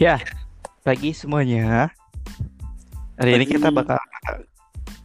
[0.00, 0.16] Ya,
[0.80, 1.92] pagi semuanya.
[3.20, 4.00] Hari ini kita bakal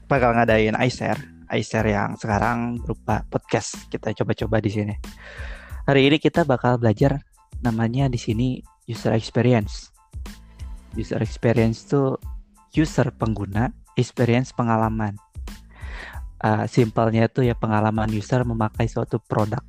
[0.08, 1.20] bakal ngadain iShare,
[1.52, 3.76] iShare yang sekarang berupa podcast.
[3.92, 4.96] Kita coba-coba di sini.
[5.84, 7.20] Hari ini kita bakal belajar
[7.60, 9.92] namanya di sini user experience.
[10.96, 12.16] User experience itu
[12.80, 15.20] user pengguna, experience pengalaman.
[16.40, 19.60] Uh, simpelnya itu ya pengalaman user memakai suatu produk.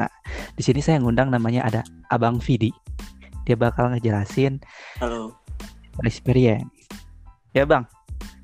[0.00, 0.08] Nah,
[0.56, 2.72] di sini saya ngundang namanya ada Abang Vidi.
[3.44, 4.60] Dia bakal ngejelasin
[5.00, 5.36] Halo,
[6.02, 6.64] experience.
[7.52, 7.84] Ya bang,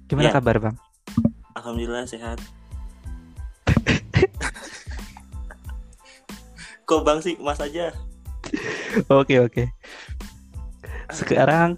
[0.06, 0.34] gimana Ya.
[0.36, 0.76] kabar bang?
[1.56, 2.40] alhamdulillah sehat.
[6.88, 7.92] Kok bang sih, mas aja.
[9.12, 9.64] Oke oke.
[11.12, 11.76] Sekarang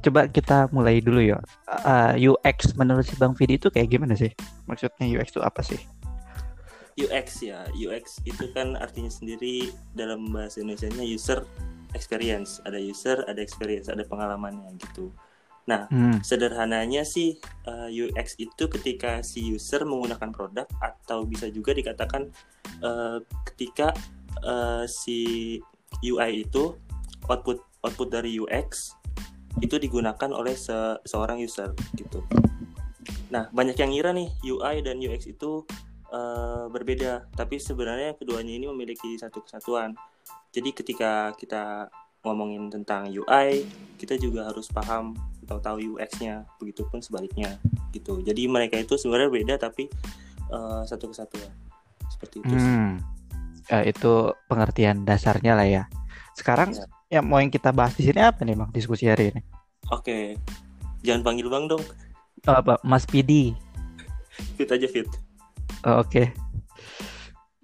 [0.00, 1.42] coba kita mulai dulu ya.
[1.66, 4.30] Uh, UX menurut si bang Vidi itu kayak gimana sih?
[4.70, 5.80] Maksudnya UX itu apa sih?
[6.96, 11.44] UX ya, UX itu kan artinya sendiri dalam bahasa Indonesia-nya user
[11.96, 12.60] experience.
[12.68, 15.10] Ada user, ada experience, ada pengalamannya gitu.
[15.66, 16.22] Nah, Hmm.
[16.22, 22.30] sederhananya sih uh, UX itu ketika si user menggunakan produk atau bisa juga dikatakan
[22.86, 23.18] uh,
[23.50, 23.90] ketika
[24.46, 25.58] uh, si
[26.06, 26.78] UI itu
[27.26, 28.94] output output dari UX
[29.58, 32.22] itu digunakan oleh se- seorang user gitu.
[33.34, 35.66] Nah, banyak yang ngira nih UI dan UX itu
[36.14, 39.96] uh, berbeda, tapi sebenarnya keduanya ini memiliki satu kesatuan.
[40.56, 41.92] Jadi ketika kita
[42.24, 43.68] ngomongin tentang UI,
[44.00, 45.12] kita juga harus paham
[45.44, 47.60] atau tahu UX-nya, begitupun sebaliknya
[47.92, 48.24] gitu.
[48.24, 49.92] Jadi mereka itu sebenarnya beda tapi
[50.48, 51.52] uh, satu kesatuan.
[52.08, 52.56] Seperti itu.
[52.56, 53.04] Hmm.
[53.68, 55.82] Ya, itu pengertian dasarnya lah ya.
[56.32, 57.20] Sekarang Ya.
[57.20, 58.70] yang mau yang kita bahas di sini apa nih bang?
[58.72, 59.40] Diskusi hari ini.
[59.92, 60.40] Oke.
[61.04, 61.84] Jangan panggil Bang dong.
[62.48, 62.80] Oh, apa?
[62.82, 63.52] Mas Pidi.
[64.56, 65.06] Fit aja fit.
[65.86, 66.34] Oh, Oke.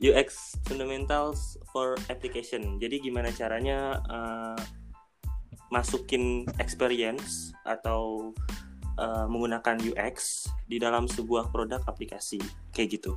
[0.03, 2.77] UX fundamentals for application.
[2.83, 4.59] Jadi gimana caranya uh,
[5.71, 8.35] masukin experience atau
[8.99, 12.43] uh, menggunakan UX di dalam sebuah produk aplikasi
[12.75, 13.15] kayak gitu.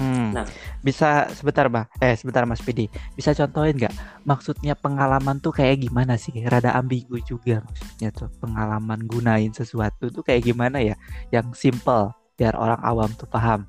[0.00, 0.32] Hmm.
[0.32, 0.48] Nah.
[0.80, 1.84] bisa sebentar bang.
[2.00, 2.88] Eh sebentar Mas Pidi.
[3.12, 4.24] Bisa contohin nggak?
[4.24, 6.32] Maksudnya pengalaman tuh kayak gimana sih?
[6.40, 10.96] Rada ambigu juga maksudnya tuh pengalaman gunain sesuatu tuh kayak gimana ya?
[11.28, 13.68] Yang simple biar orang awam tuh paham.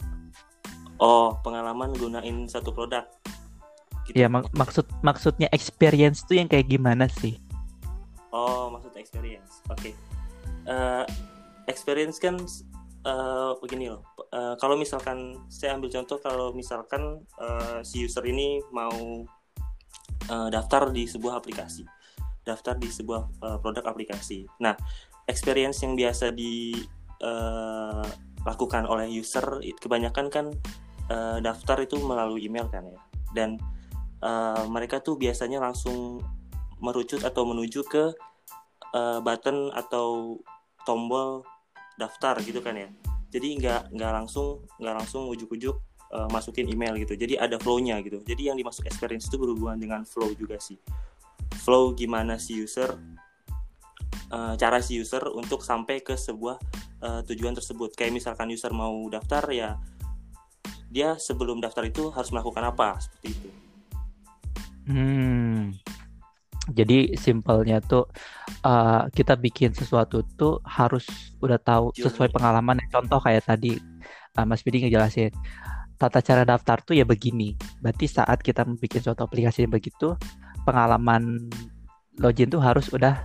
[1.01, 3.09] Oh, pengalaman gunain satu produk.
[4.05, 4.21] Gitu.
[4.21, 7.41] Ya mak- maksud maksudnya experience tuh yang kayak gimana sih?
[8.29, 9.65] Oh, maksud experience.
[9.73, 9.97] Oke.
[10.69, 11.05] Eh,
[11.65, 12.37] experience kan
[13.05, 14.05] eh, begini loh.
[14.29, 19.25] Eh, kalau misalkan saya ambil contoh kalau misalkan eh, si user ini mau
[20.29, 21.81] eh, daftar di sebuah aplikasi.
[22.45, 24.45] Daftar di sebuah eh, produk aplikasi.
[24.61, 24.77] Nah,
[25.25, 26.93] experience yang biasa dilakukan
[28.85, 30.53] oleh user kebanyakan kan
[31.11, 32.99] eh, daftar itu melalui email kan ya.
[33.35, 33.59] Dan
[34.23, 36.23] eh, mereka tuh biasanya langsung
[36.81, 38.09] merucut atau menuju ke
[38.95, 40.41] uh, button atau
[40.83, 41.45] tombol
[41.95, 42.89] daftar gitu kan ya.
[43.31, 45.77] Jadi nggak nggak langsung nggak langsung ujuk-ujuk
[46.11, 47.15] uh, masukin email gitu.
[47.15, 48.19] Jadi ada flow-nya gitu.
[48.25, 50.81] Jadi yang dimaksud experience itu berhubungan dengan flow juga sih.
[51.61, 52.97] Flow gimana si user
[54.33, 56.57] uh, cara si user untuk sampai ke sebuah
[57.05, 57.93] uh, tujuan tersebut.
[57.95, 59.77] Kayak misalkan user mau daftar ya
[60.91, 63.49] dia sebelum daftar itu harus melakukan apa seperti itu
[64.89, 65.77] Hmm.
[66.69, 68.05] Jadi simpelnya tuh
[68.65, 71.09] uh, kita bikin sesuatu tuh harus
[71.41, 72.05] udah tahu Journey.
[72.05, 72.77] sesuai pengalaman.
[72.93, 73.81] Contoh kayak tadi
[74.37, 75.33] uh, Mas Bidi ngejelasin
[75.97, 77.57] tata cara daftar tuh ya begini.
[77.81, 80.17] Berarti saat kita membuat suatu aplikasi yang begitu,
[80.65, 81.49] pengalaman
[82.21, 83.17] login tuh harus udah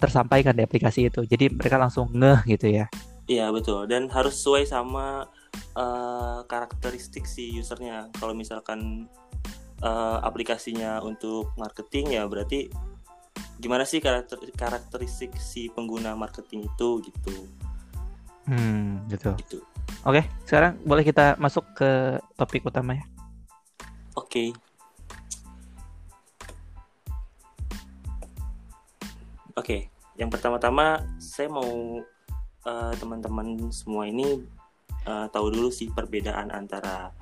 [0.00, 1.24] tersampaikan di aplikasi itu.
[1.28, 2.88] Jadi mereka langsung ngeh gitu ya.
[3.30, 8.10] Iya betul dan harus sesuai sama eh, karakteristik si usernya.
[8.16, 9.10] Kalau misalkan
[9.82, 12.70] eh, aplikasinya untuk marketing ya berarti
[13.60, 17.36] gimana sih karakter karakteristik si pengguna marketing itu gitu
[18.50, 19.30] Hmm, gitu.
[19.38, 19.58] gitu.
[20.02, 23.06] Oke, sekarang boleh kita masuk ke topik utamanya.
[24.18, 24.50] Oke.
[29.54, 32.02] Oke, yang pertama-tama saya mau
[32.66, 34.42] eh, teman-teman semua ini
[35.06, 37.12] eh, tahu dulu sih perbedaan antara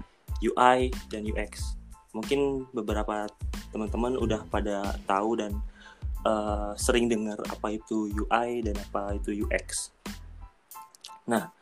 [0.43, 1.79] UI dan UX.
[2.15, 3.29] Mungkin beberapa
[3.71, 5.53] teman-teman udah pada tahu dan
[6.27, 9.93] eh, sering dengar apa itu UI dan apa itu UX.
[11.29, 11.53] Nah,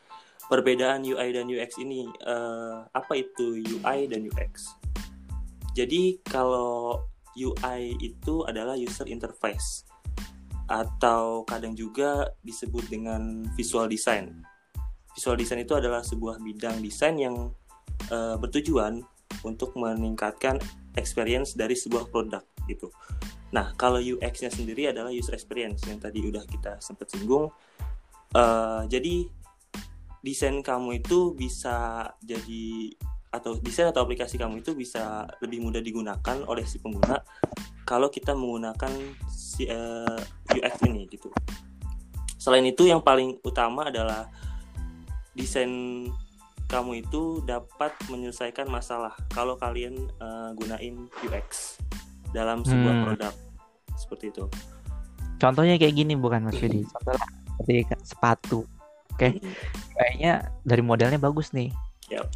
[0.47, 4.77] perbedaan UI dan UX ini eh, apa itu UI dan UX?
[5.77, 7.05] Jadi kalau
[7.37, 9.85] UI itu adalah user interface
[10.67, 14.43] atau kadang juga disebut dengan visual design.
[15.17, 17.51] Visual design itu adalah sebuah bidang desain yang
[18.13, 19.01] eh, bertujuan
[19.43, 20.61] untuk meningkatkan
[20.97, 22.93] experience dari sebuah produk gitu.
[23.55, 27.53] Nah, kalau UX-nya sendiri adalah user experience yang tadi udah kita sempat singgung.
[28.35, 29.31] Uh, jadi
[30.21, 32.91] desain kamu itu bisa jadi
[33.31, 37.23] atau desain atau aplikasi kamu itu bisa lebih mudah digunakan oleh si pengguna
[37.87, 38.91] kalau kita menggunakan
[39.31, 40.19] si uh,
[40.51, 41.31] eh, UX ini gitu.
[42.35, 44.27] Selain itu yang paling utama adalah
[45.37, 45.71] desain
[46.67, 51.79] kamu itu dapat menyelesaikan masalah kalau kalian uh, gunain UX
[52.35, 53.05] dalam sebuah hmm.
[53.07, 53.35] produk
[53.95, 54.45] seperti itu.
[55.37, 56.83] Contohnya kayak gini bukan Mas Yudi?
[56.95, 57.73] Contohnya seperti
[58.03, 58.61] sepatu.
[59.15, 59.17] Oke.
[59.17, 59.31] Okay?
[59.39, 59.55] Hmm.
[59.97, 60.33] Kayaknya
[60.67, 61.71] dari modelnya bagus nih.
[62.11, 62.27] Yep.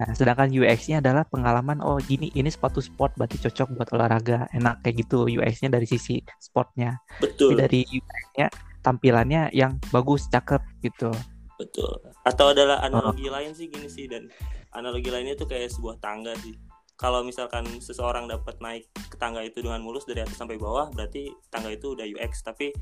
[0.00, 4.48] Nah, sedangkan UX-nya adalah pengalaman oh gini ini sepatu sport berarti cocok buat olahraga.
[4.50, 6.98] Enak kayak gitu UX-nya dari sisi sportnya.
[7.22, 7.54] Betul.
[7.54, 8.46] Tapi dari UX-nya
[8.80, 11.12] tampilannya yang bagus, cakep gitu.
[11.60, 11.92] Betul.
[12.24, 13.36] Atau adalah analogi oh.
[13.36, 14.32] lain sih gini sih dan
[14.72, 16.56] analogi lainnya tuh kayak sebuah tangga sih.
[16.96, 21.32] Kalau misalkan seseorang dapat naik ke tangga itu dengan mulus dari atas sampai bawah, berarti
[21.52, 22.44] tangga itu udah UX.
[22.44, 22.72] Tapi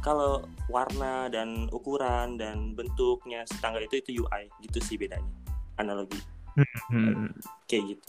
[0.00, 5.28] kalau warna dan ukuran dan bentuknya tangga itu itu UI, gitu sih bedanya.
[5.80, 6.20] Analogi.
[6.92, 7.32] Hmm.
[7.64, 8.08] Kayak gitu.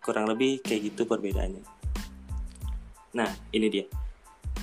[0.00, 1.64] Kurang lebih kayak gitu perbedaannya.
[3.14, 3.84] Nah, ini dia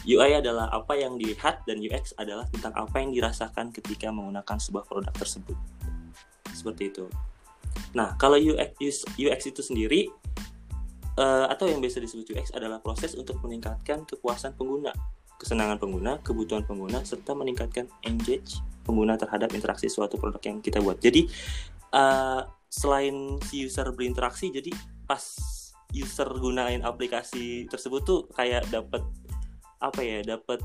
[0.05, 4.89] UI adalah apa yang dilihat dan UX adalah tentang apa yang dirasakan ketika menggunakan sebuah
[4.89, 5.57] produk tersebut.
[6.51, 7.05] Seperti itu.
[7.93, 10.09] Nah, kalau UX UX itu sendiri
[11.21, 14.91] uh, atau yang biasa disebut UX adalah proses untuk meningkatkan kepuasan pengguna,
[15.37, 20.97] kesenangan pengguna, kebutuhan pengguna serta meningkatkan engage pengguna terhadap interaksi suatu produk yang kita buat.
[20.97, 21.29] Jadi
[21.93, 24.71] uh, selain si user berinteraksi, jadi
[25.05, 25.21] pas
[25.91, 29.03] user gunain aplikasi tersebut tuh kayak dapat
[29.81, 30.61] apa ya dapat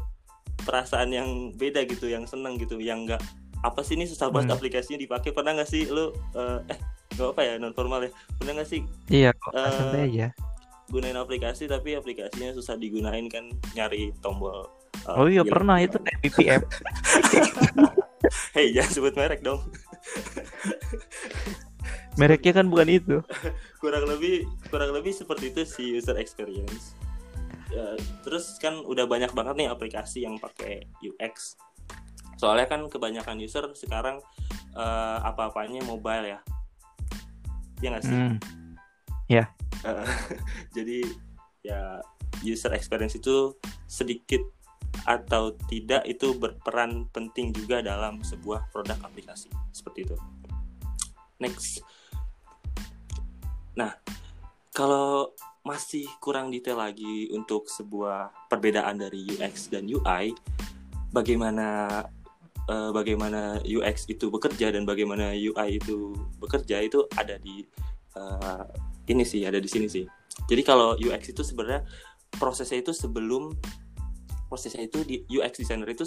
[0.63, 3.21] perasaan yang beda gitu yang seneng gitu yang enggak
[3.65, 4.59] apa sih ini susah banget hmm.
[4.61, 6.79] aplikasinya dipakai pernah nggak sih lu uh, eh
[7.17, 10.29] nggak apa ya non formal ya pernah nggak sih iya kok uh, aja.
[10.93, 14.69] gunain aplikasi tapi aplikasinya susah digunain kan nyari tombol
[15.09, 15.53] uh, oh iya gila.
[15.57, 16.63] pernah itu BPM
[18.57, 19.63] hei jangan sebut merek dong.
[22.17, 23.17] Mereknya kan bukan itu.
[23.85, 26.97] Kurang lebih kurang lebih seperti itu si user experience
[27.67, 31.59] Ya, terus kan udah banyak banget nih aplikasi yang pakai UX
[32.37, 34.21] soalnya kan kebanyakan user sekarang
[34.77, 36.41] uh, apa-apanya mobile ya.
[37.81, 38.17] Ya nggak sih?
[38.17, 38.37] Mm.
[39.27, 39.45] ya.
[39.45, 39.47] Yeah.
[39.89, 40.07] uh,
[40.77, 41.05] jadi
[41.65, 41.81] ya
[42.45, 43.57] user experience itu
[43.89, 44.41] sedikit
[45.05, 49.49] atau tidak itu berperan penting juga dalam sebuah produk aplikasi.
[49.73, 50.17] Seperti itu.
[51.41, 51.81] Next.
[53.77, 53.97] Nah
[54.77, 55.33] kalau
[55.67, 60.31] masih kurang detail lagi untuk sebuah perbedaan dari UX dan UI
[61.11, 62.01] bagaimana
[62.71, 67.67] uh, bagaimana UX itu bekerja dan bagaimana UI itu bekerja itu ada di
[68.15, 68.63] uh,
[69.11, 70.07] ini sih ada di sini sih.
[70.47, 71.83] Jadi kalau UX itu sebenarnya
[72.39, 73.55] prosesnya itu sebelum
[74.47, 76.07] prosesnya itu di UX designer itu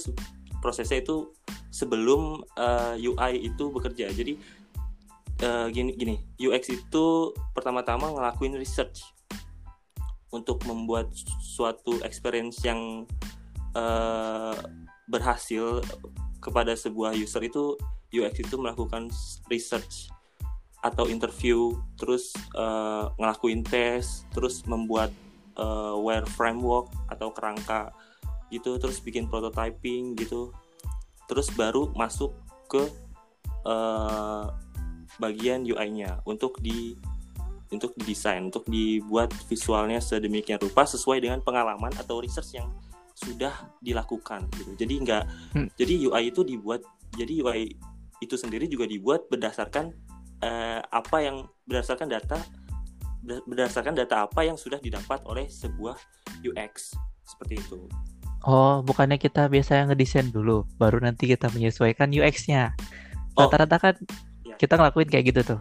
[0.63, 1.35] prosesnya itu
[1.71, 4.11] sebelum uh, eh, UI itu bekerja.
[4.11, 4.39] Jadi
[5.43, 9.18] uh, gini gini UX itu pertama-tama ngelakuin research
[10.29, 11.09] untuk membuat
[11.41, 13.05] suatu experience yang
[13.73, 14.55] uh,
[15.09, 15.81] berhasil
[16.39, 17.75] kepada sebuah user itu
[18.13, 19.09] UX itu melakukan
[19.49, 20.09] research
[20.79, 25.11] atau interview terus uh, ngelakuin tes terus membuat
[25.59, 27.91] uh, wire framework atau kerangka
[28.49, 30.49] gitu terus bikin prototyping gitu.
[31.29, 32.33] Terus baru masuk
[32.65, 32.89] ke
[33.67, 34.49] uh,
[35.21, 36.97] bagian UI-nya untuk di
[37.69, 42.69] untuk desain, untuk dibuat visualnya sedemikian rupa sesuai dengan pengalaman atau research yang
[43.19, 44.71] sudah dilakukan gitu.
[44.79, 45.23] Jadi enggak
[45.53, 45.67] hmm.
[45.75, 46.81] jadi UI itu dibuat
[47.13, 47.75] jadi UI
[48.19, 49.91] itu sendiri juga dibuat berdasarkan
[50.43, 52.39] uh, apa yang berdasarkan data
[53.23, 55.99] berdasarkan data apa yang sudah didapat oleh sebuah
[56.47, 56.95] UX
[57.27, 57.85] seperti itu.
[58.47, 62.71] Oh, bukannya kita biasanya ngedesain dulu, baru nanti kita menyesuaikan UX-nya.
[63.35, 63.45] Oh.
[63.45, 63.95] Rata-rata kan
[64.47, 64.55] ya.
[64.55, 65.59] kita ngelakuin kayak gitu tuh.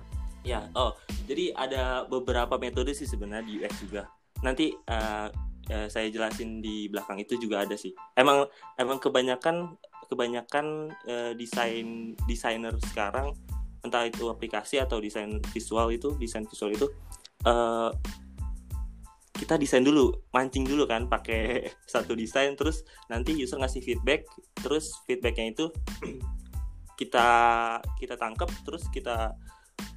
[0.48, 0.96] Ya, oh,
[1.28, 4.08] jadi ada beberapa metode sih sebenarnya di UX juga.
[4.40, 5.28] Nanti uh,
[5.68, 7.92] uh, saya jelasin di belakang itu juga ada sih.
[8.16, 8.48] Emang
[8.80, 9.76] emang kebanyakan
[10.08, 13.36] kebanyakan uh, desain desainer sekarang
[13.84, 16.88] entah itu aplikasi atau desain visual itu desain visual itu
[17.44, 17.92] uh,
[19.36, 24.24] kita desain dulu mancing dulu kan pakai satu desain terus nanti user ngasih feedback
[24.58, 25.68] terus feedbacknya itu
[26.98, 27.28] kita
[28.00, 29.36] kita tangkap terus kita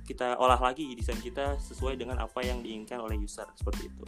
[0.05, 4.03] kita olah lagi desain kita sesuai dengan apa yang diinginkan oleh user seperti itu.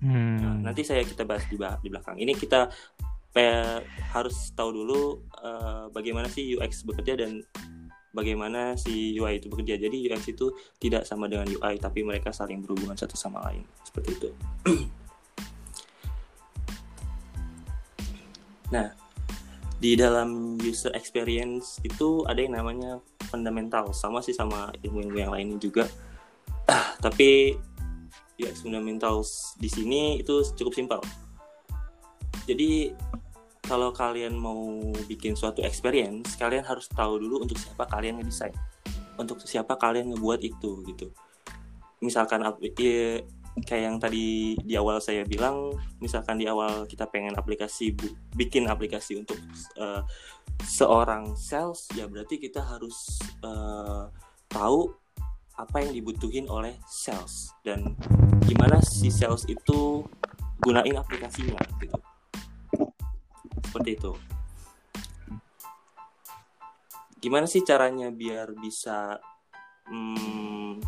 [0.00, 0.40] Hmm.
[0.40, 2.16] Nah, nanti saya kita bahas di, di belakang.
[2.16, 2.72] Ini kita
[4.10, 7.46] harus tahu dulu uh, bagaimana sih UX bekerja dan
[8.10, 9.78] bagaimana si UI itu bekerja.
[9.78, 10.50] Jadi UX itu
[10.82, 13.62] tidak sama dengan UI, tapi mereka saling berhubungan satu sama lain.
[13.86, 14.30] Seperti itu.
[18.74, 18.90] nah,
[19.78, 22.98] di dalam user experience itu ada yang namanya
[23.30, 25.86] fundamental, sama sih sama ilmu-ilmu yang lainnya juga.
[27.04, 27.54] tapi
[28.40, 31.00] UX fundamentals di sini itu cukup simpel.
[32.48, 32.90] Jadi
[33.70, 38.56] kalau kalian mau bikin suatu experience, kalian harus tahu dulu untuk siapa kalian ngedesain,
[39.14, 41.14] untuk siapa kalian ngebuat itu gitu.
[42.02, 42.42] Misalkan
[42.80, 43.22] ya,
[43.66, 47.92] kayak yang tadi di awal saya bilang, misalkan di awal kita pengen aplikasi
[48.34, 49.36] bikin aplikasi untuk
[49.76, 50.06] uh,
[50.62, 54.06] seorang sales, ya berarti kita harus uh,
[54.46, 54.94] tahu
[55.60, 57.92] apa yang dibutuhin oleh sales dan
[58.48, 60.06] gimana si sales itu
[60.64, 61.98] gunain aplikasinya gitu.
[63.68, 64.12] Seperti itu.
[67.20, 69.20] Gimana sih caranya biar bisa
[69.84, 70.80] hmm,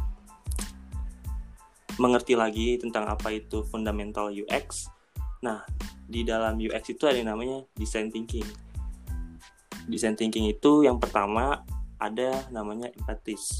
[2.00, 4.88] mengerti lagi tentang apa itu fundamental UX
[5.42, 5.66] nah
[6.06, 8.46] di dalam UX itu ada yang namanya design thinking
[9.90, 11.66] design thinking itu yang pertama
[11.99, 13.58] ada namanya empatis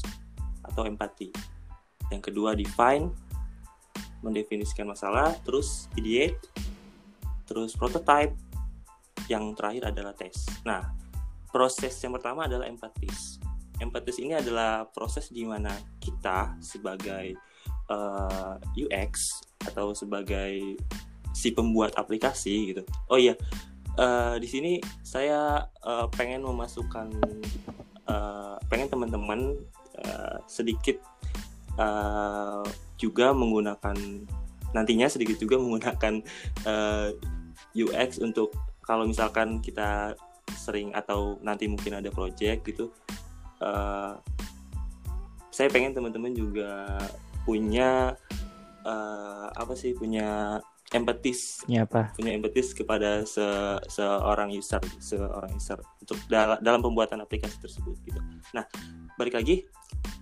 [0.63, 1.29] atau empati
[2.11, 3.11] yang kedua define
[4.23, 6.39] mendefinisikan masalah terus ideate
[7.43, 8.31] terus prototype
[9.27, 10.47] yang terakhir adalah tes.
[10.67, 10.83] Nah,
[11.51, 13.39] proses yang pertama adalah empatis.
[13.79, 17.35] Empatis ini adalah proses di mana kita sebagai
[17.93, 20.77] uh, eh, UX atau sebagai
[21.33, 22.81] si pembuat aplikasi gitu.
[23.09, 23.37] Oh iya,
[23.97, 24.71] uh, di sini
[25.05, 27.13] saya uh, pengen memasukkan,
[28.09, 29.57] uh, pengen teman-teman
[30.01, 30.97] uh, sedikit
[31.77, 32.65] uh,
[32.97, 33.97] juga menggunakan
[34.73, 36.25] nantinya sedikit juga menggunakan
[36.65, 37.13] uh,
[37.77, 40.17] UX untuk kalau misalkan kita
[40.57, 42.89] sering atau nanti mungkin ada project gitu
[43.61, 44.17] uh,
[45.53, 46.97] saya pengen teman-teman juga
[47.43, 48.15] punya
[48.87, 50.59] uh, apa sih punya
[50.93, 52.13] empatis ya apa?
[52.13, 53.43] Punya empatis kepada se
[53.89, 58.19] seorang user seorang user untuk dal dalam pembuatan aplikasi tersebut gitu.
[58.53, 58.63] Nah
[59.17, 59.65] balik lagi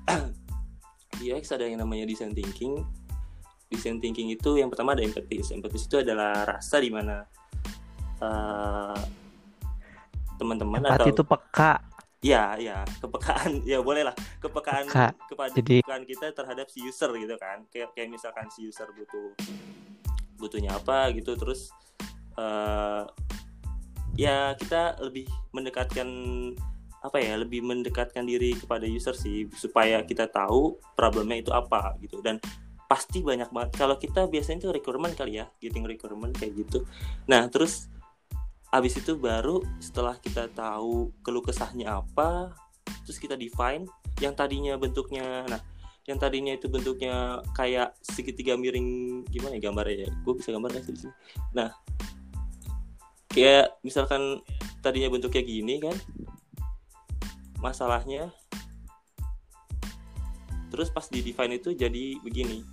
[1.19, 2.81] di UX ada yang namanya design thinking.
[3.71, 7.23] Design thinking itu yang pertama ada empatis empatis itu adalah rasa di mana
[8.19, 9.01] eh,
[10.35, 11.79] teman-teman atau itu peka
[12.21, 14.15] ya ya kepekaan ya boleh lah.
[14.37, 15.09] Kepekaan Peka.
[15.27, 15.81] kepada Jadi...
[15.81, 17.65] kepekaan kita terhadap si user gitu kan.
[17.73, 19.33] Kayak kayak misalkan si user butuh
[20.37, 21.33] butuhnya apa gitu.
[21.33, 21.73] Terus
[22.37, 23.09] uh,
[24.13, 26.07] ya kita lebih mendekatkan
[27.01, 29.49] apa ya lebih mendekatkan diri kepada user sih.
[29.57, 32.21] Supaya kita tahu problemnya itu apa gitu.
[32.21, 32.37] Dan
[32.85, 33.81] pasti banyak banget.
[33.81, 35.49] Kalau kita biasanya itu requirement kali ya.
[35.57, 36.85] Getting requirement kayak gitu.
[37.25, 37.89] Nah terus
[38.71, 42.55] Habis itu baru setelah kita tahu keluh kesahnya apa,
[43.03, 43.83] terus kita define
[44.23, 45.61] yang tadinya bentuknya nah
[46.09, 50.11] yang tadinya itu bentuknya kayak segitiga miring gimana ya gambarnya ya?
[50.25, 51.11] Gue bisa gambar nggak sih
[51.53, 51.75] nah
[53.31, 54.43] kayak misalkan
[54.83, 55.95] tadinya bentuknya gini kan
[57.61, 58.33] masalahnya
[60.71, 62.63] terus pas di define itu jadi begini.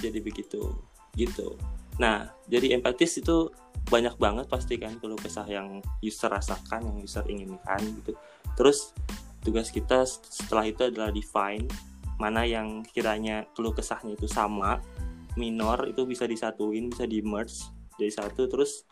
[0.00, 0.82] Jadi begitu
[1.14, 1.54] gitu
[2.00, 3.52] Nah, jadi empatis itu
[3.90, 8.16] banyak banget pasti kan kalau kesah yang user rasakan, yang user inginkan gitu.
[8.56, 8.94] Terus
[9.42, 11.66] tugas kita setelah itu adalah define
[12.20, 14.78] mana yang kiranya keluh kesahnya itu sama,
[15.34, 17.66] minor itu bisa disatuin, bisa di merge
[17.98, 18.86] jadi satu, terus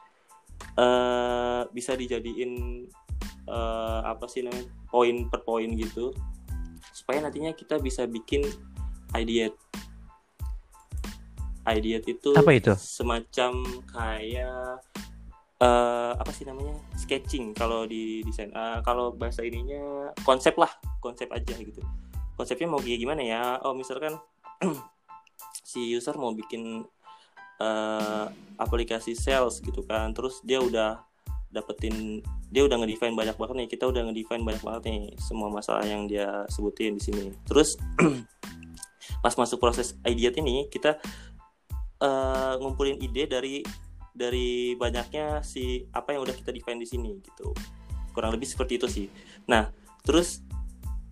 [0.74, 2.84] uh, bisa dijadiin
[3.46, 6.10] uh, apa sih namanya poin per poin gitu,
[6.90, 8.42] supaya nantinya kita bisa bikin
[9.14, 9.54] idea
[11.68, 12.72] ideat itu apa itu?
[12.78, 13.52] semacam
[13.92, 14.80] kayak
[15.60, 16.74] uh, apa sih namanya?
[16.96, 18.50] Sketching kalau di desain.
[18.50, 21.80] Uh, kalau bahasa ininya konsep lah konsep aja gitu.
[22.34, 23.60] Konsepnya mau kayak gimana ya?
[23.62, 24.16] Oh misalkan
[25.70, 26.82] si user mau bikin
[27.60, 28.26] uh,
[28.56, 30.16] aplikasi sales gitu kan.
[30.16, 31.04] Terus dia udah
[31.50, 33.68] dapetin dia udah ngedefine banyak banget nih.
[33.68, 37.24] Kita udah ngedefine banyak banget nih semua masalah yang dia sebutin di sini.
[37.44, 37.76] Terus
[39.24, 40.96] pas masuk proses ideat ini kita
[42.00, 43.62] uh, ngumpulin ide dari
[44.10, 47.54] dari banyaknya si apa yang udah kita define di sini gitu.
[48.10, 49.06] Kurang lebih seperti itu sih.
[49.46, 49.70] Nah
[50.02, 50.42] terus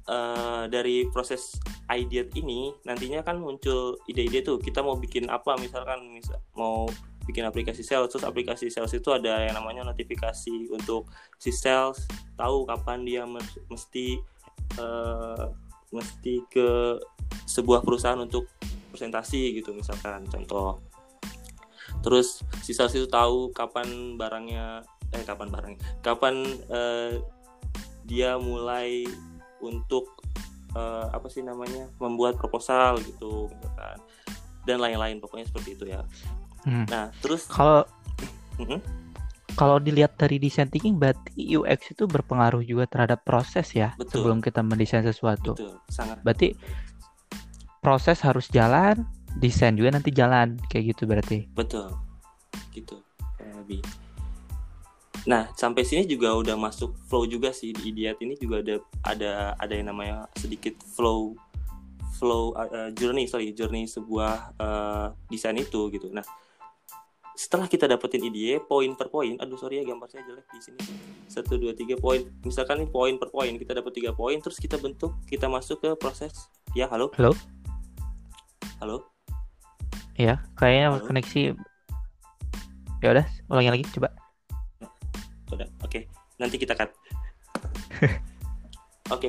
[0.09, 1.57] uh, dari proses
[1.93, 6.89] idea ini nantinya kan muncul ide-ide tuh kita mau bikin apa misalkan misal mau
[7.29, 12.09] bikin aplikasi sales terus aplikasi sales itu ada yang namanya notifikasi untuk si sales
[12.41, 13.23] tahu kapan dia
[13.69, 14.17] mesti
[14.81, 15.53] uh,
[15.93, 16.97] mesti ke
[17.45, 18.49] sebuah perusahaan untuk
[18.91, 20.83] presentasi gitu misalkan contoh
[22.05, 27.17] terus sisa itu tahu kapan barangnya eh kapan bareng kapan uh,
[28.05, 29.05] dia mulai
[29.61, 30.09] untuk
[30.77, 33.99] uh, apa sih namanya membuat proposal gitu kan
[34.69, 36.05] dan lain-lain pokoknya seperti itu ya
[36.69, 36.87] hmm.
[36.93, 37.89] nah terus kalau
[38.61, 38.81] mm-hmm.
[39.57, 44.25] kalau dilihat dari design thinking berarti UX itu berpengaruh juga terhadap proses ya Betul.
[44.25, 46.53] sebelum kita mendesain sesuatu Betul, sangat berarti
[47.81, 49.07] proses harus jalan
[49.39, 51.93] desain juga nanti jalan kayak gitu berarti betul
[52.75, 52.99] gitu
[53.59, 53.83] lebih
[55.29, 59.33] Nah, sampai sini juga udah masuk flow juga sih di Idiot ini juga ada ada
[59.61, 61.37] ada yang namanya sedikit flow
[62.17, 66.09] flow uh, journey sorry journey sebuah uh, desain itu gitu.
[66.17, 66.25] Nah,
[67.37, 70.81] setelah kita dapetin ide poin per poin, aduh sorry ya gambar saya jelek di sini.
[71.29, 72.25] Satu dua tiga poin.
[72.43, 75.91] Misalkan ini poin per poin kita dapat tiga poin, terus kita bentuk, kita masuk ke
[76.01, 76.49] proses.
[76.73, 77.13] Ya halo.
[77.21, 77.37] Halo.
[78.79, 79.11] Halo.
[80.15, 81.07] Ya, kayaknya halo?
[81.07, 81.43] koneksi.
[82.99, 84.11] Ya udah, ulangi lagi coba
[85.53, 86.03] udah oke okay.
[86.37, 86.91] nanti kita cut
[89.15, 89.29] oke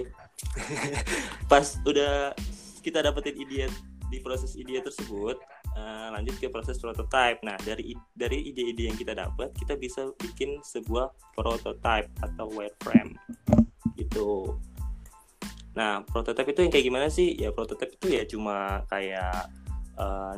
[1.52, 2.36] pas udah
[2.84, 3.68] kita dapetin ide
[4.10, 5.38] di proses ide tersebut
[5.78, 10.60] uh, lanjut ke proses prototype nah dari dari ide-ide yang kita dapat kita bisa bikin
[10.66, 13.16] sebuah prototype atau wireframe
[13.96, 14.58] gitu
[15.80, 19.48] nah prototype itu yang kayak gimana sih ya prototype itu ya cuma kayak
[19.96, 20.36] uh,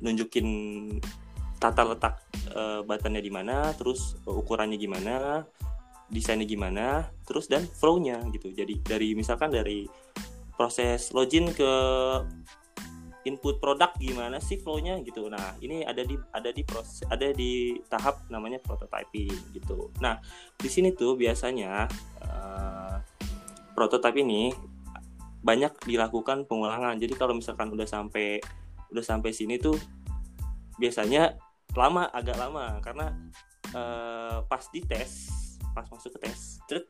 [0.00, 0.48] nunjukin
[1.58, 2.14] tata letak
[2.54, 5.42] uh, batannya di mana, terus ukurannya gimana,
[6.08, 8.54] desainnya gimana, terus dan flow-nya gitu.
[8.54, 9.90] Jadi dari misalkan dari
[10.54, 11.72] proses login ke
[13.26, 15.26] input produk gimana sih flow-nya gitu.
[15.26, 19.90] Nah, ini ada di ada di proses ada di tahap namanya prototyping gitu.
[19.98, 20.22] Nah,
[20.56, 21.90] di sini tuh biasanya
[22.22, 22.96] uh,
[23.74, 24.54] prototype ini
[25.48, 27.00] banyak dilakukan pengulangan.
[27.00, 28.36] Jadi kalau misalkan udah sampai
[28.92, 29.80] udah sampai sini tuh
[30.76, 31.40] biasanya
[31.72, 33.16] lama agak lama karena
[33.72, 35.32] uh, pas di tes
[35.72, 36.84] pas masuk ke tes truk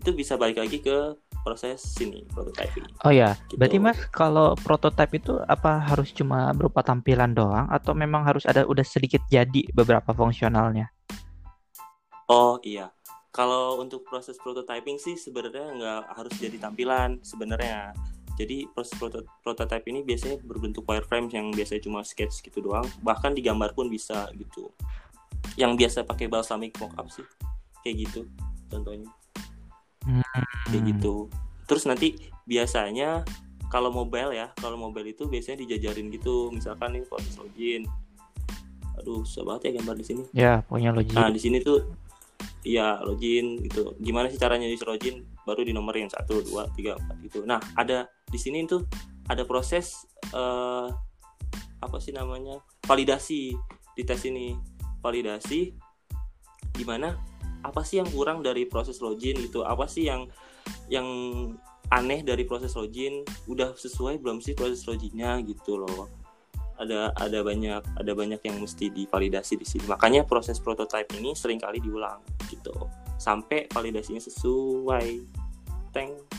[0.00, 2.84] itu bisa balik lagi ke proses sini prototyping.
[3.04, 3.56] Oh ya, gitu.
[3.56, 8.68] berarti mas kalau prototype itu apa harus cuma berupa tampilan doang atau memang harus ada
[8.68, 10.92] udah sedikit jadi beberapa fungsionalnya?
[12.28, 12.92] Oh iya,
[13.38, 17.94] kalau untuk proses prototyping sih sebenarnya nggak harus jadi tampilan sebenarnya
[18.38, 22.86] jadi proses proto prototype ini biasanya berbentuk wireframe yang biasanya cuma sketch gitu doang.
[23.02, 24.70] Bahkan digambar pun bisa gitu.
[25.58, 27.26] Yang biasa pakai balsamic mockup sih.
[27.82, 28.20] Kayak gitu
[28.70, 29.10] contohnya.
[30.06, 30.22] Hmm.
[30.70, 31.26] Kayak gitu.
[31.66, 32.14] Terus nanti
[32.46, 33.26] biasanya
[33.74, 36.54] kalau mobile ya, kalau mobile itu biasanya dijajarin gitu.
[36.54, 37.90] Misalkan ini proses login.
[39.02, 40.22] Aduh, susah banget ya gambar di sini.
[40.30, 41.18] Ya, pokoknya login.
[41.18, 42.06] Nah, di sini tuh
[42.66, 43.94] ya login gitu.
[43.98, 45.24] Gimana sih caranya di login?
[45.46, 47.38] Baru di nomor yang satu, dua, tiga, empat gitu.
[47.46, 48.84] Nah, ada di sini tuh
[49.28, 50.88] ada proses uh,
[51.78, 53.54] apa sih namanya validasi
[53.94, 54.54] di tes ini
[54.98, 55.74] validasi
[56.74, 57.14] gimana
[57.62, 60.26] apa sih yang kurang dari proses login gitu apa sih yang
[60.90, 61.06] yang
[61.88, 66.10] aneh dari proses login udah sesuai belum sih proses loginnya gitu loh
[66.78, 69.84] ada ada banyak ada banyak yang mesti divalidasi di sini.
[69.90, 72.74] Makanya proses prototype ini sering kali diulang gitu.
[73.18, 75.06] Sampai validasinya sesuai.
[75.90, 76.38] Tank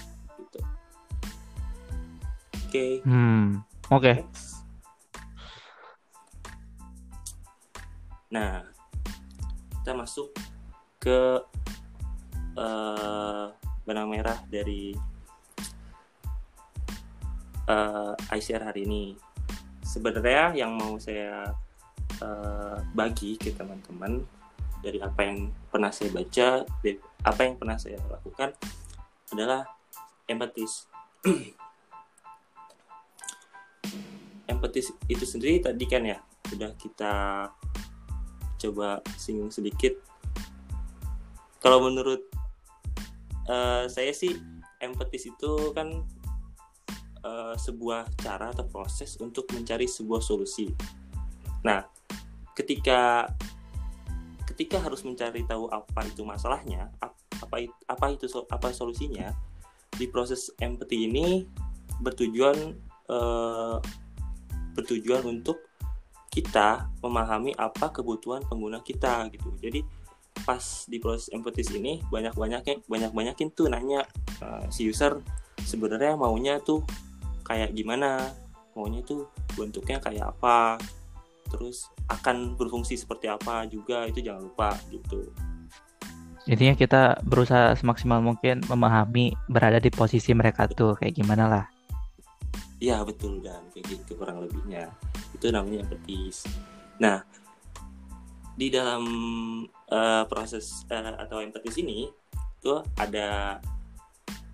[2.70, 3.02] okay.
[3.02, 4.06] hmm oke.
[4.06, 4.18] Okay.
[8.30, 8.62] nah
[9.82, 10.30] kita masuk
[11.02, 11.42] ke
[12.54, 13.50] uh,
[13.90, 14.94] benang merah dari
[17.66, 19.18] uh, ICR hari ini
[19.90, 21.50] sebenarnya yang mau saya
[22.22, 24.22] uh, bagi ke teman-teman
[24.86, 28.54] dari apa yang pernah saya baca, dari apa yang pernah saya lakukan
[29.34, 29.66] adalah
[30.30, 30.86] empatis.
[34.50, 36.18] empati itu sendiri tadi kan ya
[36.50, 37.14] udah kita
[38.60, 39.94] coba singgung sedikit
[41.62, 42.26] kalau menurut
[43.46, 44.34] uh, saya sih
[44.82, 46.04] empatis itu kan
[47.24, 50.70] uh, sebuah cara atau proses untuk mencari sebuah solusi.
[51.66, 51.84] Nah
[52.56, 53.28] ketika
[54.48, 59.32] ketika harus mencari tahu apa itu masalahnya apa apa itu apa solusinya
[59.96, 61.48] di proses empati ini
[62.04, 62.76] bertujuan
[63.08, 63.80] uh,
[64.76, 65.64] bertujuan untuk
[66.30, 69.50] kita memahami apa kebutuhan pengguna kita gitu.
[69.58, 69.82] Jadi
[70.46, 74.08] pas di proses empatis ini banyak banyaknya banyak banyakin tuh nanya
[74.40, 75.20] uh, si user
[75.68, 76.86] sebenarnya maunya tuh
[77.50, 78.30] kayak gimana
[78.78, 79.26] maunya tuh
[79.58, 80.78] bentuknya kayak apa
[81.50, 85.34] terus akan berfungsi seperti apa juga itu jangan lupa gitu.
[86.46, 91.66] Intinya kita berusaha semaksimal mungkin memahami berada di posisi mereka tuh kayak gimana lah.
[92.80, 93.66] Iya betul dan.
[93.74, 94.90] Kayak gitu kurang lebihnya.
[95.34, 96.46] Itu namanya empatis.
[97.02, 97.26] Nah
[98.56, 99.04] di dalam
[99.90, 102.10] uh, proses uh, atau empatis ini
[102.60, 103.60] itu ada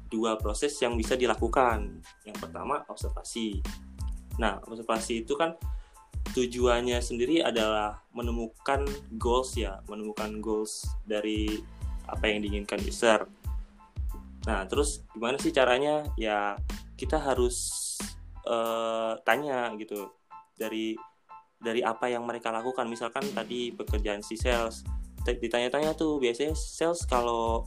[0.10, 2.02] dua proses yang bisa dilakukan.
[2.24, 3.62] Yang pertama observasi.
[4.38, 5.56] Nah, observasi itu kan
[6.34, 8.84] tujuannya sendiri adalah menemukan
[9.16, 11.62] goals ya, menemukan goals dari
[12.10, 13.26] apa yang diinginkan user.
[14.46, 16.06] Nah, terus gimana sih caranya?
[16.18, 16.58] Ya,
[16.98, 17.58] kita harus
[18.46, 20.14] uh, tanya gitu
[20.56, 20.94] dari
[21.58, 22.86] dari apa yang mereka lakukan.
[22.86, 24.86] Misalkan tadi pekerjaan si sales,
[25.26, 27.66] ditanya-tanya tuh biasanya sales kalau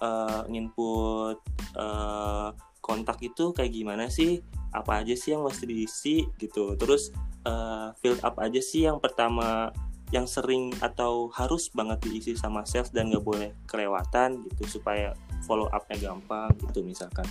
[0.00, 1.36] uh, nginput
[1.76, 4.40] uh, kontak itu kayak gimana sih?
[4.74, 6.74] Apa aja sih yang mesti diisi gitu?
[6.74, 7.14] Terus
[7.46, 9.70] uh, field up aja sih yang pertama
[10.10, 15.14] yang sering atau harus banget diisi sama sales dan nggak boleh kelewatan gitu supaya
[15.46, 17.22] follow upnya gampang gitu misalkan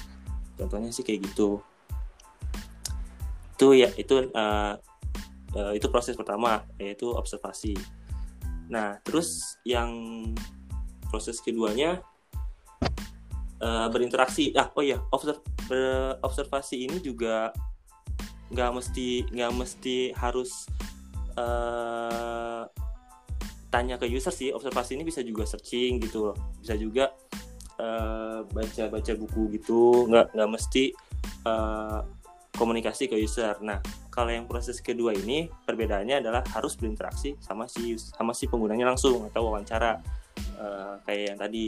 [0.55, 1.59] contohnya sih kayak gitu
[3.59, 4.79] itu ya itu uh,
[5.59, 7.75] uh, itu proses pertama yaitu observasi
[8.71, 9.91] nah terus yang
[11.11, 11.99] proses keduanya
[13.61, 14.51] uh, berinteraksi.
[14.55, 15.39] Ah oh ya observ
[16.23, 17.53] observasi ini juga
[18.49, 20.65] nggak mesti nggak mesti harus
[21.37, 22.65] uh,
[23.69, 24.49] tanya ke user sih.
[24.49, 26.37] Observasi ini bisa juga searching gitu loh.
[26.59, 27.13] Bisa juga
[27.77, 30.09] uh, baca baca buku gitu.
[30.09, 30.83] Nggak nggak mesti
[31.45, 32.01] uh,
[32.57, 33.55] komunikasi ke user.
[33.61, 38.89] Nah kalau yang proses kedua ini perbedaannya adalah harus berinteraksi sama si sama si penggunanya
[38.89, 40.01] langsung atau wawancara.
[40.59, 41.63] Uh, kayak yang tadi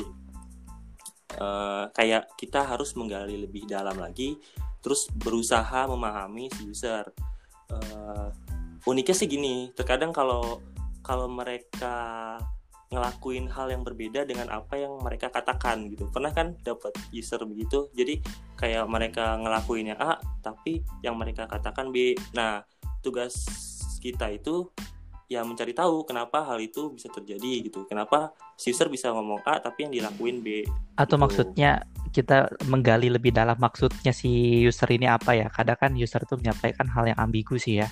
[1.39, 4.35] uh, kayak kita harus menggali lebih dalam lagi
[4.81, 7.05] terus berusaha memahami si user.
[7.71, 8.27] Uh,
[8.89, 10.59] uniknya sih gini terkadang kalau
[11.05, 12.35] kalau mereka
[12.91, 16.11] ngelakuin hal yang berbeda dengan apa yang mereka katakan gitu.
[16.11, 17.87] Pernah kan dapat user begitu?
[17.95, 18.19] Jadi
[18.59, 22.19] kayak mereka ngelakuinnya A tapi yang mereka katakan B.
[22.35, 22.59] Nah
[22.99, 23.47] tugas
[24.03, 24.67] kita itu
[25.31, 27.87] ya mencari tahu kenapa hal itu bisa terjadi gitu.
[27.87, 30.67] Kenapa user bisa ngomong A tapi yang dilakuin B?
[30.99, 31.23] Atau gitu.
[31.23, 35.47] maksudnya kita menggali lebih dalam maksudnya si user ini apa ya?
[35.47, 37.87] Kadang kan user tuh menyampaikan hal yang ambigu sih ya.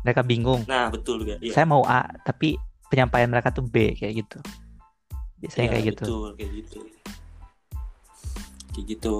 [0.00, 0.64] Mereka bingung.
[0.64, 1.52] Nah betul juga iya.
[1.52, 2.56] saya mau A tapi
[2.88, 4.40] penyampaian mereka tuh B kayak gitu.
[5.44, 6.04] Biasanya ya, kayak gitu.
[6.08, 6.78] betul kayak gitu.
[8.72, 9.16] Kayak gitu.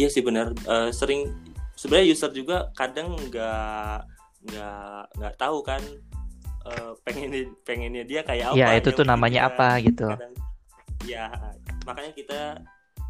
[0.00, 0.56] Iya sih benar.
[0.64, 1.28] Uh, sering
[1.76, 4.08] sebenarnya user juga kadang nggak
[4.48, 5.84] nggak nggak tahu kan
[6.66, 10.06] uh, pengen pengennya dia kayak iya, apa ya itu tuh namanya apa gitu.
[10.08, 10.34] Kadang,
[11.06, 11.26] ya
[11.82, 12.40] makanya kita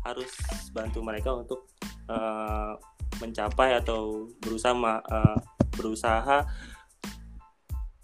[0.02, 0.30] harus
[0.74, 1.68] bantu mereka untuk
[2.10, 2.74] uh,
[3.20, 5.38] mencapai atau berusaha uh,
[5.76, 6.42] berusaha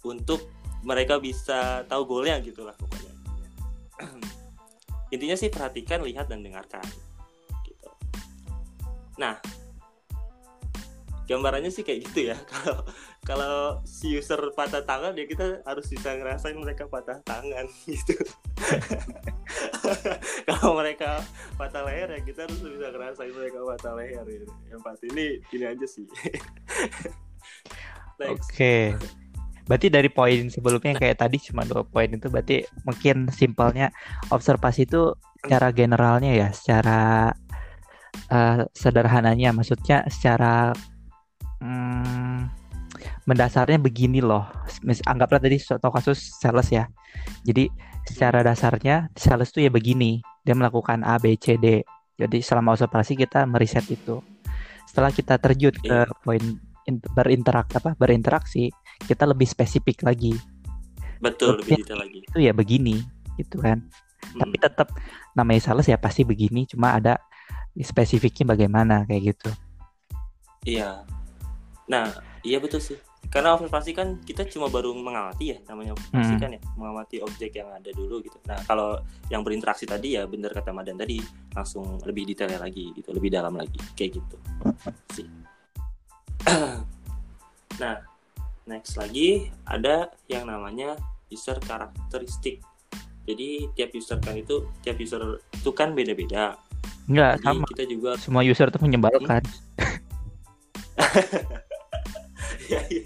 [0.05, 0.47] untuk
[0.79, 3.13] mereka bisa tahu golnya gitulah pokoknya.
[5.13, 6.85] Intinya sih perhatikan lihat dan dengarkan
[7.67, 7.89] gitu.
[9.19, 9.35] Nah
[11.29, 12.37] gambarannya sih kayak gitu ya.
[12.49, 12.81] Kalau
[13.27, 18.15] kalau si user patah tangan ya kita harus bisa ngerasain mereka patah tangan gitu
[20.47, 21.19] kalau mereka
[21.59, 24.47] patah leher ya kita harus bisa ngerasain mereka patah leher gitu.
[24.71, 26.05] yang pasti ini ini aja sih
[28.23, 28.95] oke okay.
[29.69, 33.93] Berarti dari poin sebelumnya kayak tadi cuma dua poin itu berarti mungkin simpelnya
[34.33, 35.13] observasi itu
[35.45, 37.29] secara generalnya ya, secara
[38.33, 40.73] uh, sederhananya maksudnya secara
[41.61, 42.28] hmm,
[43.29, 44.49] mendasarnya begini loh.
[45.05, 46.89] Anggaplah tadi contoh kasus sales ya.
[47.45, 47.69] Jadi
[48.09, 50.25] secara dasarnya sales itu ya begini.
[50.41, 51.85] Dia melakukan A, B, C, D.
[52.17, 54.17] Jadi selama observasi kita meriset itu.
[54.89, 56.09] Setelah kita terjun ke iya.
[56.25, 56.41] poin
[56.97, 58.73] berinteraksi apa berinteraksi
[59.05, 60.33] kita lebih spesifik lagi
[61.19, 63.03] betul lebih detail lagi itu ya begini
[63.37, 64.39] gitu kan hmm.
[64.39, 64.87] tapi tetap
[65.35, 67.19] namanya sales ya pasti begini cuma ada
[67.77, 69.51] spesifiknya bagaimana kayak gitu
[70.65, 71.03] iya
[71.85, 72.09] nah
[72.41, 72.97] iya betul sih
[73.29, 76.41] karena observasi kan kita cuma baru mengamati ya namanya observasi hmm.
[76.41, 78.97] kan ya mengamati objek yang ada dulu gitu nah kalau
[79.29, 81.21] yang berinteraksi tadi ya benar kata Madan tadi
[81.53, 84.37] langsung lebih detail lagi gitu lebih dalam lagi kayak gitu
[85.13, 85.27] sih
[87.81, 88.01] nah
[88.65, 90.97] next lagi ada yang namanya
[91.29, 92.65] user karakteristik
[93.29, 95.21] jadi tiap user kan itu tiap user
[95.53, 96.57] itu kan beda-beda
[97.09, 97.65] Enggak, sama.
[97.73, 99.41] Kita juga semua user tuh menyebalkan.
[102.69, 103.01] Ya, ya,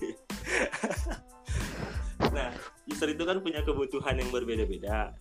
[2.31, 2.49] nah,
[2.87, 5.15] user itu kan punya kebutuhan yang berbeda-beda.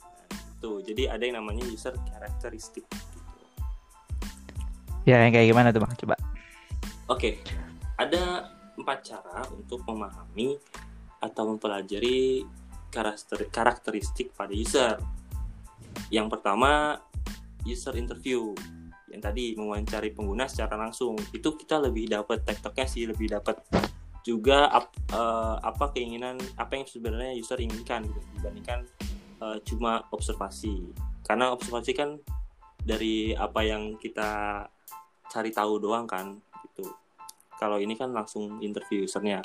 [0.58, 2.86] Tuh, jadi ada yang namanya user karakteristik.
[5.02, 5.92] Ya, yang kayak gimana tuh bang?
[5.98, 6.14] Coba.
[7.10, 7.42] Oke,
[7.98, 10.58] ada empat cara untuk memahami
[11.18, 12.46] atau mempelajari
[12.90, 14.98] karakter karakteristik pada user.
[16.10, 17.02] Yang pertama,
[17.66, 18.54] user interview.
[19.10, 21.18] Yang tadi mewawancari pengguna secara langsung.
[21.34, 23.60] Itu kita lebih dapat tektoknya sih, lebih dapat
[24.22, 28.86] juga ap, uh, apa keinginan apa yang sebenarnya user inginkan gitu dibandingkan
[29.42, 30.94] uh, cuma observasi.
[31.26, 32.18] Karena observasi kan
[32.82, 34.62] dari apa yang kita
[35.30, 36.38] cari tahu doang kan
[36.70, 36.86] gitu.
[37.58, 39.42] Kalau ini kan langsung interview usernya.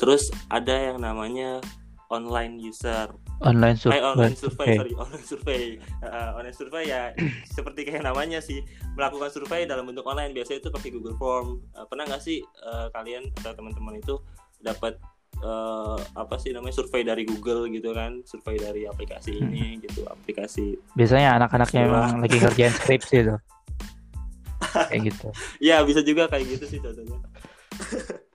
[0.00, 1.60] Terus ada yang namanya
[2.08, 4.76] online user online survey, eh, online survey okay.
[4.76, 5.62] sorry online survey
[6.04, 7.02] uh, online survey ya
[7.56, 8.60] seperti kayak namanya sih
[8.94, 10.36] melakukan survei dalam bentuk online.
[10.36, 11.64] Biasanya itu pakai Google Form.
[11.72, 14.20] Uh, pernah nggak sih uh, kalian atau teman-teman itu
[14.60, 15.00] dapat
[15.40, 18.20] uh, apa sih namanya survei dari Google gitu kan?
[18.28, 19.44] Survei dari aplikasi hmm.
[19.48, 23.36] ini gitu aplikasi biasanya anak-anak yang lagi ngerjain skripsi itu.
[24.92, 25.28] Kayak gitu.
[25.58, 27.16] Ya bisa juga kayak gitu sih contohnya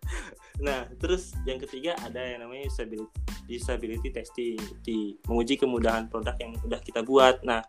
[0.63, 3.12] nah terus yang ketiga ada yang namanya usability,
[3.52, 7.44] usability testing di menguji kemudahan produk yang udah kita buat.
[7.44, 7.60] Nah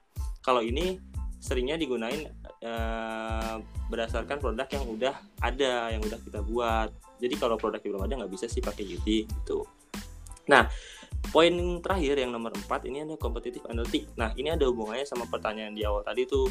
[0.42, 1.02] kalau ini
[1.42, 2.30] seringnya digunain
[2.64, 3.58] uh,
[3.90, 6.90] berdasarkan produk yang udah ada yang udah kita buat.
[7.18, 9.66] Jadi kalau produk yang belum ada nggak bisa sih pakai UT gitu.
[10.46, 10.70] Nah
[11.34, 15.74] poin terakhir yang nomor 4 ini ada kompetitif analytic nah ini ada hubungannya sama pertanyaan
[15.74, 16.46] di awal tadi tuh.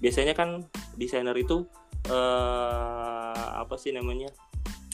[0.00, 0.60] Biasanya kan
[0.98, 1.64] desainer itu
[2.10, 4.28] uh, apa sih namanya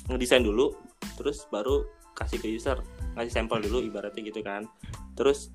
[0.08, 0.72] ngedesain dulu
[1.18, 1.84] terus baru
[2.16, 2.78] kasih ke user.
[3.16, 4.68] Ngasih sampel dulu ibaratnya gitu kan.
[5.16, 5.52] Terus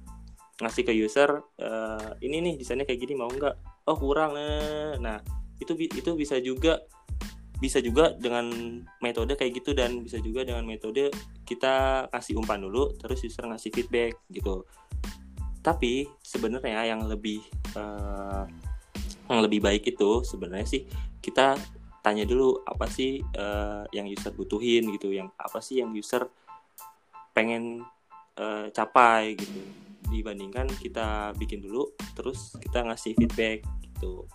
[0.61, 3.55] ngasih ke user uh, ini nih desainnya kayak gini mau nggak?
[3.85, 4.97] Oh kurang eh.
[4.97, 5.19] nah
[5.61, 6.79] itu itu bisa juga
[7.55, 8.51] bisa juga dengan
[8.99, 11.07] metode kayak gitu dan bisa juga dengan metode
[11.47, 14.67] kita kasih umpan dulu terus user ngasih feedback gitu.
[15.63, 17.41] Tapi sebenarnya yang lebih
[17.73, 18.45] uh,
[19.31, 20.85] yang lebih baik itu sebenarnya sih
[21.23, 21.57] kita
[22.05, 26.29] tanya dulu apa sih uh, yang user butuhin gitu yang apa sih yang user
[27.33, 27.81] pengen
[28.37, 29.65] uh, capai gitu.
[30.05, 34.29] Dibandingkan kita bikin dulu terus kita ngasih feedback gitu.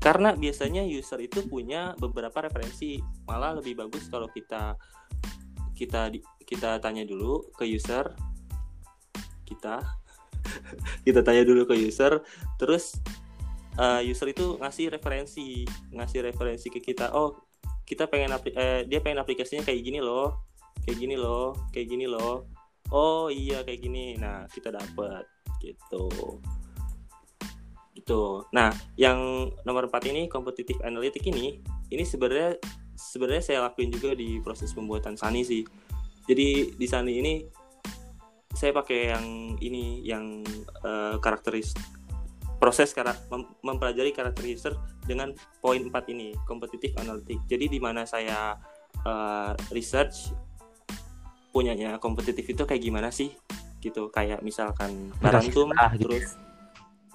[0.00, 2.96] Karena biasanya user itu punya beberapa referensi
[3.28, 4.72] malah lebih bagus kalau kita
[5.76, 6.08] kita
[6.48, 8.16] kita tanya dulu ke user
[9.44, 9.84] kita.
[11.06, 12.22] Kita tanya dulu ke user
[12.54, 13.02] terus
[13.78, 17.46] uh, user itu ngasih referensi ngasih referensi ke kita oh
[17.86, 20.48] kita pengen eh, dia pengen aplikasinya kayak gini loh
[20.82, 22.50] kayak gini loh kayak gini loh
[22.90, 25.24] oh iya kayak gini nah kita dapat
[25.60, 26.06] gitu.
[27.96, 28.22] Gitu.
[28.52, 31.58] Nah yang nomor empat ini kompetitif analitik ini
[31.90, 32.60] ini sebenarnya
[32.94, 35.64] sebenarnya saya lakuin juga di proses pembuatan Sani sih.
[36.26, 37.34] Jadi di Sani ini
[38.56, 39.26] saya pakai yang
[39.60, 40.40] ini yang
[40.80, 41.76] uh, karakteris
[42.56, 48.56] proses mem mempelajari karakter user dengan poin 4 ini kompetitif analitik jadi di mana saya
[49.04, 50.32] uh, research
[51.56, 53.32] punyanya kompetitif itu kayak gimana sih?
[53.80, 56.04] Gitu kayak misalkan Tarantum gitu.
[56.04, 56.36] terus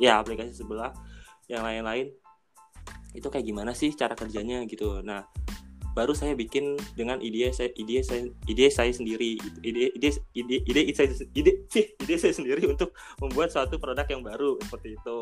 [0.02, 0.90] ya aplikasi sebelah
[1.46, 2.10] yang lain-lain.
[3.14, 5.06] Itu kayak gimana sih cara kerjanya gitu.
[5.06, 5.30] Nah
[5.92, 10.82] baru saya bikin dengan ide saya ide saya ide saya sendiri ide ide ide ide
[10.88, 11.52] ide saya ide
[12.00, 15.18] ide saya sendiri untuk membuat suatu produk yang baru seperti itu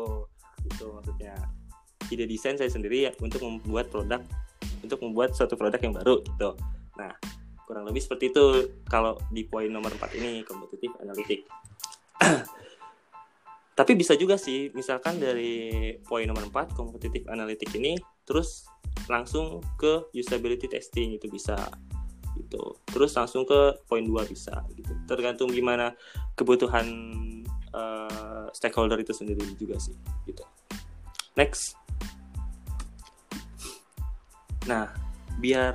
[0.66, 1.34] itu maksudnya.
[2.10, 4.18] Ide desain saya sendiri ya, untuk membuat produk
[4.82, 6.58] untuk membuat suatu produk yang baru gitu.
[6.98, 7.12] Nah
[7.70, 11.46] kurang lebih seperti itu kalau di poin nomor 4 ini kompetitif analitik.
[13.78, 17.94] Tapi bisa juga sih misalkan dari poin nomor 4 kompetitif analitik ini
[18.26, 18.66] terus
[19.10, 21.56] langsung ke usability testing itu bisa
[22.38, 22.78] gitu.
[22.86, 24.92] Terus langsung ke poin dua bisa gitu.
[25.10, 25.92] Tergantung gimana
[26.38, 26.86] kebutuhan
[27.74, 29.94] uh, stakeholder itu sendiri juga sih
[30.26, 30.46] gitu.
[31.34, 31.74] Next.
[34.66, 34.90] Nah
[35.40, 35.74] biar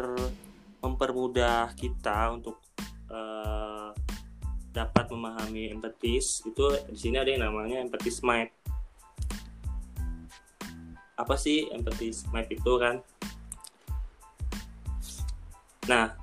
[0.79, 2.61] mempermudah kita untuk
[3.09, 3.89] uh,
[4.69, 8.51] dapat memahami empatis itu di sini ada yang namanya empathy smart
[11.15, 12.99] apa sih empathy smart itu kan
[15.85, 16.17] Nah,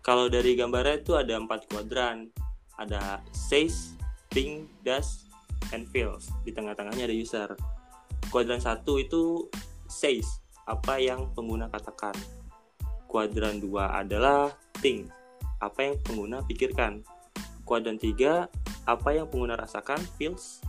[0.00, 2.32] kalau dari gambarnya itu ada empat kuadran.
[2.80, 3.92] Ada says,
[4.32, 5.28] think, does,
[5.76, 6.32] and feels.
[6.48, 7.52] Di tengah-tengahnya ada user.
[8.32, 9.52] Kuadran satu itu
[9.84, 12.16] says, apa yang pengguna katakan.
[13.04, 14.48] Kuadran dua adalah
[14.80, 15.12] think,
[15.60, 17.04] apa yang pengguna pikirkan.
[17.68, 18.48] Kuadran tiga,
[18.88, 20.64] apa yang pengguna rasakan, feels.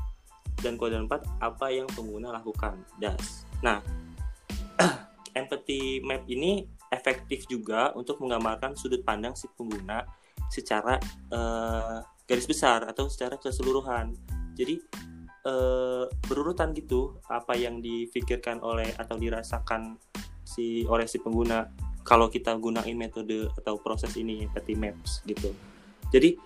[0.59, 3.47] Dan kuadran empat, apa yang pengguna lakukan, does.
[3.63, 3.79] Nah,
[5.39, 10.05] empathy map ini efektif juga untuk menggambarkan sudut pandang si pengguna
[10.51, 10.99] secara
[11.33, 14.13] uh, garis besar atau secara keseluruhan.
[14.53, 14.77] Jadi
[15.49, 19.97] uh, berurutan gitu apa yang difikirkan oleh atau dirasakan
[20.45, 21.65] si oleh si pengguna
[22.03, 25.49] kalau kita gunain metode atau proses ini empathy maps gitu.
[26.11, 26.37] Jadi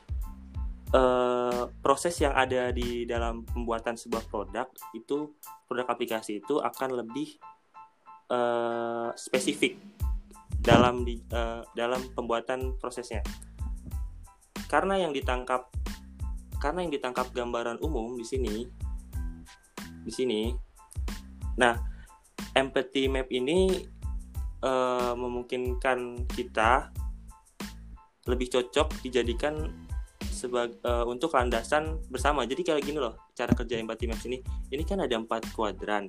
[0.93, 5.36] uh, proses yang ada di dalam pembuatan sebuah produk itu
[5.67, 7.36] produk aplikasi itu akan lebih
[8.32, 9.76] uh, spesifik
[10.62, 13.23] dalam di, uh, dalam pembuatan prosesnya.
[14.67, 15.71] Karena yang ditangkap
[16.58, 18.56] karena yang ditangkap gambaran umum di sini
[20.04, 20.52] di sini.
[21.60, 21.76] Nah
[22.56, 23.69] empathy map ini
[24.63, 26.91] uh, memungkinkan kita
[28.28, 29.87] lebih cocok dijadikan
[30.38, 32.45] sebagai uh, untuk landasan bersama.
[32.45, 34.39] Jadi kayak gini loh cara kerja empathy maps ini.
[34.69, 36.06] Ini kan ada empat kuadran.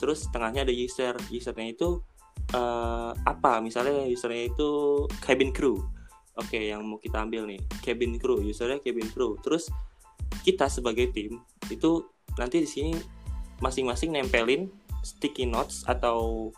[0.00, 1.12] Terus tengahnya ada user.
[1.28, 2.00] Usernya itu
[2.56, 3.60] uh, apa?
[3.60, 5.76] Misalnya usernya itu cabin crew.
[6.32, 8.40] Oke, okay, yang mau kita ambil nih cabin crew.
[8.40, 9.36] Usernya cabin crew.
[9.44, 9.68] Terus
[10.40, 12.08] kita sebagai tim itu
[12.40, 12.96] nanti di sini
[13.60, 14.72] masing-masing nempelin
[15.04, 16.50] sticky notes atau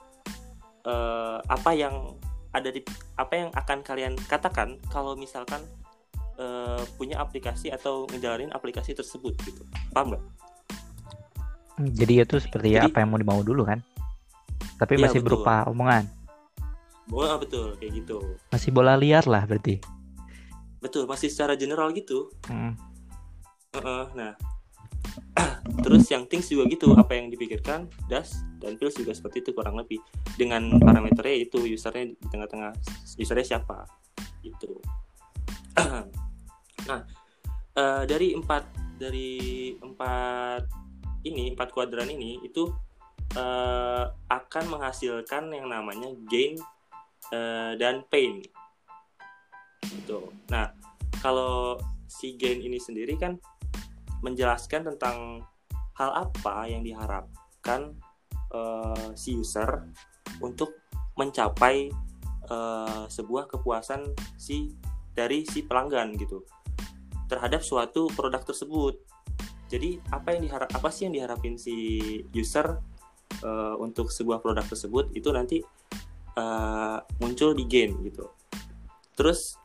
[0.87, 2.16] uh, apa yang
[2.54, 2.80] ada di
[3.18, 5.61] apa yang akan kalian katakan kalau misalkan
[6.38, 9.62] uh, punya aplikasi atau ngejalanin aplikasi tersebut gitu.
[9.94, 10.25] Paham nggak?
[11.75, 13.83] Hmm, jadi itu seperti jadi, apa yang mau dimau dulu kan?
[14.79, 15.42] Tapi ya, masih betul.
[15.42, 16.07] berupa omongan.
[17.12, 18.18] Oh betul kayak gitu.
[18.49, 19.83] Masih bola liar lah berarti.
[20.81, 22.33] Betul masih secara general gitu.
[22.49, 22.79] Hmm.
[23.75, 24.33] uh -uh, nah.
[25.85, 29.77] Terus yang things juga gitu apa yang dipikirkan das dan feels juga seperti itu kurang
[29.77, 30.01] lebih.
[30.38, 32.73] Dengan parameternya itu usernya di tengah-tengah
[33.20, 33.85] usernya siapa
[34.44, 34.81] itu
[36.88, 37.01] Nah,
[37.79, 38.64] uh, dari empat
[39.01, 40.62] dari empat
[41.25, 42.68] ini empat kuadran ini itu
[43.37, 46.61] uh, akan menghasilkan yang namanya gain
[47.33, 48.44] uh, dan pain.
[49.85, 50.20] Gitu.
[50.53, 50.73] Nah,
[51.25, 53.40] kalau si gain ini sendiri kan
[54.20, 55.44] menjelaskan tentang
[55.94, 57.97] hal apa yang diharapkan
[58.53, 59.88] uh, si user
[60.42, 60.75] untuk
[61.14, 61.92] mencapai
[62.51, 64.03] uh, sebuah kepuasan
[64.35, 64.75] si
[65.14, 66.42] dari si pelanggan gitu
[67.35, 68.94] terhadap suatu produk tersebut.
[69.66, 71.75] Jadi apa yang diharap apa sih yang diharapin si
[72.31, 72.79] user
[73.42, 75.59] uh, untuk sebuah produk tersebut itu nanti
[76.38, 78.31] uh, muncul di game gitu.
[79.18, 79.59] Terus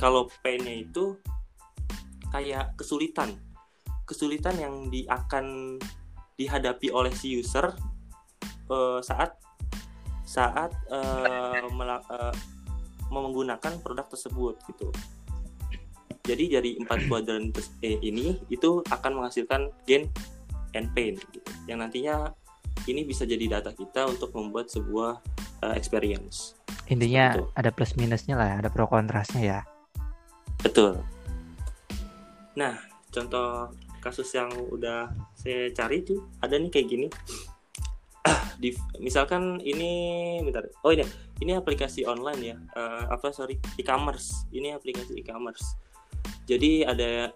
[0.00, 1.20] kalau painnya itu
[2.32, 3.36] kayak kesulitan,
[4.08, 5.76] kesulitan yang di akan
[6.40, 7.76] dihadapi oleh si user
[8.72, 9.36] uh, saat
[10.24, 12.34] saat uh, uh,
[13.12, 14.88] menggunakan produk tersebut gitu
[16.30, 17.50] jadi dari empat kuadran
[17.82, 20.06] eh, ini itu akan menghasilkan gain
[20.78, 21.50] and pain gitu.
[21.66, 22.14] Yang nantinya
[22.86, 25.18] ini bisa jadi data kita untuk membuat sebuah
[25.66, 26.54] uh, experience.
[26.86, 27.46] Intinya Betul.
[27.58, 29.60] ada plus minusnya lah, ada pro kontrasnya ya.
[30.62, 31.02] Betul.
[32.54, 32.78] Nah,
[33.10, 37.08] contoh kasus yang udah saya cari tuh ada nih kayak gini.
[38.62, 40.68] Di, misalkan ini bentar.
[40.84, 41.04] Oh ini
[41.40, 42.56] ini aplikasi online ya.
[42.76, 44.46] Uh, apa sorry, e-commerce.
[44.52, 45.89] Ini aplikasi e-commerce
[46.50, 47.30] jadi ada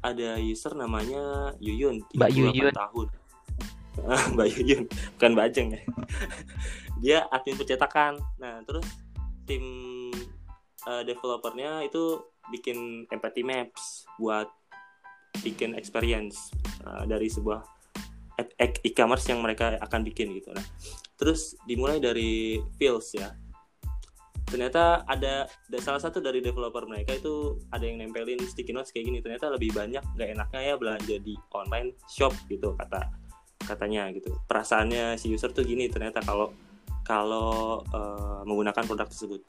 [0.00, 2.72] ada user namanya Yuyun Mbak Yuyun.
[2.72, 3.08] tahun.
[4.36, 4.84] Mbak Yuyun
[5.16, 5.82] bukan Bajeng ya.
[7.04, 8.16] Dia admin percetakan.
[8.40, 8.88] Nah terus
[9.44, 9.64] tim
[10.88, 14.48] uh, developernya itu bikin empathy maps buat
[15.44, 16.52] bikin experience
[16.88, 17.60] uh, dari sebuah
[18.82, 20.52] e-commerce yang mereka akan bikin gitu.
[20.56, 20.64] Nah
[21.20, 23.32] terus dimulai dari feels ya
[24.54, 25.50] ternyata ada
[25.82, 29.74] salah satu dari developer mereka itu ada yang nempelin sticky notes kayak gini ternyata lebih
[29.74, 33.24] banyak nggak enaknya ya belanja di online shop gitu kata
[33.64, 34.30] katanya gitu.
[34.46, 36.52] Perasaannya si user tuh gini ternyata kalau
[37.02, 39.40] kalau uh, menggunakan produk tersebut.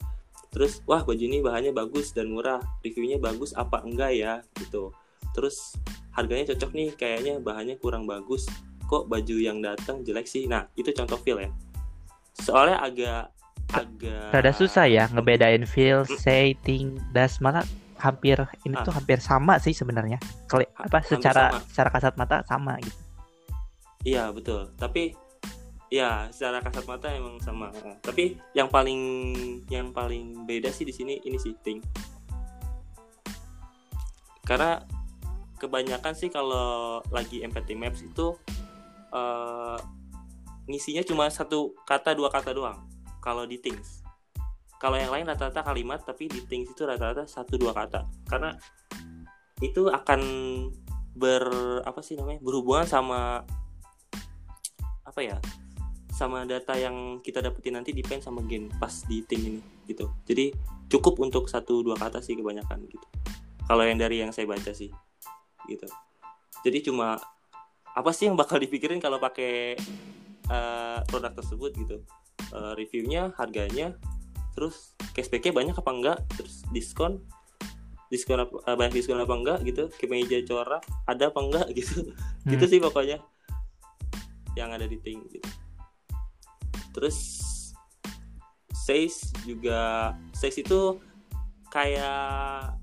[0.50, 4.34] Terus wah baju ini bahannya bagus dan murah reviewnya bagus apa enggak ya?
[4.56, 4.90] gitu.
[5.36, 5.76] Terus
[6.16, 8.48] harganya cocok nih kayaknya bahannya kurang bagus
[8.88, 10.48] kok baju yang datang jelek sih?
[10.48, 11.52] Nah itu contoh feel ya.
[12.36, 13.35] Soalnya agak
[13.74, 18.84] agak rada susah ya ngebedain feel, say, think, das malah hampir ini ah.
[18.84, 20.20] tuh hampir sama sih sebenarnya.
[20.46, 21.66] Kali apa secara sama.
[21.66, 23.00] secara kasat mata sama gitu.
[24.06, 24.70] Iya, betul.
[24.78, 25.16] Tapi
[25.90, 27.72] ya secara kasat mata emang sama.
[28.04, 29.00] Tapi yang paling
[29.72, 31.82] yang paling beda sih di sini ini sih think.
[34.46, 34.78] Karena
[35.58, 38.36] kebanyakan sih kalau lagi empathy maps itu
[39.10, 39.80] uh,
[40.70, 42.78] ngisinya cuma satu kata dua kata doang
[43.26, 44.06] kalau di things.
[44.78, 48.06] Kalau yang lain rata-rata kalimat tapi di things itu rata-rata satu dua kata.
[48.30, 48.54] Karena
[49.58, 50.20] itu akan
[51.18, 51.42] ber
[51.82, 53.42] apa sih namanya berhubungan sama
[55.02, 55.40] apa ya
[56.12, 59.60] sama data yang kita dapetin nanti depend sama gen pas di tim ini
[59.90, 60.06] gitu.
[60.22, 60.54] Jadi
[60.86, 63.06] cukup untuk satu dua kata sih kebanyakan gitu.
[63.66, 64.92] Kalau yang dari yang saya baca sih
[65.66, 65.88] gitu.
[66.62, 67.18] Jadi cuma
[67.96, 69.74] apa sih yang bakal dipikirin kalau pakai
[70.52, 71.98] uh, produk tersebut gitu
[72.52, 73.96] uh, reviewnya harganya
[74.56, 76.18] terus cashbacknya banyak apa enggak?
[76.36, 77.20] Terus diskon
[78.06, 79.90] diskon apa, uh, banyak diskon apa enggak gitu?
[79.98, 82.12] Kemeja corak ada apa enggak gitu?
[82.46, 82.50] Hmm.
[82.54, 83.18] gitu sih pokoknya
[84.56, 85.48] yang ada di ting gitu.
[86.96, 87.18] Terus
[88.72, 91.02] sales juga sales itu
[91.68, 92.78] kayak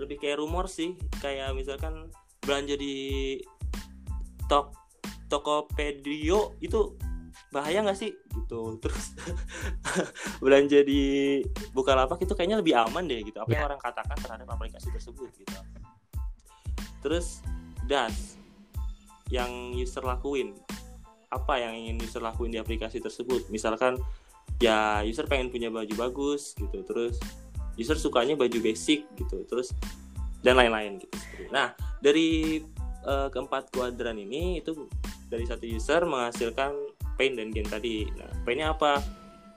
[0.00, 2.08] lebih kayak rumor sih kayak misalkan
[2.42, 3.38] belanja di
[4.46, 4.74] tok
[5.28, 6.92] Tokopedia itu
[7.52, 8.10] bahaya nggak sih?
[8.10, 8.60] Gitu.
[8.82, 9.06] Terus
[10.40, 11.38] belanja di
[11.76, 13.38] Bukalapak itu kayaknya lebih aman deh gitu.
[13.38, 13.68] Apa yang Ya.
[13.68, 15.52] orang katakan terhadap aplikasi tersebut gitu.
[17.04, 17.44] Terus
[17.86, 18.40] das
[19.28, 20.56] yang user lakuin.
[21.28, 23.48] Apa yang ingin user lakuin di aplikasi tersebut?
[23.52, 24.00] Misalkan
[24.58, 26.80] ya user pengen punya baju bagus gitu.
[26.88, 27.20] Terus
[27.76, 29.44] user sukanya baju basic gitu.
[29.44, 29.76] Terus
[30.40, 31.14] dan lain-lain gitu.
[31.52, 32.60] Nah dari
[33.02, 34.88] eh, keempat kuadran ini itu
[35.26, 36.76] dari satu user menghasilkan
[37.22, 38.10] pain dan gain tadi.
[38.18, 38.98] Nah painnya apa?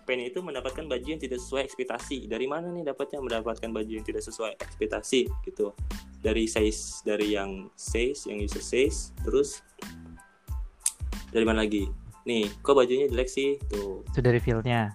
[0.05, 2.29] Pain itu mendapatkan baju yang tidak sesuai ekspektasi.
[2.29, 3.25] Dari mana nih dapatnya?
[3.25, 5.73] Mendapatkan baju yang tidak sesuai ekspektasi gitu.
[6.21, 9.65] Dari size dari yang size yang user size terus
[11.33, 11.89] dari mana lagi?
[12.29, 13.57] Nih kok bajunya jelek sih?
[13.65, 14.05] Tuh.
[14.13, 14.93] Itu dari feel-nya.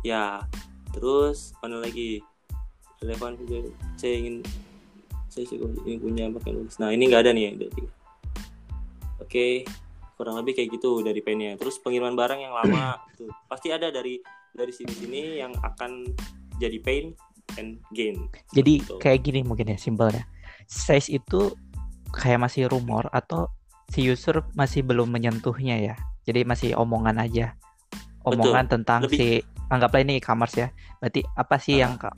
[0.00, 0.40] ya
[0.96, 2.24] terus mana lagi?
[3.04, 3.36] Relevan
[4.00, 4.40] saya ingin
[5.28, 7.52] saya ingin punya pakaian bagus nah ini nggak ada nih.
[7.60, 7.92] Ada tiga.
[10.14, 14.18] Kurang lebih kayak gitu dari pennya terus pengiriman barang yang lama tuh pasti ada dari
[14.54, 16.06] dari sini sini yang akan
[16.56, 17.10] jadi pain
[17.58, 18.98] and gain Jadi Betul.
[19.02, 20.22] kayak gini mungkin ya simpelnya.
[20.64, 21.52] Size itu
[22.08, 23.50] kayak masih rumor atau
[23.90, 25.94] si user masih belum menyentuhnya ya.
[26.24, 27.58] Jadi masih omongan aja.
[28.24, 29.28] Omongan tentang Lebih- si
[29.68, 30.68] anggaplah ini e-commerce ya.
[31.02, 31.80] Berarti apa sih Ah.
[31.84, 32.16] yang ka-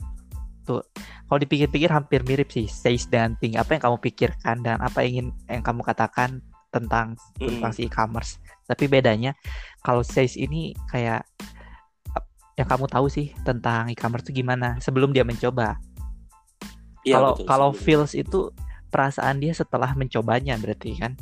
[0.62, 0.84] tuh
[1.26, 3.56] kalau dipikir-pikir hampir mirip sih size dan ping.
[3.56, 6.38] Apa yang kamu pikirkan dan apa yang ingin yang kamu katakan
[6.68, 7.76] tentang tentang Mm.
[7.76, 8.36] si e-commerce.
[8.66, 9.32] Tapi bedanya
[9.80, 11.22] kalau size ini kayak
[12.56, 15.76] yang kamu tahu sih tentang e-commerce itu gimana sebelum dia mencoba.
[17.04, 18.50] Iya, Kalau betul, kalau feels itu
[18.88, 21.12] perasaan dia setelah mencobanya berarti kan.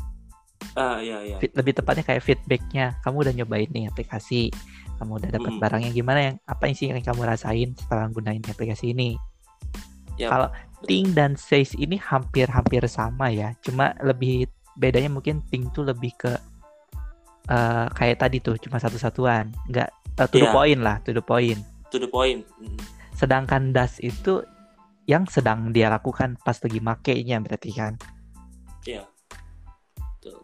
[0.74, 2.98] ah iya iya Fit- lebih tepatnya kayak feedbacknya.
[3.04, 4.48] Kamu udah nyobain nih aplikasi,
[4.96, 5.60] kamu udah dapat Mm.
[5.60, 9.18] barangnya gimana yang apa yang sih yang kamu rasain setelah gunain aplikasi ini?
[10.14, 10.48] Ya, Kalau
[10.86, 16.32] Ting dan Size ini hampir-hampir sama ya, cuma lebih bedanya mungkin Ting tuh lebih ke
[17.44, 20.54] eh, kayak tadi tuh cuma satu-satuan, nggak eh, to the Iya.
[20.54, 21.60] point lah, to the point.
[21.92, 22.74] to the point Mm.
[23.14, 24.42] Sedangkan Das itu
[25.06, 27.94] yang sedang dia lakukan pas lagi makainya berarti kan.
[28.82, 29.06] Iya.
[30.18, 30.42] Betul.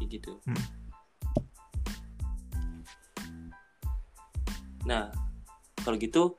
[0.00, 0.32] Kayak gitu.
[0.48, 0.64] Hmm.
[4.88, 5.12] Nah,
[5.84, 6.34] kalau gitu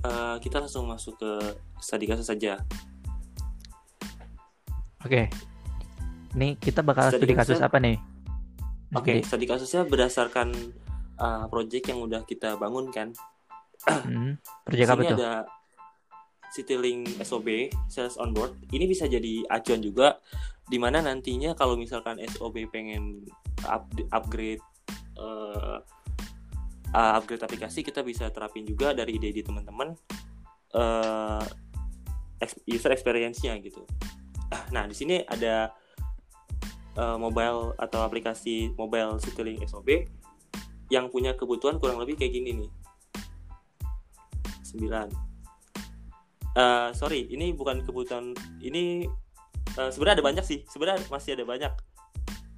[0.00, 1.32] eh, kita langsung masuk ke
[1.82, 2.56] studi kasus saja.
[5.04, 5.28] Oke.
[6.38, 7.96] Nih kita bakal Studi studi kasus apa nih?
[8.94, 10.48] Oke, Jadi, studi kasusnya berdasarkan
[11.18, 13.10] eh, project yang udah kita bangun kan.
[13.88, 15.18] hmm, project apa tuh?
[15.18, 15.32] ada
[16.50, 18.58] Citylink SOB, Sales on Board.
[18.74, 20.18] Ini bisa jadi acuan juga
[20.66, 23.26] di mana nantinya kalau misalkan SOB pengen
[23.66, 24.62] up, upgrade
[25.18, 25.78] eh,
[26.94, 29.94] uh, upgrade aplikasi kita bisa terapin juga dari ide-ide teman-teman
[32.40, 33.84] ex- user experience-nya gitu.
[34.74, 35.70] Nah, di sini ada
[36.96, 40.06] eh, mobile atau aplikasi mobile Citylink SOB
[40.90, 42.70] yang punya kebutuhan kurang lebih kayak gini nih.
[44.70, 45.30] 9
[46.50, 48.34] Eh, sorry, ini bukan kebutuhan.
[48.58, 49.06] Ini
[49.78, 50.66] eh, sebenarnya ada banyak sih.
[50.66, 51.72] Sebenarnya masih ada banyak.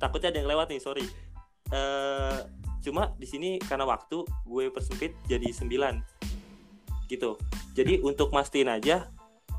[0.01, 1.05] Takutnya ada yang lewat nih, sorry.
[1.69, 2.39] Eh,
[2.83, 6.01] cuma di sini karena waktu gue persempit jadi 9
[7.07, 7.37] gitu.
[7.77, 9.13] Jadi untuk mastiin aja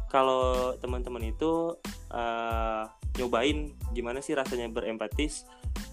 [0.10, 1.78] kalau teman-teman itu
[2.10, 2.84] eh,
[3.18, 5.46] nyobain gimana sih rasanya berempatis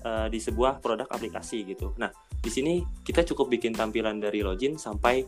[0.05, 1.93] eh, di sebuah produk aplikasi gitu.
[2.01, 2.09] Nah,
[2.41, 5.25] di sini kita cukup bikin tampilan dari login sampai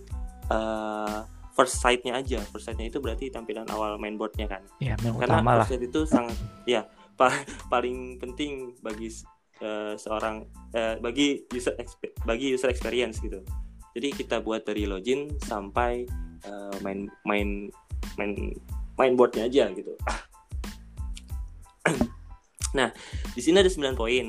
[0.49, 1.21] eh,
[1.53, 2.41] first site-nya aja.
[2.49, 4.63] First site-nya itu berarti tampilan awal mainboard-nya kan.
[4.81, 9.13] Ya, yang Karena utama first site itu sangat ya pa- paling penting bagi
[9.61, 11.77] eh, seorang eh, bagi user
[12.25, 13.45] bagi user experience gitu.
[13.93, 16.09] Jadi kita buat dari login sampai
[16.49, 17.69] eh, main main
[18.17, 18.33] main
[18.97, 19.93] mainboard-nya aja gitu.
[22.77, 22.89] Nah,
[23.33, 24.27] di sini ada 9 poin.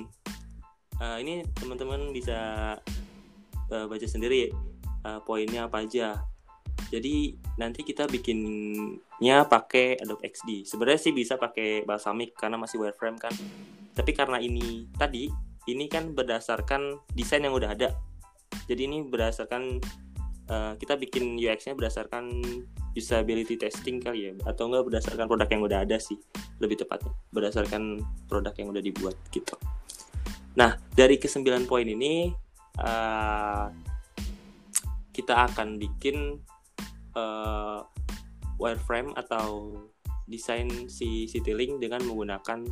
[1.01, 2.39] Eh, ini teman-teman bisa
[3.71, 4.51] eh, baca sendiri
[5.03, 6.21] eh, poinnya apa aja.
[6.93, 10.69] Jadi nanti kita bikinnya pakai Adobe XD.
[10.69, 13.33] Sebenarnya sih bisa pakai Balsamic karena masih wireframe kan.
[13.93, 15.29] Tapi karena ini tadi
[15.69, 17.89] ini kan berdasarkan desain yang udah ada.
[18.69, 19.81] Jadi ini berdasarkan
[20.49, 22.29] eh, kita bikin UX-nya berdasarkan
[22.93, 26.17] usability testing kali ya atau enggak berdasarkan produk yang udah ada sih
[26.61, 29.57] lebih tepatnya berdasarkan produk yang udah dibuat gitu.
[30.53, 32.29] Nah dari kesembilan poin ini
[32.79, 33.65] eh,
[35.13, 36.37] kita akan bikin
[37.17, 37.79] eh,
[38.61, 39.77] wireframe atau
[40.29, 42.63] desain si Citylink dengan menggunakan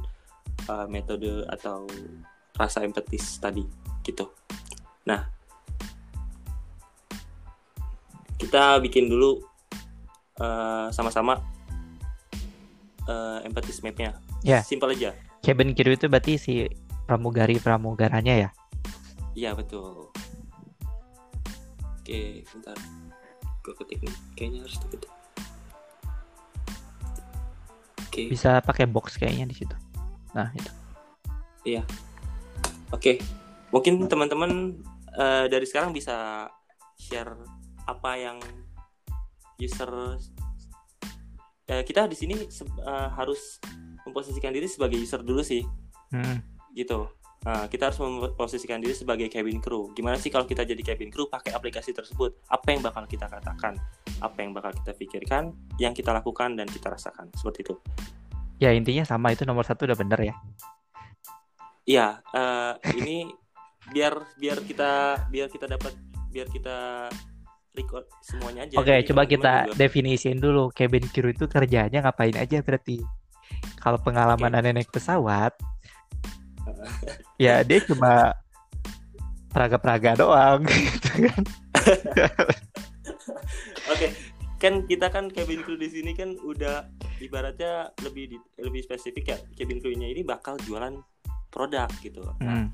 [0.69, 1.89] eh, metode atau
[2.55, 3.65] rasa empatis tadi
[4.05, 4.29] gitu.
[5.05, 5.21] Nah,
[8.37, 9.50] kita bikin dulu
[10.41, 11.37] eh, sama-sama
[13.05, 14.17] uh, emphasis mapnya.
[14.41, 14.65] Ya.
[14.65, 15.13] Simpel aja.
[15.41, 16.53] cabin crew itu berarti si
[17.09, 18.49] pramugari pramugaranya ya
[19.33, 20.11] Iya betul.
[21.97, 22.77] Oke, bentar.
[23.63, 24.15] Gue ketik nih.
[24.37, 25.09] Kayaknya harus ketik.
[28.11, 28.27] Oke.
[28.27, 29.75] bisa pakai box kayaknya di situ
[30.35, 30.71] nah itu
[32.91, 33.23] Oke,
[33.71, 34.75] mungkin teman-teman
[35.15, 36.47] eh, dari sekarang bisa
[36.99, 37.39] share
[37.87, 38.37] apa yang
[39.61, 40.17] user
[41.69, 43.61] eh, kita di sini eh, harus
[44.03, 45.61] memposisikan diri sebagai user dulu sih,
[46.11, 46.41] Hmm.
[46.73, 47.05] gitu.
[47.41, 49.89] Nah, kita harus memposisikan diri sebagai cabin crew.
[49.97, 52.37] Gimana sih kalau kita jadi cabin crew pakai aplikasi tersebut?
[52.45, 53.81] Apa yang bakal kita katakan?
[54.21, 55.49] Apa yang bakal kita pikirkan?
[55.81, 57.75] Yang kita lakukan dan kita rasakan seperti itu.
[58.61, 60.35] ya intinya sama itu nomor satu udah bener ya
[61.81, 63.25] Iya, eh, ini
[63.89, 64.91] biar biar kita
[65.33, 65.97] biar kita dapat
[66.29, 67.09] biar kita
[67.73, 68.75] record semuanya aja.
[68.75, 72.99] oke Jadi coba kita juga- definisiin dulu cabin crew itu kerjanya ngapain aja berarti
[73.77, 74.59] kalau pengalaman Oke.
[74.59, 75.55] aneh naik pesawat
[77.41, 78.35] ya dia cuma
[79.49, 81.43] peraga-peraga doang gitu kan
[83.87, 84.07] Oke,
[84.57, 86.87] kan kita kan cabin crew di sini kan udah
[87.19, 89.37] ibaratnya lebih di- lebih spesifik ya.
[89.55, 90.95] Cabin crew-nya ini bakal jualan
[91.49, 92.21] produk gitu.
[92.39, 92.67] Nah, Hmm.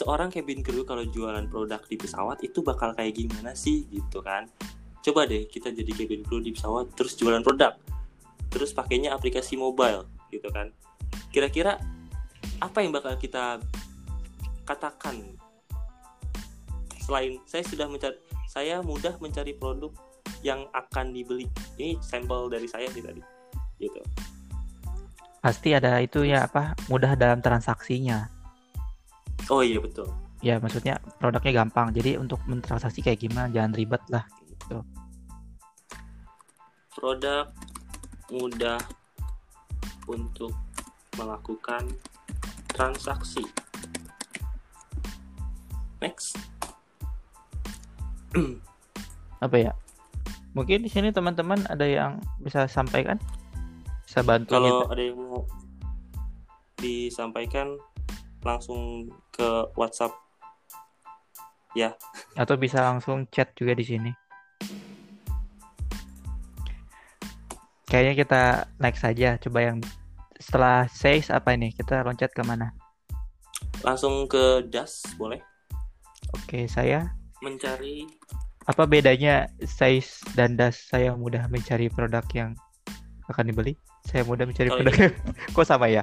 [0.00, 4.48] Seorang cabin crew kalau jualan produk di pesawat itu bakal kayak gimana sih gitu kan?
[5.04, 7.76] Coba deh kita jadi cabin crew di pesawat terus jualan produk.
[8.48, 10.72] Terus pakainya aplikasi mobile gitu kan.
[11.28, 11.76] Kira-kira
[12.64, 13.60] apa yang bakal kita
[14.64, 15.36] katakan
[17.04, 18.16] selain saya sudah mencari
[18.48, 19.92] saya mudah mencari produk
[20.40, 21.44] yang akan dibeli.
[21.76, 23.20] Ini sampel dari saya sih tadi.
[23.80, 24.00] Gitu.
[25.40, 28.28] pasti ada itu ya apa mudah dalam transaksinya
[29.48, 30.10] Oh iya betul.
[30.40, 34.24] ya maksudnya produknya gampang jadi untuk mentransaksi kayak gimana jangan ribet lah
[37.00, 37.48] produk
[38.28, 38.76] mudah
[40.04, 40.52] untuk
[41.16, 41.88] melakukan
[42.70, 43.42] transaksi.
[46.00, 46.36] Next.
[49.40, 49.72] apa ya
[50.52, 53.16] mungkin di sini teman-teman ada yang bisa sampaikan
[54.04, 54.92] bisa bantu Kalau gitu.
[54.92, 55.42] ada yang mau
[56.76, 57.80] disampaikan
[58.44, 60.12] langsung ke WhatsApp.
[62.34, 64.10] atau bisa langsung chat juga di sini.
[67.86, 68.42] Kayaknya kita
[68.78, 69.78] next saja coba yang
[70.38, 71.70] setelah says apa ini?
[71.74, 72.70] Kita loncat ke mana
[73.82, 75.38] Langsung ke Das boleh?
[76.34, 77.14] Oke saya.
[77.42, 78.06] Mencari
[78.66, 80.90] apa bedanya size dan das?
[80.90, 82.54] Saya mudah mencari produk yang
[83.30, 83.74] akan dibeli.
[84.06, 84.94] Saya mudah mencari Oh, produk
[85.54, 86.02] kok sama ya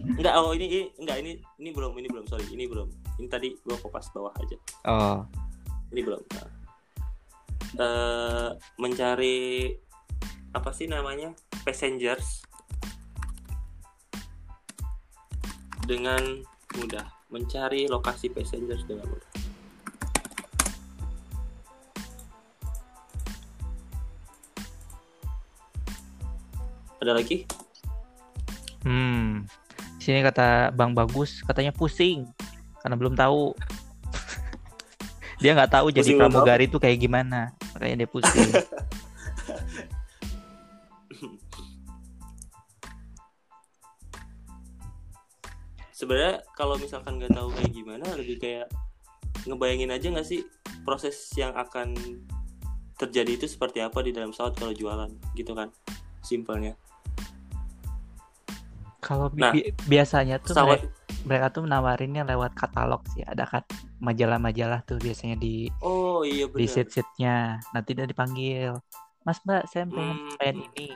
[0.00, 2.88] enggak oh ini, ini enggak ini ini belum ini belum sorry ini belum.
[3.20, 4.56] Ini tadi gua kopas bawah aja.
[4.88, 5.20] Oh.
[5.92, 6.48] Ini belum Nah.
[7.70, 8.50] Eh,
[8.82, 9.70] mencari
[10.50, 11.30] apa sih namanya
[11.62, 12.42] passengers
[15.86, 16.42] dengan
[16.74, 17.06] mudah.
[17.30, 19.30] Mencari lokasi passengers dengan mudah.
[27.00, 27.48] Ada lagi?
[28.84, 29.48] Hmm
[30.00, 32.24] sini kata bang bagus katanya pusing
[32.80, 33.52] karena belum tahu.
[35.40, 36.28] Dia nggak tahu jadi Pusing tahu?
[36.28, 37.56] pramugari itu kayak gimana.
[37.76, 38.50] Makanya dia pusing.
[45.96, 48.72] Sebenarnya kalau misalkan nggak tahu kayak gimana lebih kayak
[49.44, 50.44] ngebayangin aja nggak sih
[50.84, 51.92] proses yang akan
[52.96, 55.72] terjadi itu seperti apa di dalam pesawat kalau jualan gitu kan
[56.20, 56.76] simpelnya
[59.10, 63.26] kalau bi- Nah, bi- biasanya tuh pesawat mereka, mereka tuh menawarinnya lewat katalog sih.
[63.26, 63.66] Ada kan
[63.98, 68.78] majalah-majalah tuh biasanya di oh iya di benar seat-seatnya nanti dia dipanggil.
[69.26, 70.36] Mas mbak saya pengen Hmm.
[70.38, 70.86] pengen ini?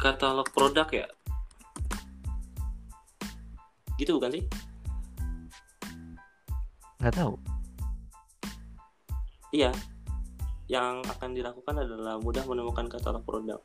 [0.00, 1.06] Katalog produk ya?
[4.00, 4.44] Gitu bukan sih?
[7.04, 7.36] Nggak tahu.
[9.52, 9.70] Iya
[10.66, 13.58] yang akan dilakukan adalah mudah menemukan katalog produknya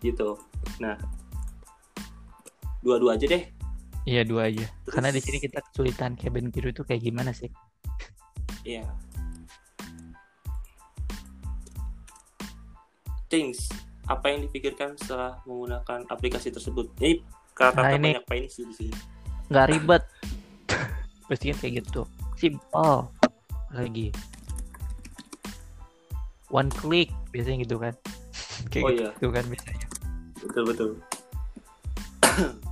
[0.00, 0.36] gitu.
[0.78, 0.96] Nah.
[2.84, 3.42] Dua-dua aja deh.
[4.06, 4.62] Iya dua aja.
[4.86, 7.50] Karena di Terus- sini kita kesulitan cabin crew itu kayak gimana sih?
[8.62, 8.86] Iya.
[13.26, 13.66] Things.
[14.06, 16.94] Apa yang dipikirkan setelah menggunakan aplikasi tersebut?
[17.02, 17.26] Ini
[17.58, 18.94] kata-kata Nah, ini- banyak pain sih di sini.
[19.50, 20.02] nggak ribet.
[21.26, 22.06] Pasti kan kayak gitu.
[22.38, 23.10] Simple
[23.76, 24.08] lagi.
[26.48, 27.94] One click biasanya gitu kan.
[28.72, 29.10] Kayak oh, gitu iya.
[29.18, 29.86] gitu kan biasanya.
[30.42, 30.90] Betul betul.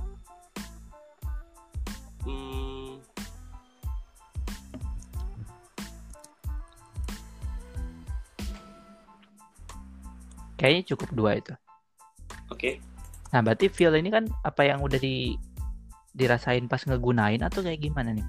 [2.25, 2.97] Hmm.
[10.57, 11.53] Kayaknya cukup dua itu.
[12.49, 12.57] Oke.
[12.57, 12.75] Okay.
[13.29, 15.37] nah berarti feel ini kan apa yang udah di
[16.15, 18.25] dirasain pas ngegunain atau kayak gimana nih?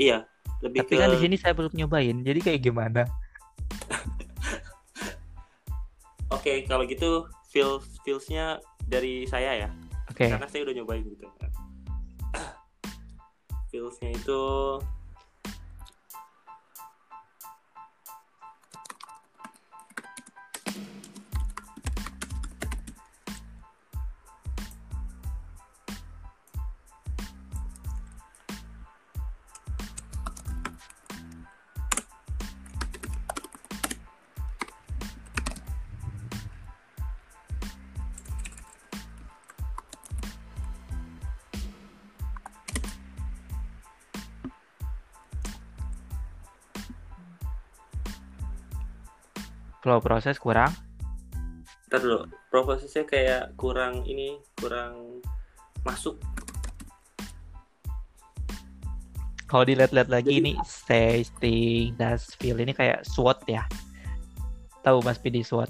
[0.00, 0.31] Iya
[0.62, 3.02] lebih Tapi ke kan di sini saya belum nyobain, jadi kayak gimana?
[6.34, 8.56] Oke, kalau gitu feel feelsnya
[8.88, 9.68] dari saya ya.
[10.08, 11.28] Oke, Karena saya udah nyobain gitu.
[13.70, 14.40] Feelsnya itu
[49.92, 50.72] flow proses kurang.
[51.92, 55.20] Ntar dulu, prosesnya kayak kurang ini, kurang
[55.84, 56.16] masuk.
[59.44, 60.52] Kalau dilihat-lihat lagi Jadi- ini
[60.88, 63.68] tasting, das feel ini kayak SWOT ya.
[64.80, 65.68] Tahu Mas Pidi SWOT?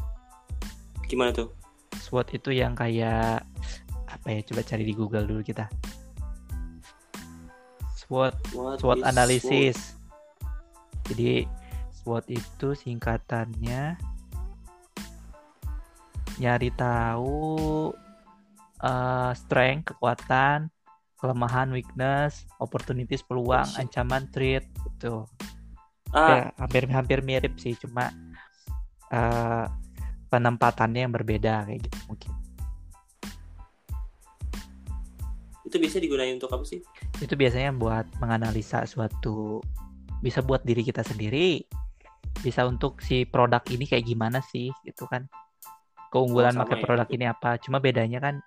[1.10, 1.50] Gimana tuh?
[1.98, 3.42] SWOT itu yang kayak
[4.06, 4.40] apa ya?
[4.46, 5.66] Coba cari di Google dulu kita.
[7.98, 9.78] SWOT What SWOT is analisis.
[11.10, 11.42] Jadi
[11.90, 14.11] SWOT itu singkatannya
[16.40, 17.92] nyari tahu
[18.82, 20.72] eh, strength, kekuatan,
[21.20, 25.24] kelemahan, weakness, opportunities, peluang, ancaman, threat gitu.
[26.12, 26.16] SWOT?
[26.16, 28.12] Ah, Ya, hampir-hampir mirip sih, cuma
[29.12, 29.66] eh,
[30.28, 32.32] penempatannya yang berbeda kayak gitu mungkin.
[35.72, 36.84] itu biasa digunain untuk apa sih?
[37.24, 39.64] Itu biasanya buat menganalisa suatu
[40.20, 41.64] bisa buat diri kita sendiri,
[42.44, 45.24] bisa untuk si produk ini kayak gimana sih gitu kan.
[46.12, 46.84] Keunggulan Oh, pakai ya.
[46.84, 47.56] produk ini apa?
[47.56, 48.44] Cuma bedanya kan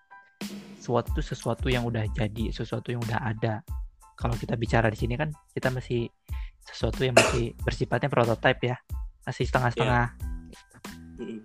[0.78, 3.66] suatu itu sesuatu yang udah jadi, sesuatu yang udah ada.
[4.14, 6.06] Kalau kita bicara di sini kan kita masih
[6.62, 8.78] sesuatu yang masih bersifatnya prototype ya.
[9.26, 10.14] Masih setengah-setengah.
[11.18, 11.42] Mm-mm.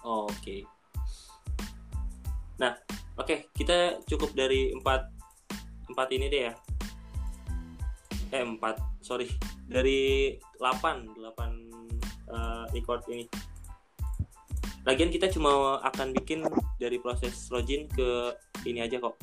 [0.00, 0.64] Oh, Oke.
[2.58, 2.74] Nah,
[3.14, 5.06] oke kita cukup dari empat
[5.92, 6.54] empat ini deh ya.
[8.34, 9.30] Eh empat, sorry
[9.70, 11.50] dari delapan delapan
[12.28, 13.28] eh, record ini.
[14.88, 16.40] Lagian kita cuma akan bikin
[16.80, 18.32] dari proses login ke
[18.64, 19.20] ini aja kok.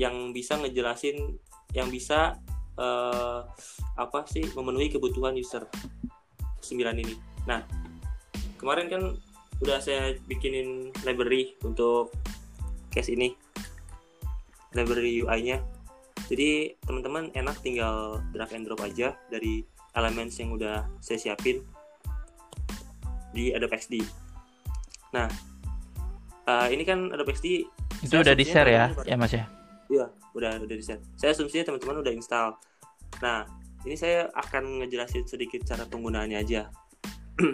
[0.00, 1.36] Yang bisa ngejelasin,
[1.76, 2.40] yang bisa
[2.80, 3.40] eh,
[4.00, 5.68] apa sih memenuhi kebutuhan user
[6.64, 6.72] 9
[7.04, 7.20] ini.
[7.44, 7.68] Nah,
[8.56, 9.02] kemarin kan
[9.60, 12.16] udah saya bikinin library untuk
[12.88, 13.36] case ini.
[14.72, 15.60] Library UI-nya.
[16.32, 19.60] Jadi, teman-teman enak tinggal drag and drop aja dari
[19.92, 21.60] elements yang udah saya siapin
[23.34, 24.00] di Adobe XD.
[25.10, 25.26] Nah,
[26.46, 27.66] eh, ini kan Adobe XD
[28.06, 29.44] Itu udah di share ya, ya Mas ya.
[29.90, 31.00] Iya, udah udah di set.
[31.14, 32.56] Saya asumsinya teman-teman udah install.
[33.20, 33.46] Nah,
[33.84, 36.68] ini saya akan ngejelasin sedikit cara penggunaannya aja.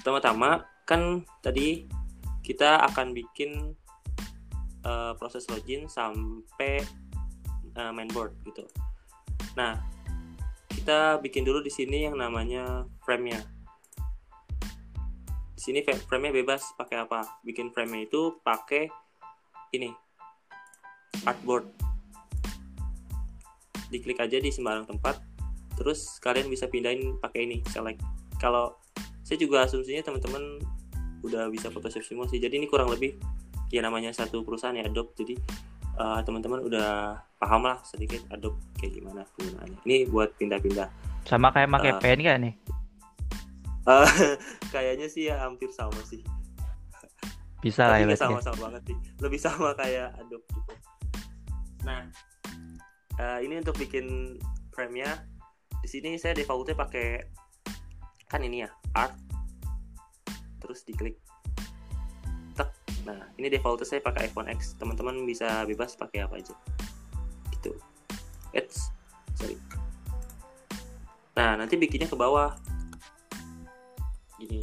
[0.00, 1.90] Pertama-tama kan tadi
[2.46, 3.74] kita akan bikin
[4.86, 6.80] eh, proses login sampai
[7.74, 8.64] eh, mainboard gitu.
[9.58, 9.82] Nah,
[10.72, 13.42] kita bikin dulu di sini yang namanya frame-nya.
[15.66, 17.42] Sini frame-nya bebas pakai apa?
[17.42, 18.86] Bikin frame-nya itu pakai
[19.74, 19.90] ini
[21.26, 21.66] artboard
[23.90, 25.18] diklik aja di sembarang tempat
[25.78, 28.02] terus kalian bisa pindahin pakai ini select
[28.38, 28.74] kalau
[29.22, 30.62] saya juga asumsinya teman-teman
[31.22, 33.18] udah bisa Photoshop semua sih jadi ini kurang lebih
[33.70, 35.34] ya namanya satu perusahaan ya Adobe jadi
[35.98, 40.88] eh, teman-teman udah paham lah sedikit Adobe kayak gimana penggunaannya ini buat pindah-pindah
[41.26, 41.98] Sama kayak pakai Eh.
[41.98, 42.54] pen kan nih?
[43.86, 44.10] Eh,
[44.74, 46.22] kayaknya sih ya hampir sama sih.
[47.62, 48.96] Bisa lah ya sama-sama banget sih.
[49.22, 50.74] Lebih sama kayak Adobe gitu.
[51.86, 52.10] Nah
[53.22, 54.36] eh, ini untuk bikin
[54.74, 55.24] frame-nya
[55.80, 57.22] di sini saya defaultnya pakai
[58.26, 59.14] kan ini ya art.
[60.58, 61.14] Terus diklik.
[62.58, 62.70] Tek.
[63.06, 64.74] Nah ini defaultnya saya pakai iPhone X.
[64.82, 66.58] Teman-teman bisa bebas pakai apa aja.
[67.54, 67.70] Gitu.
[68.50, 68.90] Eits,
[69.38, 69.54] sorry.
[71.38, 72.58] Nah nanti bikinnya ke bawah
[74.40, 74.60] gini.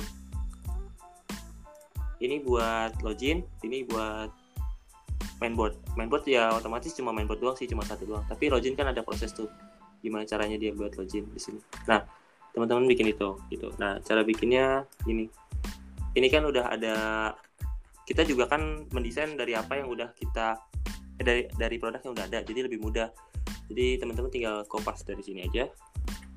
[2.24, 4.32] Ini buat login ini buat
[5.44, 5.76] mainboard.
[6.00, 8.24] Mainboard ya otomatis cuma mainboard doang sih cuma satu doang.
[8.30, 9.52] Tapi login kan ada proses tuh
[10.00, 11.60] gimana caranya dia buat login di sini.
[11.90, 12.04] Nah
[12.56, 13.74] teman-teman bikin itu gitu.
[13.82, 15.28] Nah cara bikinnya ini
[16.14, 16.96] ini kan udah ada
[18.04, 20.60] kita juga kan mendesain dari apa yang udah kita
[21.20, 23.10] eh, dari dari produk yang udah ada jadi lebih mudah.
[23.72, 25.68] Jadi teman-teman tinggal kopas dari sini aja.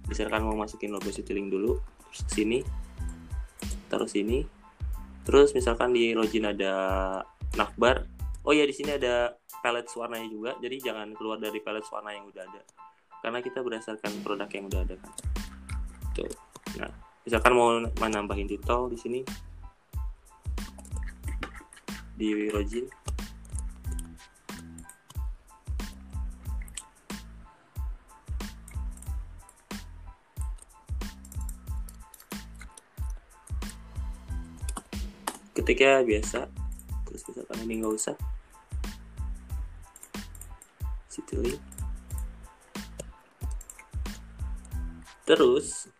[0.07, 1.83] Misalkan mau masukin logo Citylink dulu
[2.15, 2.63] sini
[3.97, 4.45] taruh sini.
[5.25, 6.73] Terus misalkan di login ada
[7.57, 8.05] navbar
[8.47, 9.35] oh ya di sini ada
[9.65, 10.53] palette warnanya juga.
[10.63, 12.63] Jadi jangan keluar dari palette warna yang udah ada.
[13.25, 15.13] Karena kita berdasarkan produk yang udah ada kan.
[16.15, 16.31] Tuh.
[16.79, 16.93] Nah
[17.27, 19.21] misalkan mau menambahin title di sini.
[22.17, 22.87] Di login
[35.67, 36.47] ketiknya biasa.
[37.11, 38.15] Terus misalkan ini nggak usah.
[41.11, 41.59] City
[45.27, 45.91] terus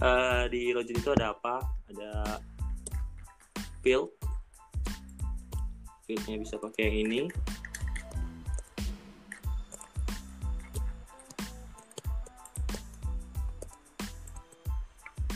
[0.00, 1.60] uh, di login itu ada apa?
[1.92, 2.40] Ada
[3.84, 4.16] field.
[6.08, 7.20] Fieldnya bisa pakai yang ini.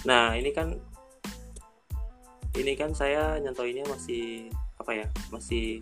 [0.08, 0.80] Nah ini kan
[2.58, 5.78] ini kan saya nyontoinnya masih apa ya masih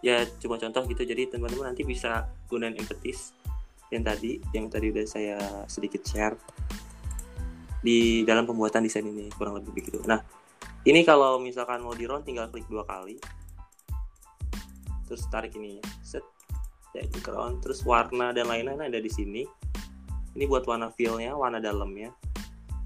[0.00, 1.02] ya cuma contoh gitu.
[1.02, 3.34] Jadi teman-teman nanti bisa gunain empatis
[3.90, 6.38] yang tadi yang tadi udah saya sedikit share
[7.82, 9.98] di dalam pembuatan desain ini kurang lebih begitu.
[10.06, 10.22] Nah
[10.86, 13.18] ini kalau misalkan mau di run tinggal klik dua kali.
[15.10, 16.22] Terus tarik ini set.
[16.90, 19.46] Ya di crown terus warna dan lain-lain ada di sini.
[20.34, 22.14] Ini buat warna fillnya warna dalamnya.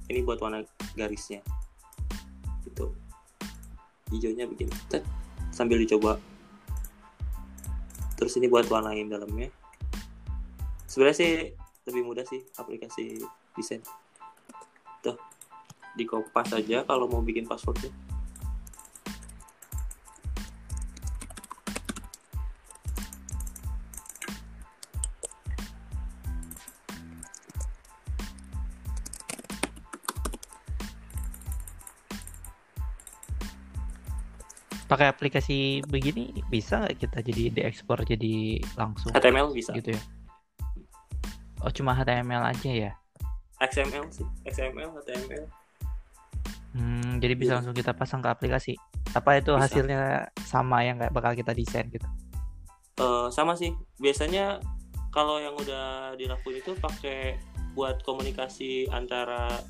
[0.08, 0.60] Ini buat warna
[0.96, 1.40] garisnya.
[2.64, 3.03] Gitu
[4.14, 5.02] hijaunya begini Tet.
[5.54, 6.18] sambil dicoba.
[8.18, 9.50] Terus ini buat warnain dalamnya.
[10.90, 11.32] Sebenarnya sih
[11.86, 13.22] lebih mudah sih aplikasi
[13.54, 13.82] desain.
[15.02, 15.14] Tuh
[15.94, 18.03] di kopas saja kalau mau bikin passwordnya
[34.84, 39.10] pakai aplikasi begini bisa nggak kita jadi diekspor jadi langsung.
[39.12, 39.72] HTML bisa.
[39.72, 40.02] Gitu ya.
[41.64, 42.92] Oh cuma HTML aja ya?
[43.62, 44.26] XML sih.
[44.44, 45.44] XML HTML
[46.74, 47.56] hmm, jadi bisa yeah.
[47.62, 48.74] langsung kita pasang ke aplikasi.
[49.14, 49.62] Apa itu bisa.
[49.64, 52.06] hasilnya sama yang nggak bakal kita desain gitu?
[52.98, 53.72] Uh, sama sih.
[54.02, 54.58] Biasanya
[55.14, 57.38] kalau yang udah dilakuin itu pakai
[57.74, 59.62] buat komunikasi antara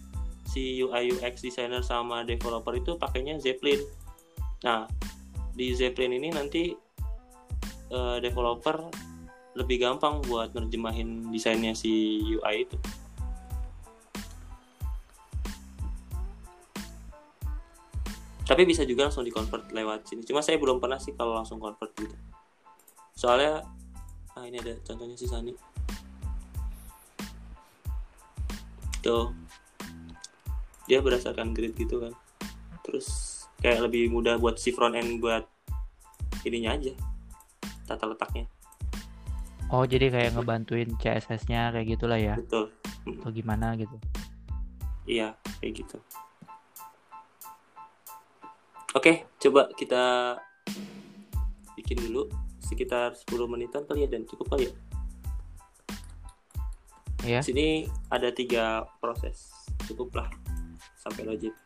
[0.48, 3.80] si UI UX designer sama developer itu pakainya Zeppelin
[4.64, 4.88] Nah,
[5.52, 6.72] di Zeppelin ini nanti
[7.92, 8.80] uh, developer
[9.54, 12.80] lebih gampang buat nerjemahin desainnya si UI itu.
[18.44, 20.20] Tapi bisa juga langsung di-convert lewat sini.
[20.24, 22.16] Cuma saya belum pernah sih kalau langsung convert gitu.
[23.16, 23.64] Soalnya
[24.34, 25.54] ah ini ada contohnya si Sani.
[29.00, 29.32] Tuh.
[30.84, 32.12] Dia berdasarkan grid gitu kan.
[32.84, 33.33] Terus
[33.64, 35.48] kayak lebih mudah buat si front end buat
[36.44, 36.92] ininya aja
[37.88, 38.44] tata letaknya.
[39.72, 42.36] Oh jadi kayak ngebantuin CSS-nya kayak gitulah ya?
[42.36, 42.68] Betul.
[43.08, 43.96] Atau gimana gitu?
[45.08, 45.32] Iya
[45.64, 45.96] kayak gitu.
[48.92, 50.36] Oke coba kita
[51.80, 52.28] bikin dulu
[52.60, 54.74] sekitar 10 menitan kali ya dan cukup kali ya.
[57.24, 57.40] Iya.
[57.40, 59.48] Sini ada tiga proses,
[59.88, 60.28] cukuplah
[61.00, 61.63] sampai logik.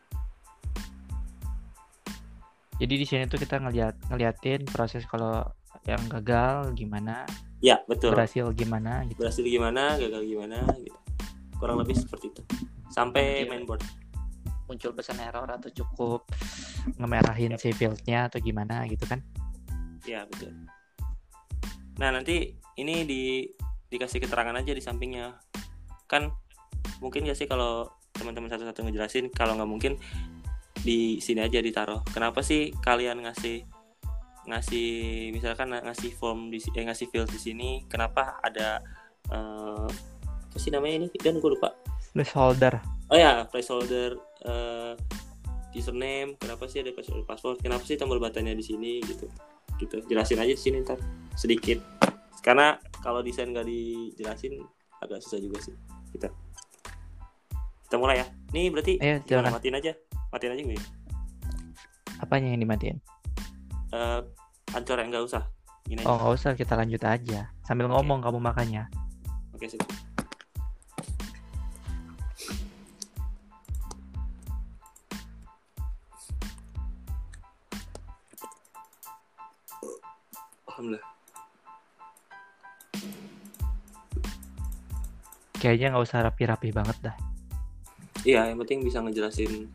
[2.79, 5.43] Jadi di sini tuh kita ngeliat ngeliatin proses kalau
[5.83, 7.27] yang gagal gimana.
[7.59, 8.15] Ya betul.
[8.15, 9.19] Berhasil gimana gitu.
[9.19, 10.95] Berhasil gimana, gagal gimana gitu.
[11.59, 12.41] Kurang lebih seperti itu.
[12.87, 13.83] Sampai Mungkin mainboard.
[14.71, 16.29] Muncul pesan error atau cukup
[16.95, 17.59] ngemerahin ya.
[17.59, 19.19] si fieldnya atau gimana gitu kan?
[20.07, 20.55] Ya betul.
[21.99, 23.43] Nah nanti ini di
[23.91, 25.35] dikasih keterangan aja di sampingnya.
[26.07, 26.31] Kan
[27.03, 29.93] mungkin gak sih kalau teman-teman satu-satu ngejelasin kalau nggak mungkin
[30.83, 32.01] di sini aja ditaruh.
[32.09, 33.67] Kenapa sih kalian ngasih
[34.49, 34.89] ngasih
[35.29, 38.81] misalkan ngasih form di eh, ngasih field di sini kenapa ada
[39.29, 39.85] uh,
[40.49, 41.07] apa sih namanya ini?
[41.19, 41.75] Kan gue lupa.
[42.15, 42.81] Placeholder.
[43.13, 44.17] Oh ya placeholder
[44.47, 44.93] uh,
[45.75, 49.29] username kenapa sih ada password password kenapa sih tombol batanya di sini gitu.
[49.77, 50.97] Gitu jelasin aja di sini ntar
[51.37, 51.79] sedikit.
[52.39, 54.63] Karena kalau desain gak dijelasin
[55.03, 55.75] agak susah juga sih
[56.15, 56.31] kita.
[57.85, 58.25] Kita mulai ya.
[58.49, 59.93] Nih berarti Ayo, matiin aja
[60.29, 60.79] matiin aja gue
[62.19, 62.97] apanya yang dimatiin?
[63.89, 64.21] Uh,
[64.75, 65.47] ancor yang nggak usah.
[65.87, 67.49] Gini oh nggak usah kita lanjut aja.
[67.65, 67.95] Sambil okay.
[67.97, 68.85] ngomong kamu makanya
[69.59, 69.81] oke okay, sih
[80.79, 81.03] Alhamdulillah.
[85.59, 87.15] Kayaknya nggak usah rapi-rapi banget dah.
[88.23, 89.67] Iya, yang penting bisa ngejelasin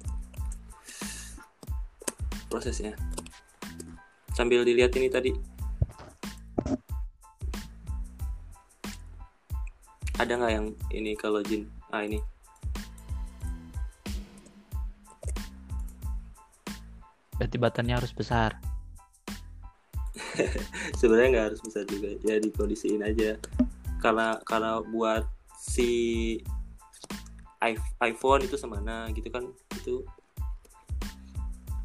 [2.55, 2.95] prosesnya.
[4.31, 5.35] Sambil dilihat ini tadi.
[10.15, 11.67] Ada nggak yang ini kalau jin?
[11.91, 12.23] Ah ini.
[17.35, 18.55] Berarti buttonnya harus besar.
[21.03, 22.15] sebenarnya nggak harus besar juga.
[22.23, 23.35] Ya dikondisiin aja.
[23.99, 25.27] Karena karena buat
[25.59, 26.39] si
[27.99, 29.51] iPhone itu semana gitu kan?
[29.75, 30.07] Itu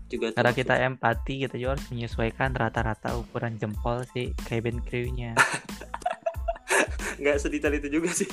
[0.09, 5.37] juga Karena kita empati, kita juga harus menyesuaikan rata-rata ukuran jempol si cabin crew-nya.
[7.21, 8.29] nggak sedetail itu juga sih.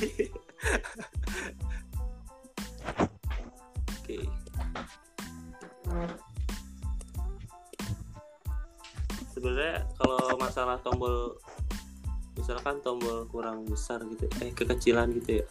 [4.00, 4.16] Oke.
[9.34, 11.36] Sebenarnya kalau masalah tombol
[12.38, 15.46] misalkan tombol kurang besar gitu eh kekecilan gitu ya.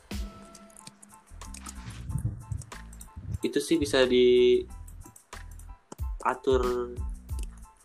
[3.43, 4.07] Itu sih bisa
[6.25, 6.89] diatur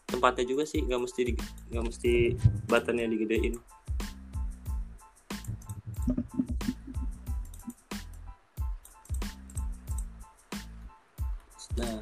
[0.09, 1.37] tempatnya juga sih nggak mesti
[1.69, 2.13] nggak mesti
[2.65, 3.61] buttonnya digedein
[11.81, 11.97] Nah,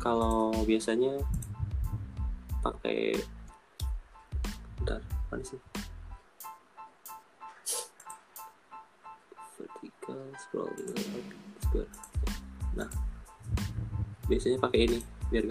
[0.00, 1.20] kalau biasanya
[2.64, 3.20] pakai
[4.80, 5.60] bentar, mana sih?
[9.60, 10.72] Vertical scroll
[11.60, 11.90] square.
[12.72, 12.88] Nah,
[14.24, 15.44] biasanya pakai ini biar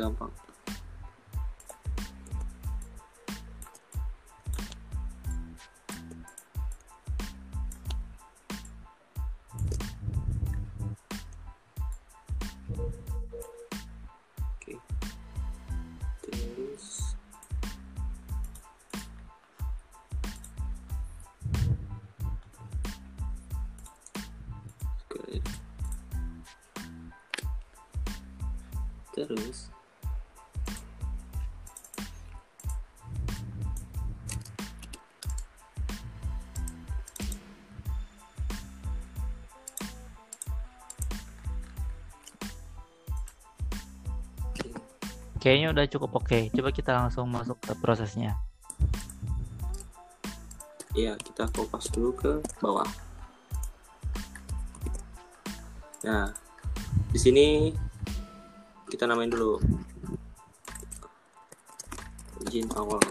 [45.49, 46.53] Kayaknya udah cukup oke.
[46.53, 48.37] Coba kita langsung masuk ke prosesnya.
[50.93, 52.85] ya kita kopas dulu ke bawah.
[56.05, 56.29] Nah,
[57.09, 57.73] di sini
[58.93, 59.57] kita namain dulu
[62.45, 63.01] izin awal.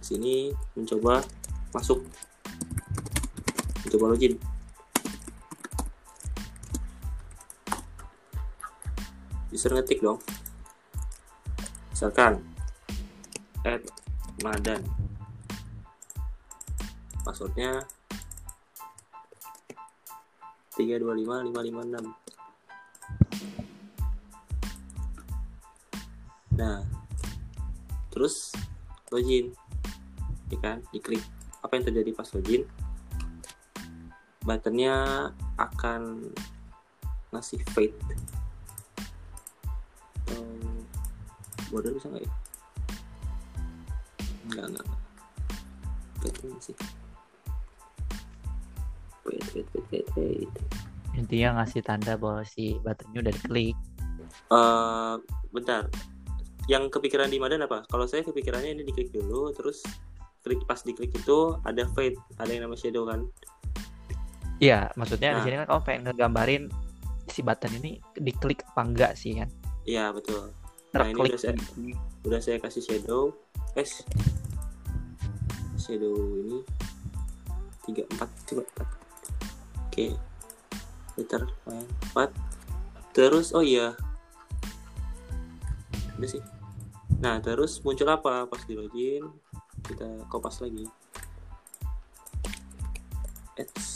[0.00, 1.20] Di sini mencoba
[1.76, 2.00] masuk
[3.84, 4.53] mencoba login.
[9.64, 10.20] User ngetik dong.
[11.88, 12.36] Misalkan
[13.64, 13.80] add
[14.44, 14.84] Madan.
[17.24, 17.80] Passwordnya
[20.76, 22.12] 325556.
[26.60, 26.84] Nah,
[28.12, 28.52] terus
[29.08, 29.56] login.
[30.52, 30.84] Ya kan?
[30.92, 31.24] Diklik.
[31.64, 32.68] Apa yang terjadi pas login?
[34.44, 36.28] Buttonnya akan
[37.32, 37.96] ngasih fade.
[41.74, 42.30] Border bisa nggak ya?
[44.46, 44.84] Enggak, enggak.
[44.86, 45.00] enggak.
[46.22, 46.76] Fade ini sih.
[49.24, 50.50] Wait, wait, wait, wait, wait.
[51.16, 53.76] Intinya ngasih tanda bahwa si buttonnya udah diklik.
[54.50, 55.14] Eh,
[55.50, 55.88] bentar.
[56.70, 57.84] Yang kepikiran di Madan apa?
[57.88, 59.82] Kalau saya kepikirannya ini diklik dulu, terus
[60.44, 63.24] klik pas diklik itu ada fade, ada yang nama shadow kan?
[64.60, 65.44] Iya, maksudnya di Nah.
[65.44, 66.64] sini kan kamu pengen ngegambarin
[67.28, 69.48] si button ini diklik apa enggak sih kan?
[69.84, 70.52] Iya betul.
[70.94, 71.58] Nah, ini udah saya,
[72.22, 73.34] udah saya kasih shadow,
[73.74, 74.06] es
[75.74, 76.62] shadow ini
[77.82, 78.88] tiga empat coba empat.
[79.90, 80.14] Oke,
[81.18, 82.30] liter lumayan empat.
[83.10, 83.98] Terus oh iya,
[86.14, 86.42] udah sih.
[87.18, 89.26] Nah terus muncul apa pas di login?
[89.82, 90.86] Kita kopas lagi.
[93.58, 93.93] Ads.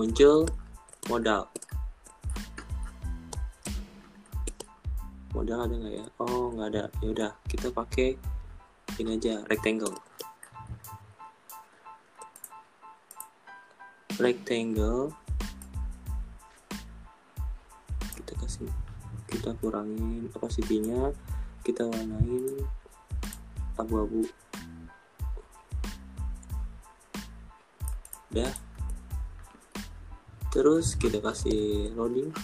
[0.00, 0.48] Muncul
[1.12, 1.44] modal.
[5.36, 6.06] Modal ada nggak ya?
[6.16, 6.84] Oh nggak ada.
[7.04, 8.16] Ya udah kita pakai
[8.96, 9.92] ini aja rectangle.
[14.16, 15.12] Rectangle.
[18.16, 18.72] Kita kasih
[19.28, 21.12] kita kurangin kapasitinya
[21.60, 22.64] kita warnain
[23.76, 24.24] abu-abu.
[28.32, 28.69] Udah
[30.50, 32.34] terus kita kasih loading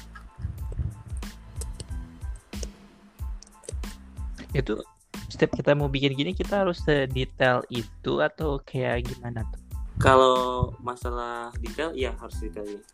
[4.56, 4.80] Itu
[5.28, 9.60] setiap kita mau bikin gini kita harus sedetail itu atau kayak gimana tuh?
[10.00, 12.84] Kalau masalah detail, iya harus detail ini.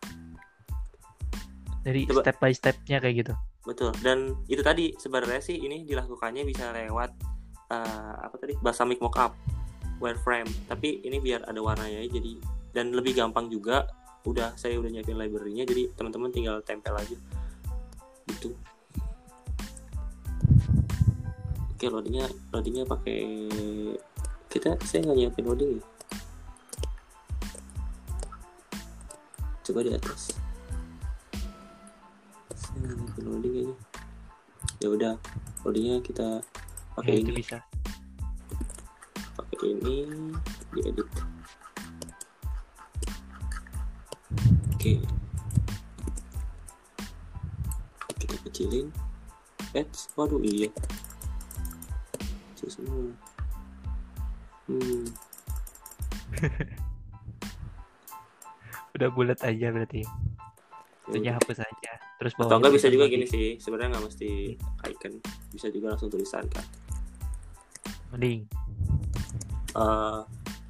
[1.82, 2.22] Dari Coba.
[2.22, 3.34] step by stepnya kayak gitu.
[3.66, 3.90] Betul.
[4.02, 7.10] Dan itu tadi sebenarnya sih ini dilakukannya bisa lewat
[7.70, 9.34] eh, apa tadi balsamic mockup
[10.02, 10.50] wireframe.
[10.66, 12.38] Tapi ini biar ada warnanya jadi
[12.74, 13.86] dan lebih gampang juga.
[14.22, 17.16] Udah saya udah nyiapin library-nya jadi teman-teman tinggal tempel aja.
[18.30, 18.54] Gitu.
[21.74, 23.50] Oke, loadingnya loadingnya pakai
[24.46, 25.84] kita saya nggak nyiapin loading ya.
[29.66, 30.34] Coba di atas.
[32.54, 33.74] Saya nggak nyiapin loading aja.
[34.82, 35.14] Ya udah,
[35.66, 36.42] loadingnya kita
[36.92, 37.58] Ya, pakai itu ini bisa.
[39.32, 39.96] pakai ini
[40.76, 41.08] diedit
[44.82, 44.98] oke
[48.18, 48.90] kita kecilin
[49.78, 50.66] Ads, waduh iya
[52.58, 53.14] kecil semua
[54.66, 55.06] hmm
[58.92, 60.04] Udah bulat aja berarti.
[61.10, 61.34] ya udah.
[61.40, 61.92] hapus aja.
[62.20, 63.14] Terus atau enggak bisa juga lagi.
[63.18, 64.54] gini sih sebenarnya nggak mesti
[64.86, 65.12] icon
[65.50, 66.62] bisa juga langsung tulisan kan
[68.14, 68.46] Mending.
[69.74, 70.20] Eh,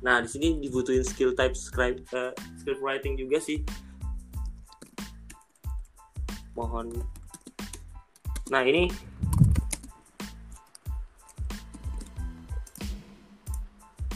[0.01, 3.61] nah di sini dibutuhin skill type scribe eh, script writing juga sih
[6.57, 6.93] mohon.
[8.51, 8.91] Nah ini.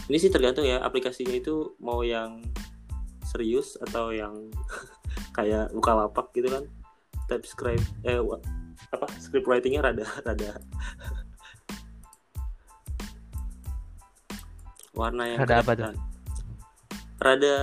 [0.07, 2.39] Ini sih tergantung ya aplikasinya itu mau yang
[3.27, 4.55] serius atau yang
[5.37, 6.65] kayak buka lapak gitu kan.
[7.27, 8.23] Type scribe eh
[8.95, 10.63] apa script writingnya rada rada.
[14.97, 16.17] Warna yang Rada apa tuh?
[17.17, 17.57] rada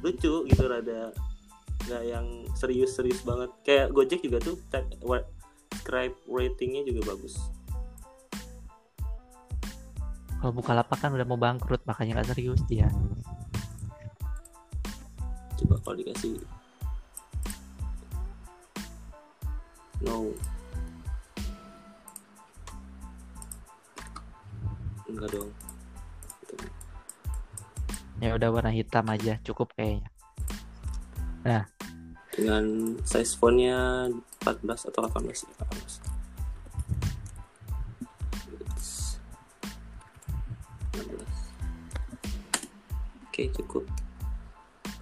[0.00, 1.10] lucu gitu rada
[1.84, 2.26] nggak yang
[2.56, 5.28] serius-serius banget kayak Gojek juga tuh type, wa-
[5.80, 7.36] scribe ratingnya juga bagus
[10.44, 12.92] Kalau buka lapak kan udah mau bangkrut makanya nggak serius dia.
[15.56, 16.36] coba kalau dikasih
[20.04, 20.36] no
[25.08, 25.50] enggak dong.
[28.20, 30.12] Ya udah warna hitam aja cukup kayaknya.
[32.34, 34.10] Dengan size fontnya
[34.42, 36.02] 14 atau 18 ya 18
[38.58, 39.22] It's
[40.98, 41.14] 16.
[43.30, 43.86] oke cukup.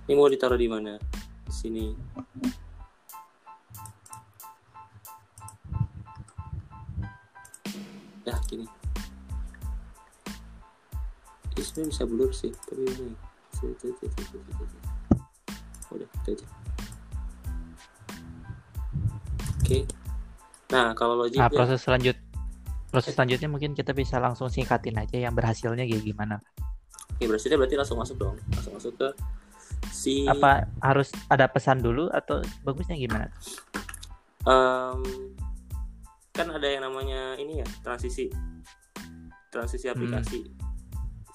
[0.04, 1.00] Ini mau ditaruh di mana?
[1.48, 1.96] Di sini.
[8.28, 8.68] Ya gini.
[11.56, 13.16] Ini sebenarnya bisa blur sih tapi ini.
[15.92, 16.61] Udah itu aja
[19.72, 19.80] oke
[20.72, 22.16] nah kalau logik Nah proses selanjut
[22.92, 26.36] proses selanjutnya mungkin kita bisa langsung singkatin aja yang berhasilnya kayak gimana.
[27.16, 28.36] Oke, berarti berarti langsung masuk dong.
[28.52, 29.08] Langsung masuk ke
[29.88, 33.32] si Apa harus ada pesan dulu atau bagusnya gimana?
[34.42, 35.00] em,
[36.34, 38.28] kan ada yang namanya ini ya, transisi.
[39.48, 40.52] Transisi aplikasi.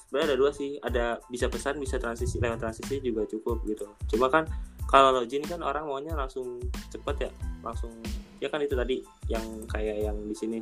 [0.07, 3.87] Sebenarnya ada dua sih, ada bisa pesan, bisa transisi lewat transisi juga cukup gitu.
[4.13, 4.45] Cuma kan
[4.87, 6.61] kalau login kan orang maunya langsung
[6.93, 7.31] cepet ya,
[7.65, 7.91] langsung
[8.37, 10.59] ya kan itu tadi yang kayak yang di sini.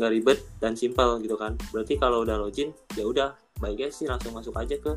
[0.00, 1.56] Nggak ribet dan simpel gitu kan.
[1.74, 4.92] Berarti kalau udah login ya udah baiknya sih langsung masuk aja ke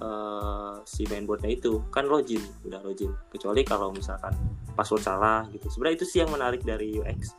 [0.00, 1.84] eh, si mainboardnya itu.
[1.92, 3.12] Kan login udah login.
[3.28, 4.32] Kecuali kalau misalkan
[4.72, 5.68] password salah gitu.
[5.68, 7.36] Sebenarnya itu sih yang menarik dari UX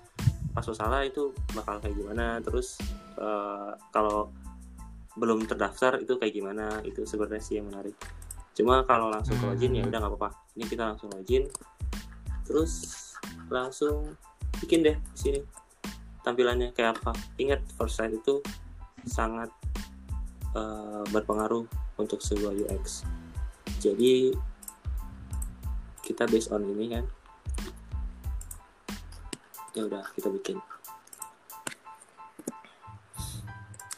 [0.55, 2.79] password salah itu bakal kayak gimana terus
[3.19, 4.31] eh, kalau
[5.19, 7.95] belum terdaftar itu kayak gimana itu sebenarnya sih yang menarik.
[8.55, 9.91] Cuma kalau langsung ke login ya Hmm.
[9.91, 10.29] udah nggak apa-apa.
[10.55, 11.43] Ini kita langsung login
[12.45, 12.73] terus
[13.49, 14.13] langsung
[14.61, 15.39] bikin deh di sini
[16.21, 17.11] tampilannya kayak apa.
[17.41, 18.41] Ingat first sight itu
[19.05, 19.49] sangat
[20.53, 21.65] eh, berpengaruh
[21.99, 23.05] untuk sebuah UX
[23.85, 24.33] jadi
[26.01, 27.05] kita based on ini kan.
[29.77, 30.57] Ya udah kita bikin.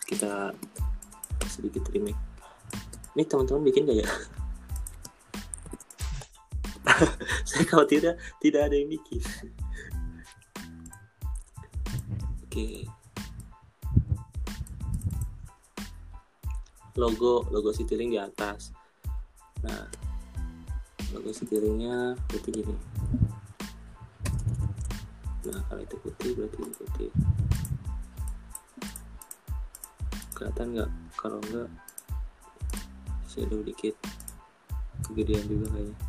[0.08, 0.52] Kita
[1.48, 2.20] sedikit remake.
[3.16, 4.10] Ini teman-teman bikin gak ya
[7.48, 9.22] saya khawatir tidak tidak ada yang bikin
[12.58, 12.90] oke.
[16.98, 18.74] Logo logo Citylink di atas.
[19.62, 19.86] Nah
[21.14, 22.76] logo Citylink-nya berarti gini.
[25.46, 27.10] Nah kalau itu putih berarti ini putih.
[30.34, 30.92] Kelihatan nggak?
[31.22, 31.70] Kalau enggak
[33.30, 33.94] shadow dikit.
[35.06, 36.07] Kegedean juga kayaknya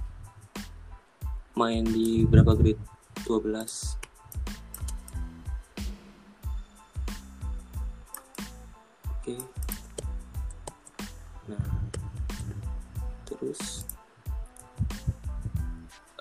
[1.58, 2.78] main di berapa grade
[3.26, 3.66] 12 oke.
[9.26, 9.40] Okay.
[11.50, 11.66] nah
[13.26, 13.82] terus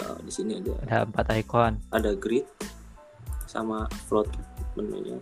[0.01, 1.77] uh, di sini ada ada empat icon.
[1.93, 2.49] ada grid
[3.45, 4.33] sama float
[4.73, 5.21] menunya.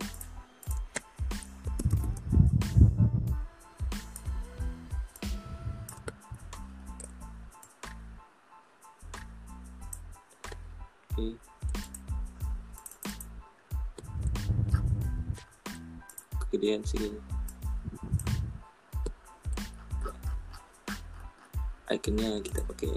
[16.84, 16.98] Sih.
[16.98, 17.36] Kayaknya.
[21.86, 22.90] iconnya kita pakai.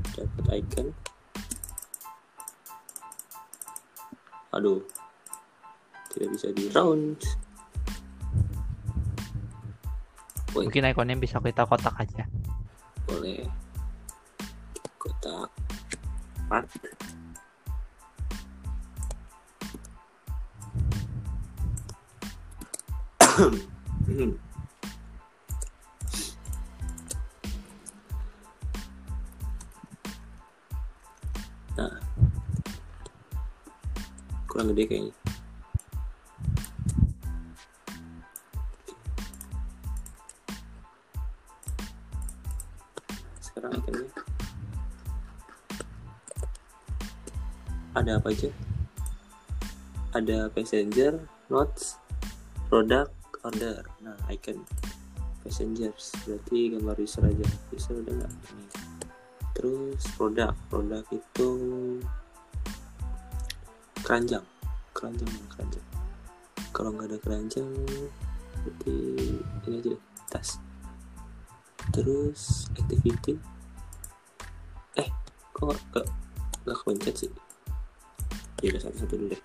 [0.00, 0.86] Ini dapat icon.
[4.54, 4.80] Aduh.
[6.10, 7.18] Tidak bisa di round.
[10.50, 12.26] Mungkin ikonnya bisa kita kotak aja.
[16.50, 16.66] Empat.
[31.78, 31.94] Nah
[34.50, 35.14] kurang gede kayaknya
[48.10, 48.50] ada apa aja?
[50.18, 51.94] Ada passenger notes
[52.66, 53.14] product
[53.46, 53.86] order.
[54.02, 54.66] Nah icon
[55.46, 56.10] passengers.
[56.26, 57.46] Berarti gambar user aja.
[57.70, 58.32] User udah nggak?
[58.34, 58.66] Ini.
[59.54, 60.50] Terus produk.
[60.66, 61.48] Produk itu
[64.02, 64.42] keranjang.
[64.90, 65.86] Keranjang keranjang.
[66.74, 67.70] Kalau nggak ada keranjang
[68.66, 68.98] berarti
[69.70, 70.58] ini aja deh tas.
[71.94, 73.38] Terus activity.
[74.98, 75.06] Eh
[75.54, 76.06] kok nggak
[76.66, 77.30] nggak sih
[78.60, 79.42] ya udah satu-satu dulu deh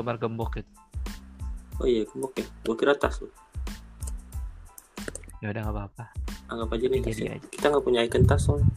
[0.00, 0.70] gambar gembok gitu.
[1.76, 2.46] oh iya gemuk ya.
[2.62, 3.32] Gua kira tas loh
[5.38, 6.04] Ya udah nggak apa-apa.
[6.48, 7.38] anggap aja nih aja.
[7.48, 8.68] kita nggak punya icon tas soalnya.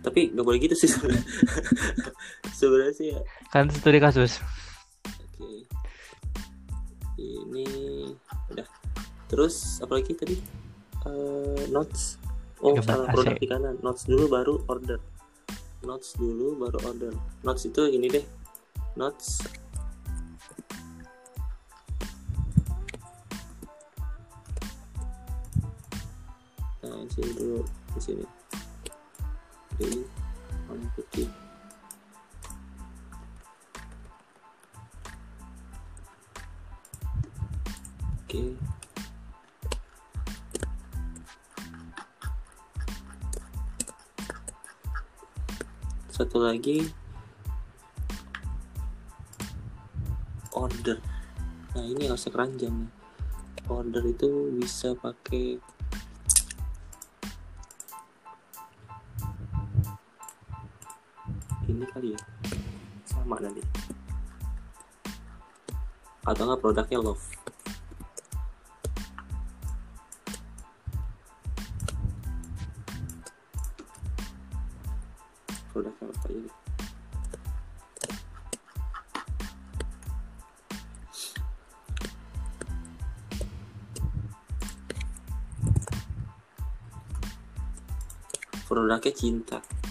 [0.00, 1.24] Tapi nggak boleh gitu sih sebenarnya
[2.60, 3.20] sebenarnya sih ya.
[3.48, 4.40] Kan studi kasus.
[5.04, 5.48] oke.
[7.16, 7.64] Ini
[8.50, 8.68] udah.
[9.28, 10.36] Terus apa lagi tadi?
[11.04, 12.16] Eh, notes.
[12.60, 13.06] Oh Gambar salah.
[13.06, 13.12] AC.
[13.12, 13.74] produk di kanan.
[13.80, 15.00] Notes dulu baru order.
[15.82, 17.12] Notes dulu baru order.
[17.42, 18.24] Notes itu ini deh.
[18.94, 19.44] Notes
[26.84, 27.60] di sini dulu
[27.96, 28.24] di sini.
[29.80, 30.00] Ini
[30.68, 31.28] warna putih.
[38.24, 38.42] Oke.
[46.14, 46.86] Satu lagi.
[50.54, 51.02] Order.
[51.74, 52.92] Nah ini harusnya keranjang nih.
[53.66, 55.58] Order itu bisa pakai
[61.94, 62.20] kali ya.
[63.06, 63.62] Sama nanti.
[66.26, 67.22] Atau enggak produknya love?
[75.70, 76.50] Produknya apa ini?
[88.66, 89.83] Produknya cinta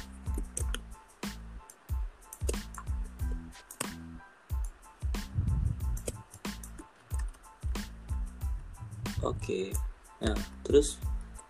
[9.44, 9.76] Oke.
[10.24, 10.96] Nah, terus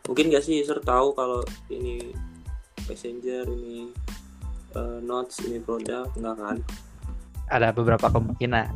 [0.10, 2.10] mungkin gak sih user tahu kalau ini
[2.90, 3.94] passenger, ini
[4.74, 6.58] eh, notes, ini produk, enggak kan?
[7.54, 8.74] Ada beberapa kemungkinan.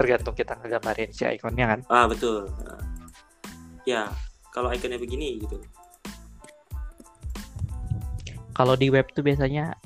[0.00, 1.80] Tergantung kita ngegambarin si ikonnya kan.
[1.92, 2.48] Ah, betul.
[2.64, 2.80] Nah,
[3.84, 4.08] ya,
[4.48, 5.60] kalau ikonnya begini gitu.
[8.56, 9.76] Kalau di web tuh biasanya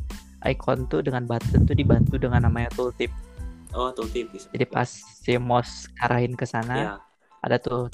[0.47, 3.11] icon tuh dengan button tuh dibantu dengan namanya tooltip.
[3.74, 6.90] oh tooltip bisa Jadi pas si mouse arahin ke sana ya
[7.44, 7.89] ada tuh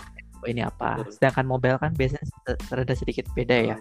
[0.45, 1.01] ini apa.
[1.01, 1.13] Betul.
[1.17, 3.79] Sedangkan mobile kan biasanya se- rada sedikit beda ya.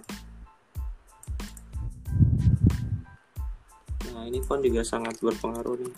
[4.16, 5.94] nah ini font juga sangat berpengaruh nih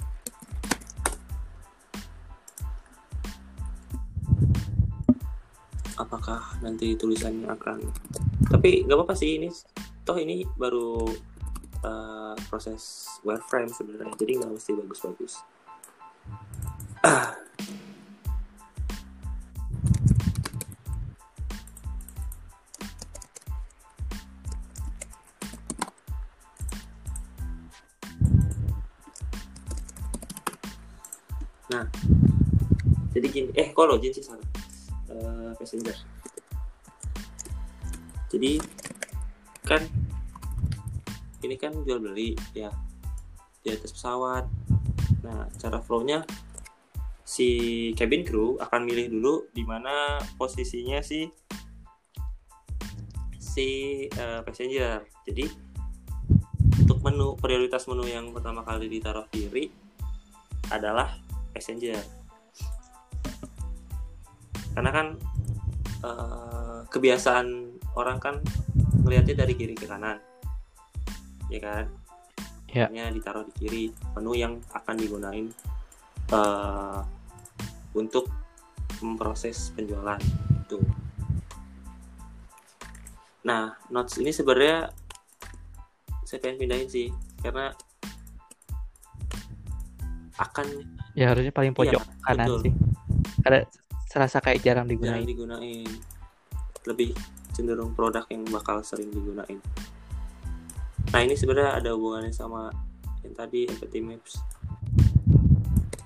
[5.96, 7.88] apakah nanti tulisannya akan
[8.52, 9.48] tapi nggak apa-apa sih ini
[10.04, 11.08] toh ini baru
[11.88, 15.34] uh, proses wireframe sebenarnya jadi nggak mesti bagus-bagus
[33.86, 34.48] login sih salah
[35.08, 35.96] Eh, passenger.
[38.28, 38.60] Jadi
[39.64, 39.80] kan
[41.48, 42.68] ini kan jual beli ya.
[43.64, 44.44] Di atas pesawat.
[45.24, 46.28] Nah cara flownya
[47.24, 47.48] si
[47.96, 51.32] cabin crew akan milih dulu di mana posisinya si
[53.40, 53.68] si
[54.12, 55.08] eh, passenger.
[55.24, 55.48] Jadi
[56.84, 59.72] untuk menu prioritas menu yang pertama kali ditaruh kiri
[60.68, 61.16] adalah
[61.56, 61.96] passenger
[64.78, 65.08] karena kan
[66.06, 67.48] eh, kebiasaan
[67.98, 68.38] orang kan
[69.02, 70.22] melihatnya dari kiri ke kanan
[71.50, 71.86] ya kan
[72.68, 72.92] Ya.
[72.92, 75.48] Makanya ditaruh di kiri menu yang akan digunain
[76.30, 77.00] eh,
[77.96, 78.28] untuk
[79.02, 80.20] memproses penjualan
[80.62, 80.78] itu
[83.48, 84.92] nah notes ini sebenarnya
[86.28, 87.08] saya pengen pindahin sih
[87.40, 87.72] karena
[90.38, 90.68] akan
[91.16, 92.60] Ya harusnya paling pojok Iya, kanan betul.
[92.68, 92.74] sih.
[93.42, 93.60] Karena
[94.08, 95.28] serasa kayak jarang jarang digunain.
[95.28, 95.90] digunain
[96.88, 97.12] lebih
[97.52, 99.60] cenderung produk yang bakal sering digunain.
[101.12, 102.72] Nah ini sebenarnya ada hubungannya sama
[103.28, 104.40] yang tadi empathy maps.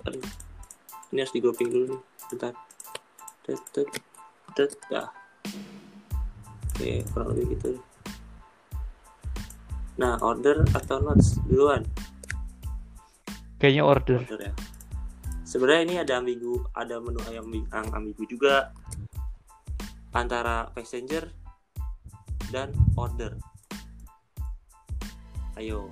[0.09, 0.25] Aduh,
[1.13, 2.01] ini harus di grouping dulu nih.
[2.33, 2.53] Bentar.
[3.45, 3.89] Tet tet
[4.57, 5.09] tet dah.
[6.73, 7.77] Oke kurang lebih gitu.
[10.01, 11.85] Nah order atau notes duluan.
[13.61, 14.19] Kayaknya order.
[14.25, 14.70] order ya
[15.51, 18.71] sebenarnya ini ada ambigu ada menu yang ambi- yang ambigu juga
[20.15, 21.27] antara passenger
[22.55, 23.35] dan order
[25.59, 25.91] ayo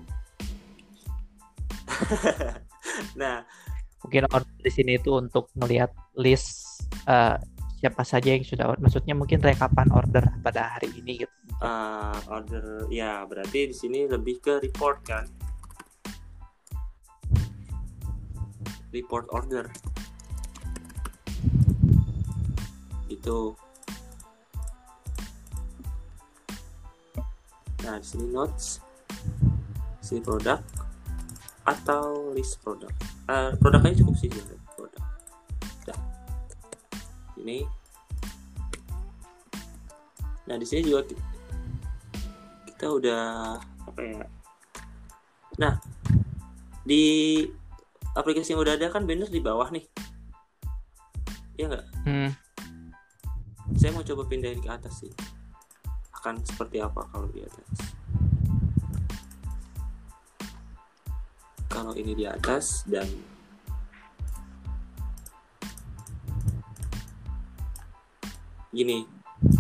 [3.20, 3.44] nah
[4.00, 7.36] Mungkin order di sini itu untuk melihat list eh,
[7.84, 8.84] siapa saja yang sudah order.
[8.88, 11.36] Maksudnya mungkin rekapan order pada hari ini gitu.
[11.60, 15.28] uh, order ya berarti di sini lebih ke report kan
[18.90, 19.66] report order.
[23.10, 23.54] Itu
[27.80, 28.84] nah di sini notes
[30.04, 30.62] si produk
[31.70, 32.90] atau list produk.
[33.30, 35.04] Eh, produknya cukup sih sebenarnya, produk.
[35.86, 36.00] Dah.
[37.38, 37.62] ini.
[40.50, 41.26] Nah di sini juga ki-
[42.74, 43.24] kita udah
[43.86, 44.26] apa ya?
[45.62, 45.74] Nah
[46.82, 47.06] di
[48.18, 49.86] aplikasi yang udah ada kan banner di bawah nih.
[51.60, 51.86] Ya nggak?
[52.08, 52.32] Hmm,
[53.76, 55.12] saya mau coba pindahin ke atas sih.
[56.16, 57.68] Akan seperti apa kalau di atas?
[61.70, 63.08] Kalau ini di atas dan
[68.70, 69.06] gini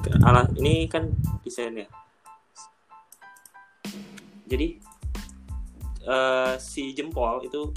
[0.05, 1.09] ke- ala ini kan
[1.41, 1.89] desainnya
[4.49, 4.77] jadi
[6.09, 7.69] eh, si jempol itu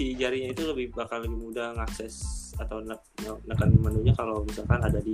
[0.00, 2.24] si jarinya itu lebih bakal lebih mudah ngakses
[2.56, 5.12] atau ne- ne- nekan menunya kalau misalkan ada di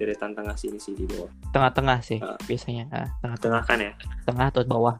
[0.00, 2.40] deretan tengah sini sih di bawah tengah-tengah sih Ah.
[2.48, 2.88] biasanya.
[2.88, 3.92] Nah, tengah-tengah tengah kan ya
[4.24, 4.96] tengah atau bawah.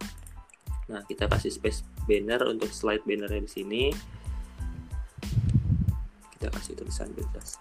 [0.85, 3.83] nah kita kasih space banner untuk slide bannernya di sini
[6.37, 7.57] kita kasih tulisan bebas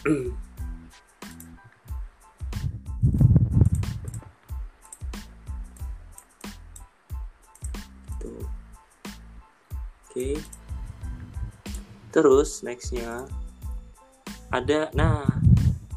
[0.00, 0.32] Tuh.
[12.16, 13.28] Terus nextnya
[14.48, 15.28] ada, nah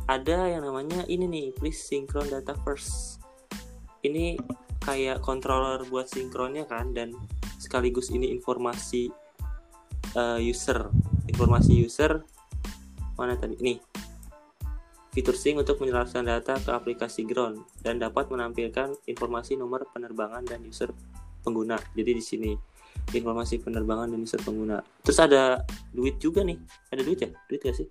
[0.04, 3.24] ada yang namanya ini nih, please synchron data first.
[4.04, 4.36] Ini
[4.84, 7.16] kayak controller buat sinkronnya kan, dan
[7.56, 9.08] sekaligus ini informasi
[10.20, 10.92] eh, user,
[11.32, 12.20] informasi user
[13.16, 13.56] mana tadi?
[13.64, 13.80] Nih,
[15.16, 20.68] fitur sync untuk menyelaraskan data ke aplikasi ground dan dapat menampilkan informasi nomor penerbangan dan
[20.68, 20.92] user
[21.48, 21.80] pengguna.
[21.96, 22.52] Jadi di sini
[23.14, 24.80] informasi penerbangan dan user pengguna.
[25.02, 25.64] Terus ada
[25.94, 26.58] duit juga nih.
[26.94, 27.30] Ada duit ya?
[27.50, 27.88] Duit gak sih?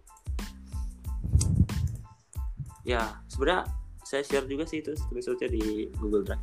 [2.88, 3.68] Ya, sebenarnya
[4.08, 6.40] saya share juga sih itu screenshotnya di Google Drive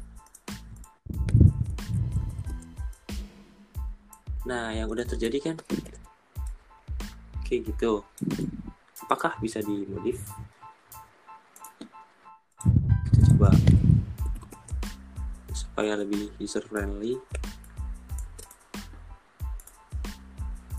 [4.46, 5.56] nah yang udah terjadi kan
[7.42, 8.06] kayak gitu
[9.02, 10.22] apakah bisa dimodif
[13.10, 13.50] kita coba
[15.50, 17.18] supaya lebih user friendly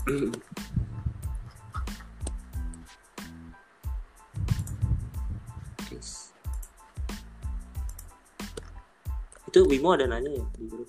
[0.07, 0.31] Yes.
[9.51, 10.87] itu Bimo ada nanya ya di grup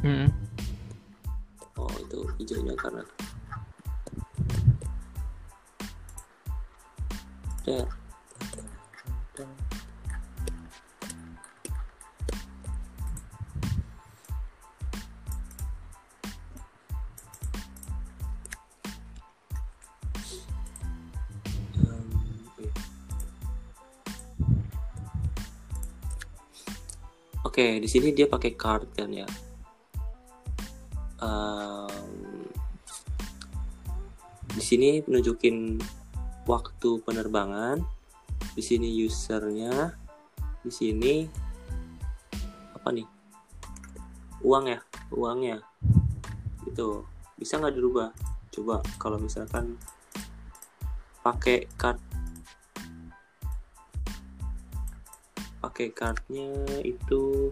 [0.00, 0.32] Hmm.
[1.76, 3.04] oh itu hijaunya karena
[7.68, 7.84] ya
[27.64, 29.24] Oke, di sini dia pakai card kan ya.
[31.16, 32.44] Um,
[34.52, 35.80] di sini nunjukin
[36.44, 37.80] waktu penerbangan.
[38.52, 39.96] Di sini usernya.
[40.60, 41.24] Di sini
[42.76, 43.08] apa nih?
[44.44, 45.64] Uang ya, uangnya.
[46.68, 47.08] Itu
[47.40, 48.12] bisa nggak dirubah?
[48.52, 49.80] Coba kalau misalkan
[51.24, 51.96] pakai card
[55.74, 56.54] pakai cardnya
[56.86, 57.50] itu.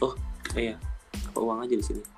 [0.00, 0.16] Oh
[0.56, 0.80] iya.
[1.36, 2.17] Uang aja di sini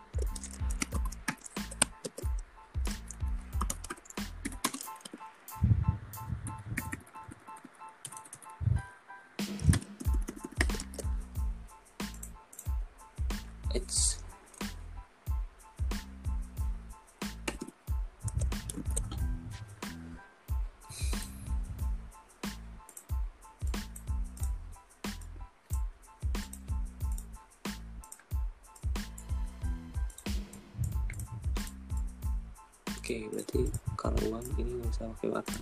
[33.01, 33.65] Oke, berarti
[33.97, 35.61] kalau uang ini nggak usah pakai warna.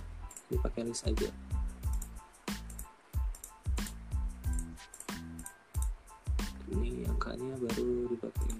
[0.51, 1.31] Ini pakai list aja.
[6.67, 8.51] Ini angkanya baru dipakai.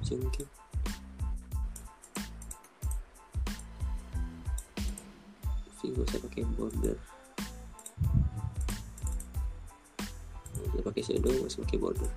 [0.00, 0.46] Bisa mungkin.
[5.76, 6.96] Sih nggak usah pakai border.
[10.72, 12.08] Usah pakai shadow, nggak pakai border.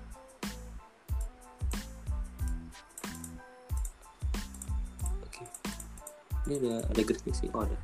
[6.47, 7.51] Ini ada ada gridnya sih.
[7.51, 7.75] Oh ada.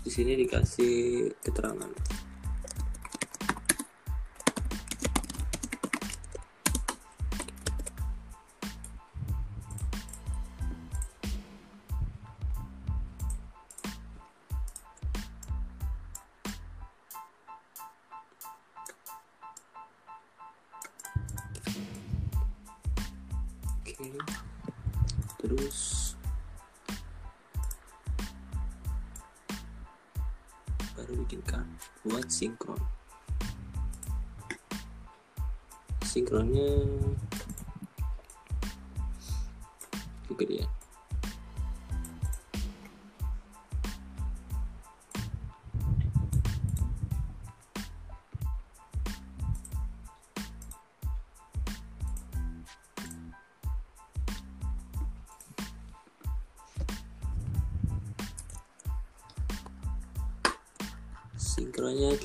[0.00, 2.15] Di sini dikasih keterangan.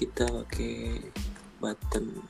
[0.02, 0.98] Kita pakai
[1.62, 2.26] button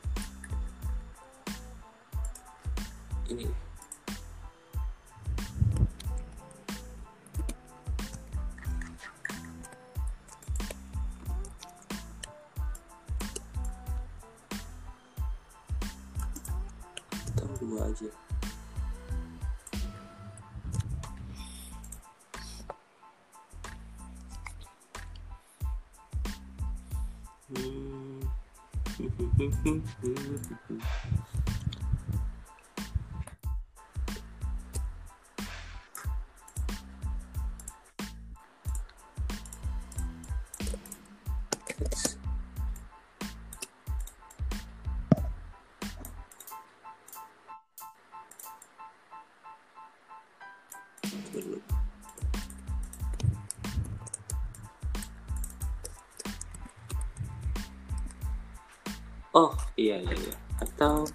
[59.81, 61.09] iya iya iya atau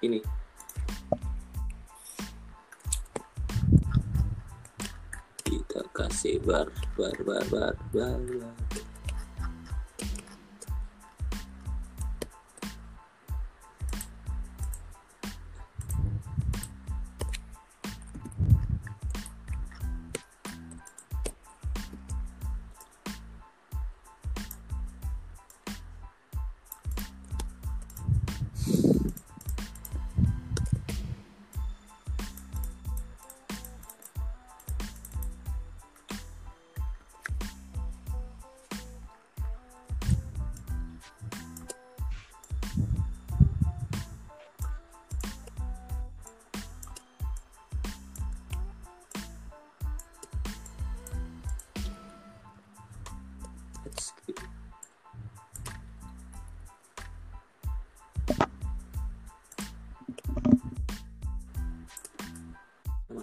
[0.00, 0.24] ini
[5.44, 8.71] kita kasih bar bar bar bar bar, bar.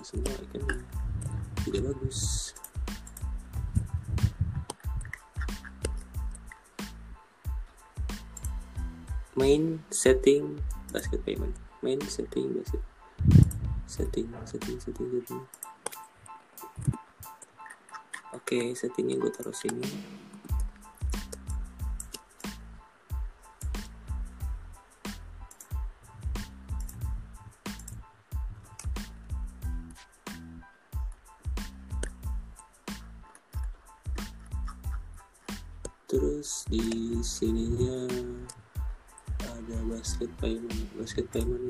[0.10, 0.66] Semua ikan
[1.70, 2.50] tidak bagus.
[9.38, 10.58] Main setting
[10.90, 11.54] basket payment.
[11.86, 12.82] Main setting basket.
[13.86, 15.44] Setting setting setting setting.
[18.34, 19.86] Oke settingnya gue taruh sini
[41.10, 41.69] payment basket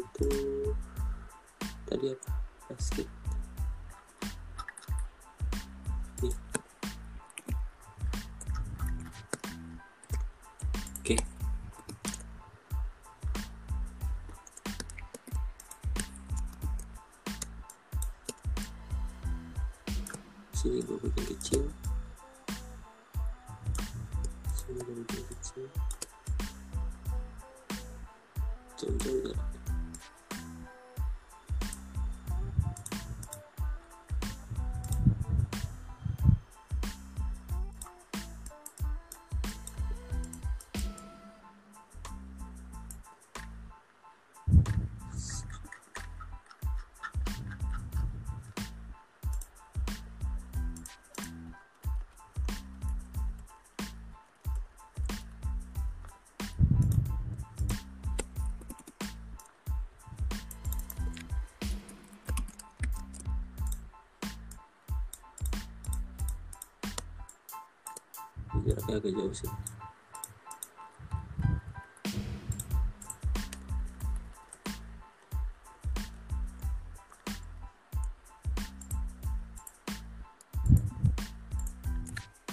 [68.99, 69.51] agak jauh sih.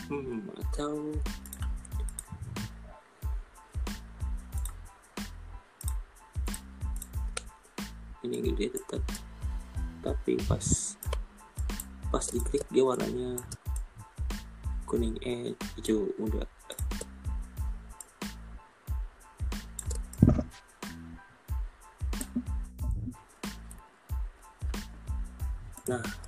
[0.06, 0.46] Hmm
[0.76, 1.18] atau
[8.22, 9.02] ini gede tetap
[10.04, 10.94] tapi pas
[12.12, 13.40] pas diklik dia warnanya
[14.86, 16.46] kuning eh hijau muda.
[25.86, 26.25] Nah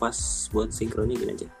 [0.00, 1.59] Pas buat sinkronnya gini aja.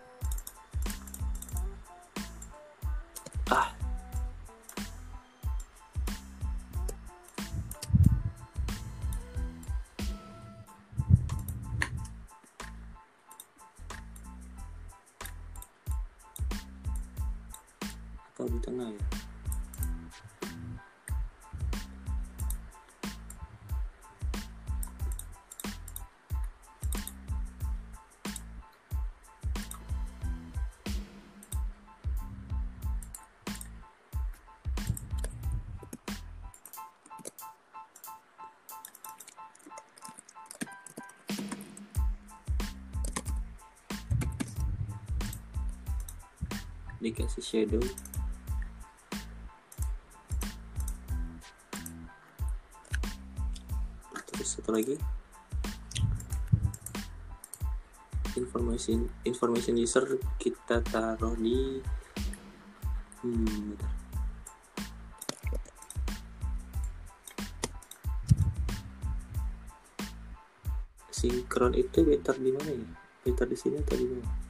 [47.30, 47.84] Dikasih shadow.
[54.26, 54.98] Terus satu lagi.
[58.34, 61.78] Information information user kita taruh di
[63.22, 63.92] hmm, bentar.
[71.10, 72.90] sinkron itu better di mana ya?
[73.28, 74.49] Better di sini atau di mana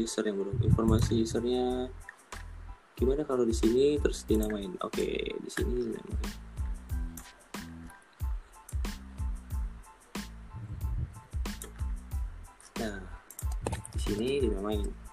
[0.00, 1.92] user yang belum informasi usernya.
[2.96, 4.76] Gimana kalau di sini terus dinamain?
[4.80, 6.32] Oke di sini dinamain.
[12.80, 12.96] Nah,
[13.92, 15.09] di sini dinamain.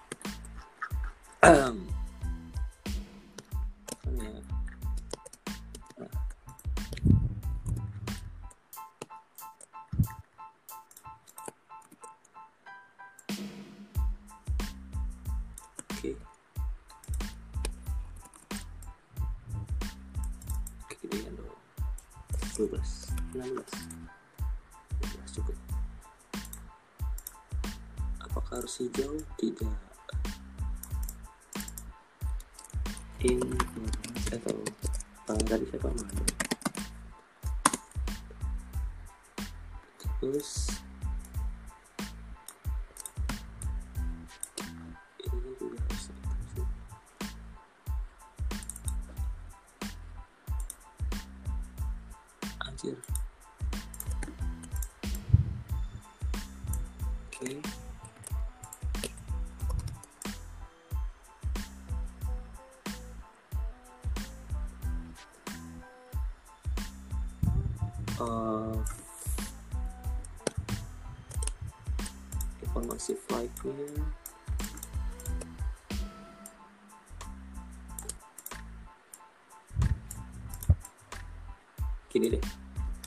[82.18, 82.44] Gini deh.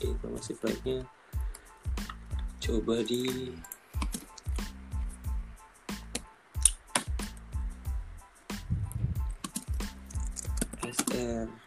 [0.08, 1.04] Informasi flightnya
[2.64, 3.52] coba di
[10.80, 11.61] SR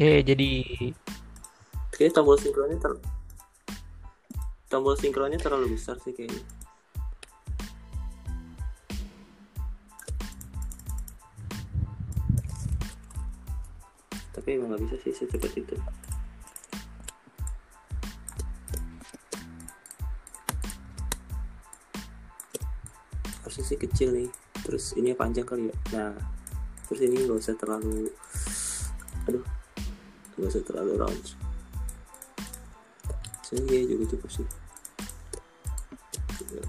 [0.00, 0.64] Oke, jadi
[1.92, 2.96] kayaknya tombol sinkronnya ter
[4.72, 6.40] tombol sinkronnya terlalu besar sih kayaknya.
[14.32, 15.76] Tapi emang nggak bisa sih secepat itu.
[23.44, 24.32] Harusnya sih kecil nih.
[24.64, 25.76] Terus ini panjang kali ya.
[25.92, 26.16] Nah
[26.88, 28.08] terus ini nggak usah terlalu
[30.40, 31.24] nggak usah terlalu round
[33.50, 34.46] sini juga cukup sih.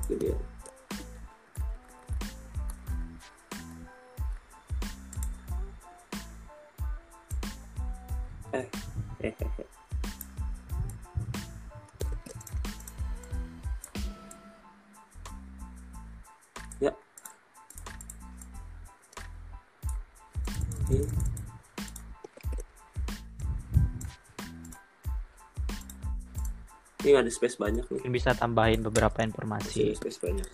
[0.09, 0.33] Tinggal
[27.21, 27.97] ada space banyak nih.
[28.01, 30.47] Mungkin bisa tambahin beberapa Masih informasi ada space banyak.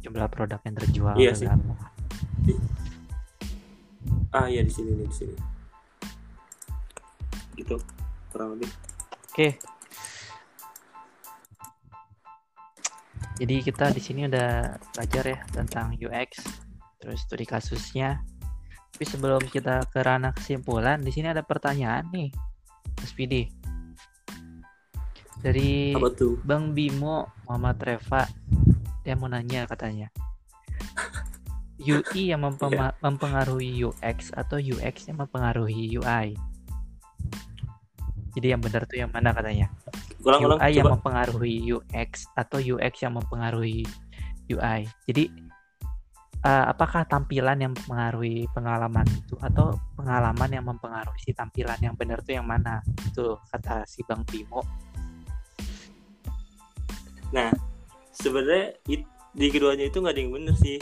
[0.00, 1.44] jumlah produk yang terjual Iya sih.
[1.44, 1.74] berapa.
[4.30, 5.36] Ah iya di sini nih di sini.
[7.54, 7.76] Gitu
[8.30, 8.70] kurang lebih.
[9.28, 9.58] Oke.
[13.36, 16.44] Jadi kita di sini udah belajar ya tentang UX,
[16.96, 18.20] terus studi kasusnya.
[18.92, 22.28] Tapi sebelum kita ke ranah kesimpulan, di sini ada pertanyaan nih,
[23.00, 23.48] Mas Pidi.
[25.40, 26.36] Dari Apa tuh?
[26.44, 28.28] Bang Bimo Muhammad Reva,
[29.00, 30.12] dia mau nanya katanya.
[31.80, 36.36] UI yang mempema- mempengaruhi UX atau UX yang mempengaruhi UI?
[38.36, 39.72] Jadi yang benar tuh yang mana katanya?
[40.20, 40.94] Ulang-ulang UI yang coba.
[41.00, 43.82] mempengaruhi UX atau UX yang mempengaruhi
[44.52, 44.80] UI.
[45.08, 45.24] Jadi
[46.44, 52.20] eh, apakah tampilan yang mempengaruhi pengalaman itu atau pengalaman yang mempengaruhi si tampilan yang benar
[52.20, 52.84] tuh yang mana?
[53.08, 54.89] Itu kata si Bang Bimo.
[57.30, 57.50] Nah,
[58.10, 58.74] sebenarnya
[59.30, 60.78] di keduanya itu nggak ada yang bener sih.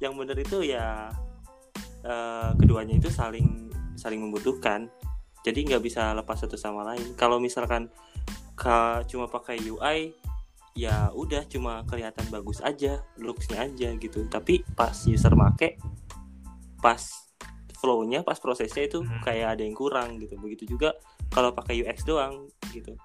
[0.00, 1.08] Yang bener itu ya
[2.04, 4.92] eh, keduanya itu saling saling membutuhkan.
[5.44, 7.16] Jadi nggak bisa lepas satu sama lain.
[7.16, 7.88] Kalau misalkan
[8.56, 10.12] ka, cuma pakai UI,
[10.76, 14.24] ya udah cuma kelihatan bagus aja, looksnya aja gitu.
[14.28, 15.76] Tapi pas user make,
[16.80, 17.00] pas
[17.80, 19.20] flow-nya, pas prosesnya itu Hmm.
[19.20, 20.40] kayak ada yang kurang gitu.
[20.40, 20.96] Begitu juga
[21.28, 22.96] kalau pakai UX doang gitu.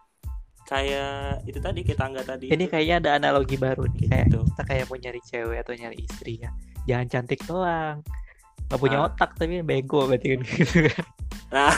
[0.70, 2.46] Kayak itu tadi kayak tangga tadi.
[2.54, 2.70] Ini itu.
[2.70, 4.40] kayaknya ada analogi baru nih kayak gitu.
[4.54, 6.50] kita kayak mau nyari cewek atau nyari istri ya.
[6.86, 7.98] Jangan cantik doang.
[8.70, 9.10] Gak punya Ah.
[9.10, 11.06] otak tapi bego berarti kan gitu kan.
[11.50, 11.74] Nah,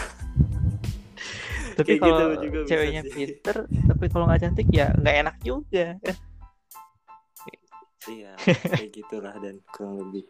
[1.80, 3.58] tapi kalau gitu ceweknya pinter
[3.88, 6.18] tapi kalau nggak cantik ya nggak enak juga kan.
[8.10, 10.28] iya kayak gitulah dan kurang lebih.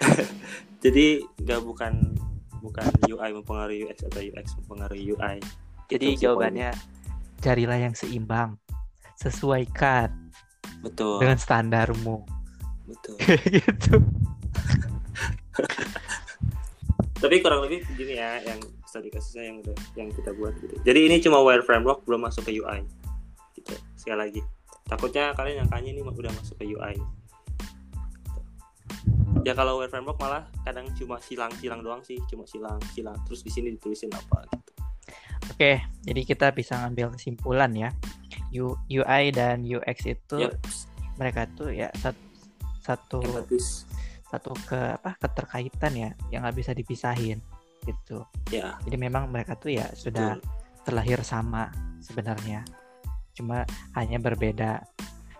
[0.84, 2.16] Jadi nggak bukan
[2.64, 5.36] bukan UI mempengaruhi UX atau UX mempengaruhi UI.
[5.92, 6.72] Jadi Itu jawabannya
[7.44, 8.56] carilah yang seimbang.
[9.20, 10.32] Sesuaikan
[10.80, 12.24] betul dengan standarmu.
[12.88, 13.16] betul.
[13.60, 14.00] gitu.
[17.20, 20.76] Tapi kurang lebih begini ya yang studi kasusnya yang udah yang kita buat gitu.
[20.84, 22.84] Jadi ini cuma wire framework belum masuk ke UI.
[23.56, 23.72] Gitu.
[23.96, 24.40] Sekali lagi.
[24.84, 26.96] Takutnya kalian nyangkanya ini udah masuk ke UI.
[29.44, 33.16] Ya kalau wire framework malah kadang cuma silang-silang doang sih, cuma silang-silang.
[33.24, 34.73] Terus di sini ditulisin apa gitu.
[35.54, 37.94] Oke, jadi kita bisa ngambil kesimpulan ya.
[38.58, 40.58] U- UI dan UX itu Yap,
[41.14, 42.18] mereka tuh ya sat-
[42.82, 43.86] satu empatis.
[44.34, 47.38] satu ke apa keterkaitan ya yang nggak bisa dipisahin
[47.86, 48.26] gitu.
[48.50, 50.82] Ya, Jadi memang mereka tuh ya sudah betul.
[50.90, 51.70] terlahir sama
[52.02, 52.66] sebenarnya.
[53.38, 53.62] Cuma
[53.94, 54.82] hanya berbeda.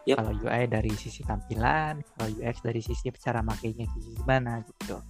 [0.06, 0.22] Yap.
[0.22, 5.02] Kalau UI dari sisi tampilan, kalau UX dari sisi cara makainya gimana gitu.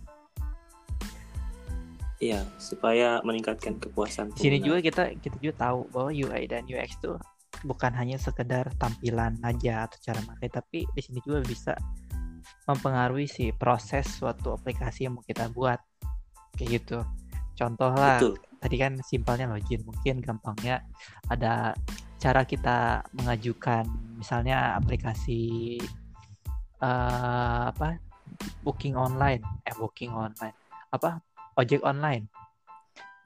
[2.25, 4.33] Iya, supaya meningkatkan kepuasan.
[4.33, 7.21] Di sini juga kita kita juga tahu bahwa UI dan UX tuh
[7.69, 11.77] bukan hanya sekedar tampilan aja atau cara pakai, tapi di sini juga bisa
[12.65, 15.77] mempengaruhi si proses suatu aplikasi yang mau kita buat.
[16.57, 16.99] Kayak gitu.
[17.61, 18.41] Contoh lah, Betul.
[18.57, 20.81] tadi kan simpelnya login, mungkin gampangnya
[21.29, 21.77] ada
[22.17, 23.85] cara kita mengajukan
[24.17, 25.77] misalnya aplikasi
[26.81, 28.01] eh, apa
[28.65, 30.57] booking online, eh booking online,
[30.89, 31.21] apa
[31.59, 32.29] ojek online.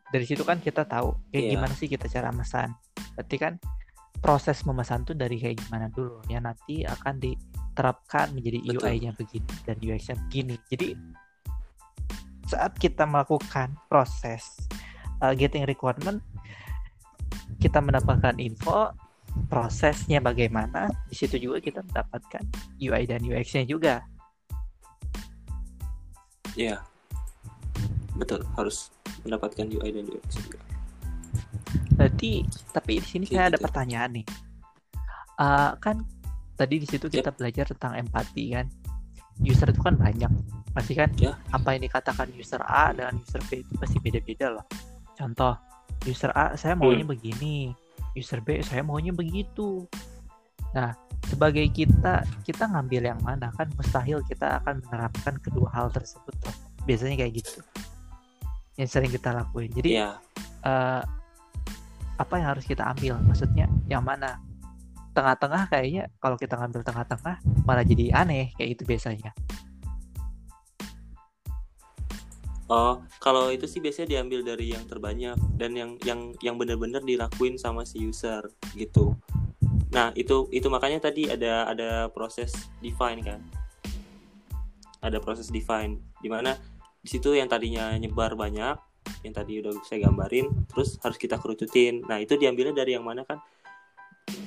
[0.09, 1.51] Dari situ kan kita tahu kayak Iya.
[1.57, 2.73] gimana sih kita cara memesan.
[3.13, 3.61] Berarti kan
[4.19, 8.65] proses memesan tuh dari kayak gimana dulu ya nanti akan diterapkan menjadi.
[8.65, 10.57] UI-nya begini dan UX-nya begini.
[10.73, 10.97] Jadi
[12.49, 14.57] saat kita melakukan proses
[15.21, 16.25] uh, getting requirement
[17.61, 18.97] kita mendapatkan info
[19.53, 22.43] prosesnya bagaimana di situ juga kita mendapatkan
[22.81, 24.01] UI dan UX-nya juga
[26.59, 26.83] Iya.
[28.19, 28.91] Betul, harus
[29.23, 30.59] mendapatkan UI dan UX juga.
[31.95, 33.65] berarti tapi di sini saya ada gitu.
[33.69, 34.27] pertanyaan nih
[35.39, 36.03] Uh, kan
[36.59, 38.67] tadi di situ kita belajar tentang empati kan
[39.39, 40.27] user itu kan banyak
[40.75, 41.39] pasti kan Ya.
[41.55, 44.67] apa yang dikatakan user A dengan user B itu pasti beda-beda loh
[45.15, 45.55] contoh
[46.03, 47.15] user A saya maunya Hmm.
[47.15, 47.71] begini
[48.19, 49.87] user B saya maunya begitu
[50.75, 50.91] nah
[51.31, 56.55] sebagai kita kita ngambil yang mana kan mustahil kita akan menerapkan kedua hal tersebut tuh.
[56.83, 57.63] biasanya kayak gitu
[58.79, 59.69] yang sering kita lakuin.
[59.75, 60.23] Jadi Iya,
[60.63, 61.03] eh,
[62.19, 63.19] apa yang harus kita ambil?
[63.27, 64.39] Maksudnya yang mana?
[65.15, 69.35] Tengah-tengah kayaknya kalau kita ngambil tengah-tengah malah jadi aneh kayak itu biasanya.
[72.69, 77.57] Oh, kalau itu sih biasanya diambil dari yang terbanyak dan yang yang yang benar-benar dilakuin
[77.57, 78.45] sama si user
[78.77, 79.17] gitu.
[79.89, 82.53] Nah, itu itu makanya tadi ada ada proses
[82.85, 83.41] define kan.
[85.01, 86.61] Ada proses define di mana
[87.03, 88.77] di situ yang tadinya nyebar banyak
[89.25, 93.25] yang tadi udah saya gambarin terus harus kita kerucutin nah itu diambilnya dari yang mana
[93.25, 93.41] kan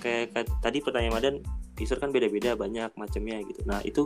[0.04, 1.36] kayak, kayak tadi pertanyaan Madan
[1.80, 4.06] user kan beda-beda banyak macamnya gitu nah itu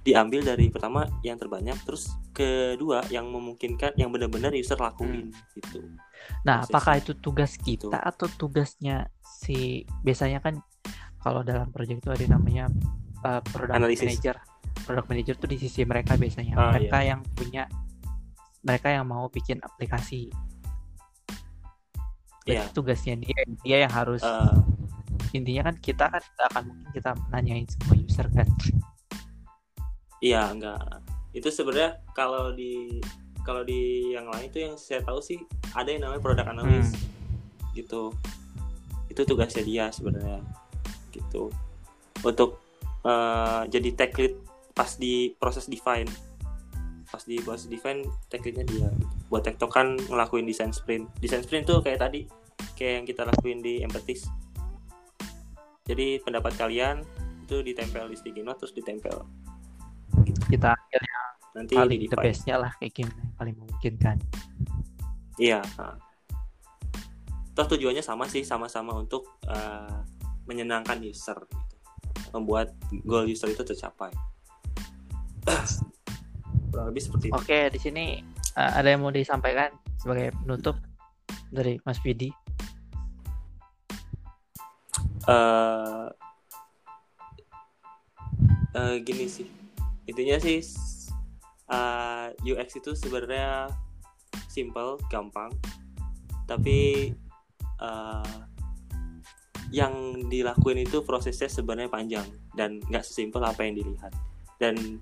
[0.00, 5.84] diambil dari pertama yang terbanyak terus kedua yang memungkinkan yang benar-benar user lakuin gitu
[6.44, 6.72] Nah, Prosesnya.
[6.76, 7.88] apakah itu tugas kita Gitu.
[7.92, 10.60] atau tugasnya si biasanya kan
[11.20, 12.68] kalau dalam proyek itu ada namanya
[13.24, 14.04] uh, product Analisis.
[14.20, 14.36] manager.
[14.90, 16.54] Product manager tuh di sisi mereka biasanya.
[16.58, 17.64] Ah, mereka yang punya
[18.60, 20.30] mereka yang mau bikin aplikasi.
[22.48, 22.66] Iya.
[22.74, 24.56] tugasnya dia dia yang harus Eh,
[25.36, 28.48] intinya kan kita kan nggak akan mungkin kita nanyain semua user kan.
[30.18, 30.80] Iya enggak.
[31.30, 32.98] Itu sebenarnya kalau di
[33.46, 35.38] kalau di yang lain itu yang saya tahu sih
[35.72, 36.98] ada yang namanya product analyst
[37.72, 38.10] gitu.
[39.06, 40.42] Itu tugasnya dia sebenarnya
[41.14, 41.54] gitu.
[42.26, 42.58] Untuk
[43.06, 44.34] eh, jadi tech lead
[44.74, 46.08] pas di proses define.
[47.10, 48.88] Pas di proses define leadnya dia.
[49.28, 51.10] Buat tektokan ngelakuin design sprint.
[51.18, 52.26] Design sprint tuh kayak tadi
[52.78, 54.28] kayak yang kita lakuin di Empathies.
[55.84, 57.02] Jadi pendapat kalian
[57.50, 59.26] itu ditempel di sticky note terus ditempel
[60.46, 62.24] Kita ambil yang nanti paling di the define.
[62.30, 64.16] bestnya lah kayak gimana yang paling memungkinkan.
[65.40, 65.60] Iya.
[65.78, 65.98] nah.
[67.54, 69.98] Toh tujuannya sama sih, sama-sama untuk eh,
[70.46, 71.76] menyenangkan user, gitu.
[72.34, 72.74] membuat
[73.06, 74.10] goal user itu tercapai.
[76.70, 77.36] Kurang lebih seperti itu.
[77.36, 78.04] Oke, di sini
[78.56, 80.76] uh, ada yang mau disampaikan sebagai penutup
[81.50, 82.30] dari Mas Vidi.
[85.30, 86.06] Eh,
[88.74, 89.46] eh, gini sih,
[90.08, 90.64] intinya sih
[91.70, 93.68] eh, UX itu sebenarnya
[94.48, 95.52] simple, gampang,
[96.48, 97.12] tapi
[97.78, 98.36] eh,
[99.70, 102.26] yang dilakuin itu prosesnya sebenarnya panjang
[102.58, 104.10] dan nggak sesimpel apa yang dilihat.
[104.58, 104.98] Dan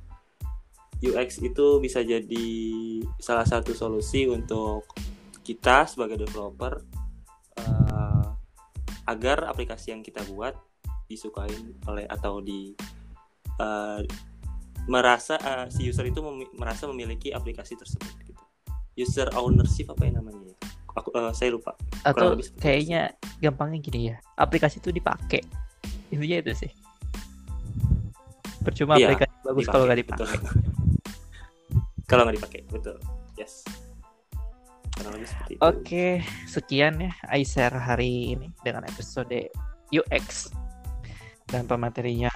[0.98, 2.48] UX itu bisa jadi
[3.22, 4.90] salah satu solusi untuk
[5.46, 6.82] kita sebagai developer
[7.54, 8.26] eh,
[9.06, 10.58] agar aplikasi yang kita buat
[11.08, 12.74] disukain oleh atau di
[13.62, 14.00] eh,
[14.90, 18.42] merasa eh, si user itu memi- merasa memiliki aplikasi tersebut gitu.
[18.98, 20.50] User ownership apa yang namanya?
[20.50, 20.56] ya?
[20.98, 21.78] Aku eh, saya lupa.
[22.02, 23.00] Atau seperti itu kayaknya
[23.38, 25.46] gampangnya gini ya, aplikasi itu dipakai.
[26.10, 26.72] Intinya itu sih.
[28.66, 30.38] Percuma Iya, aplikasi bagus kalau nggak dipakai.
[32.08, 32.96] Kalau nggak dipakai, betul.
[33.36, 33.62] Yes.
[35.62, 39.30] Oke, sekian ya iShare hari ini dengan episode
[39.94, 40.50] UX
[41.46, 42.28] dan pematerinya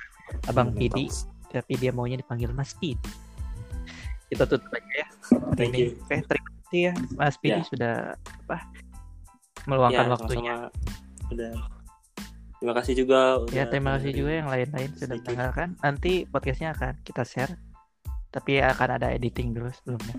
[0.46, 1.10] Abang Pidi,
[1.50, 3.02] tapi dia maunya dipanggil Mas Pidi.
[4.30, 5.08] Kita tutup aja ya.
[5.58, 5.92] Thank ini.
[5.92, 5.98] you.
[6.06, 7.66] Oke, terima kasih ya Mas Pidi Ya.
[7.68, 7.94] sudah
[8.46, 8.56] apa
[9.66, 10.54] meluangkan Ya, waktunya.
[10.70, 11.28] sama-sama.
[11.34, 11.52] Udah.
[12.62, 13.20] Terima kasih juga.
[13.50, 15.68] Ya terima kasih juga yang lain-lain sudah mendengarkan.
[15.82, 17.58] Nanti podcastnya akan kita share,
[18.32, 20.16] tapi akan ada editing dulu sebelumnya.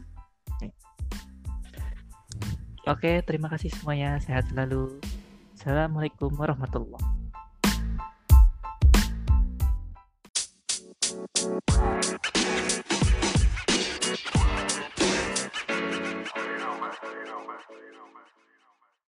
[2.83, 4.19] Oke, terima kasih semuanya.
[4.19, 4.99] Sehat selalu.
[5.55, 7.23] Assalamualaikum warahmatullahi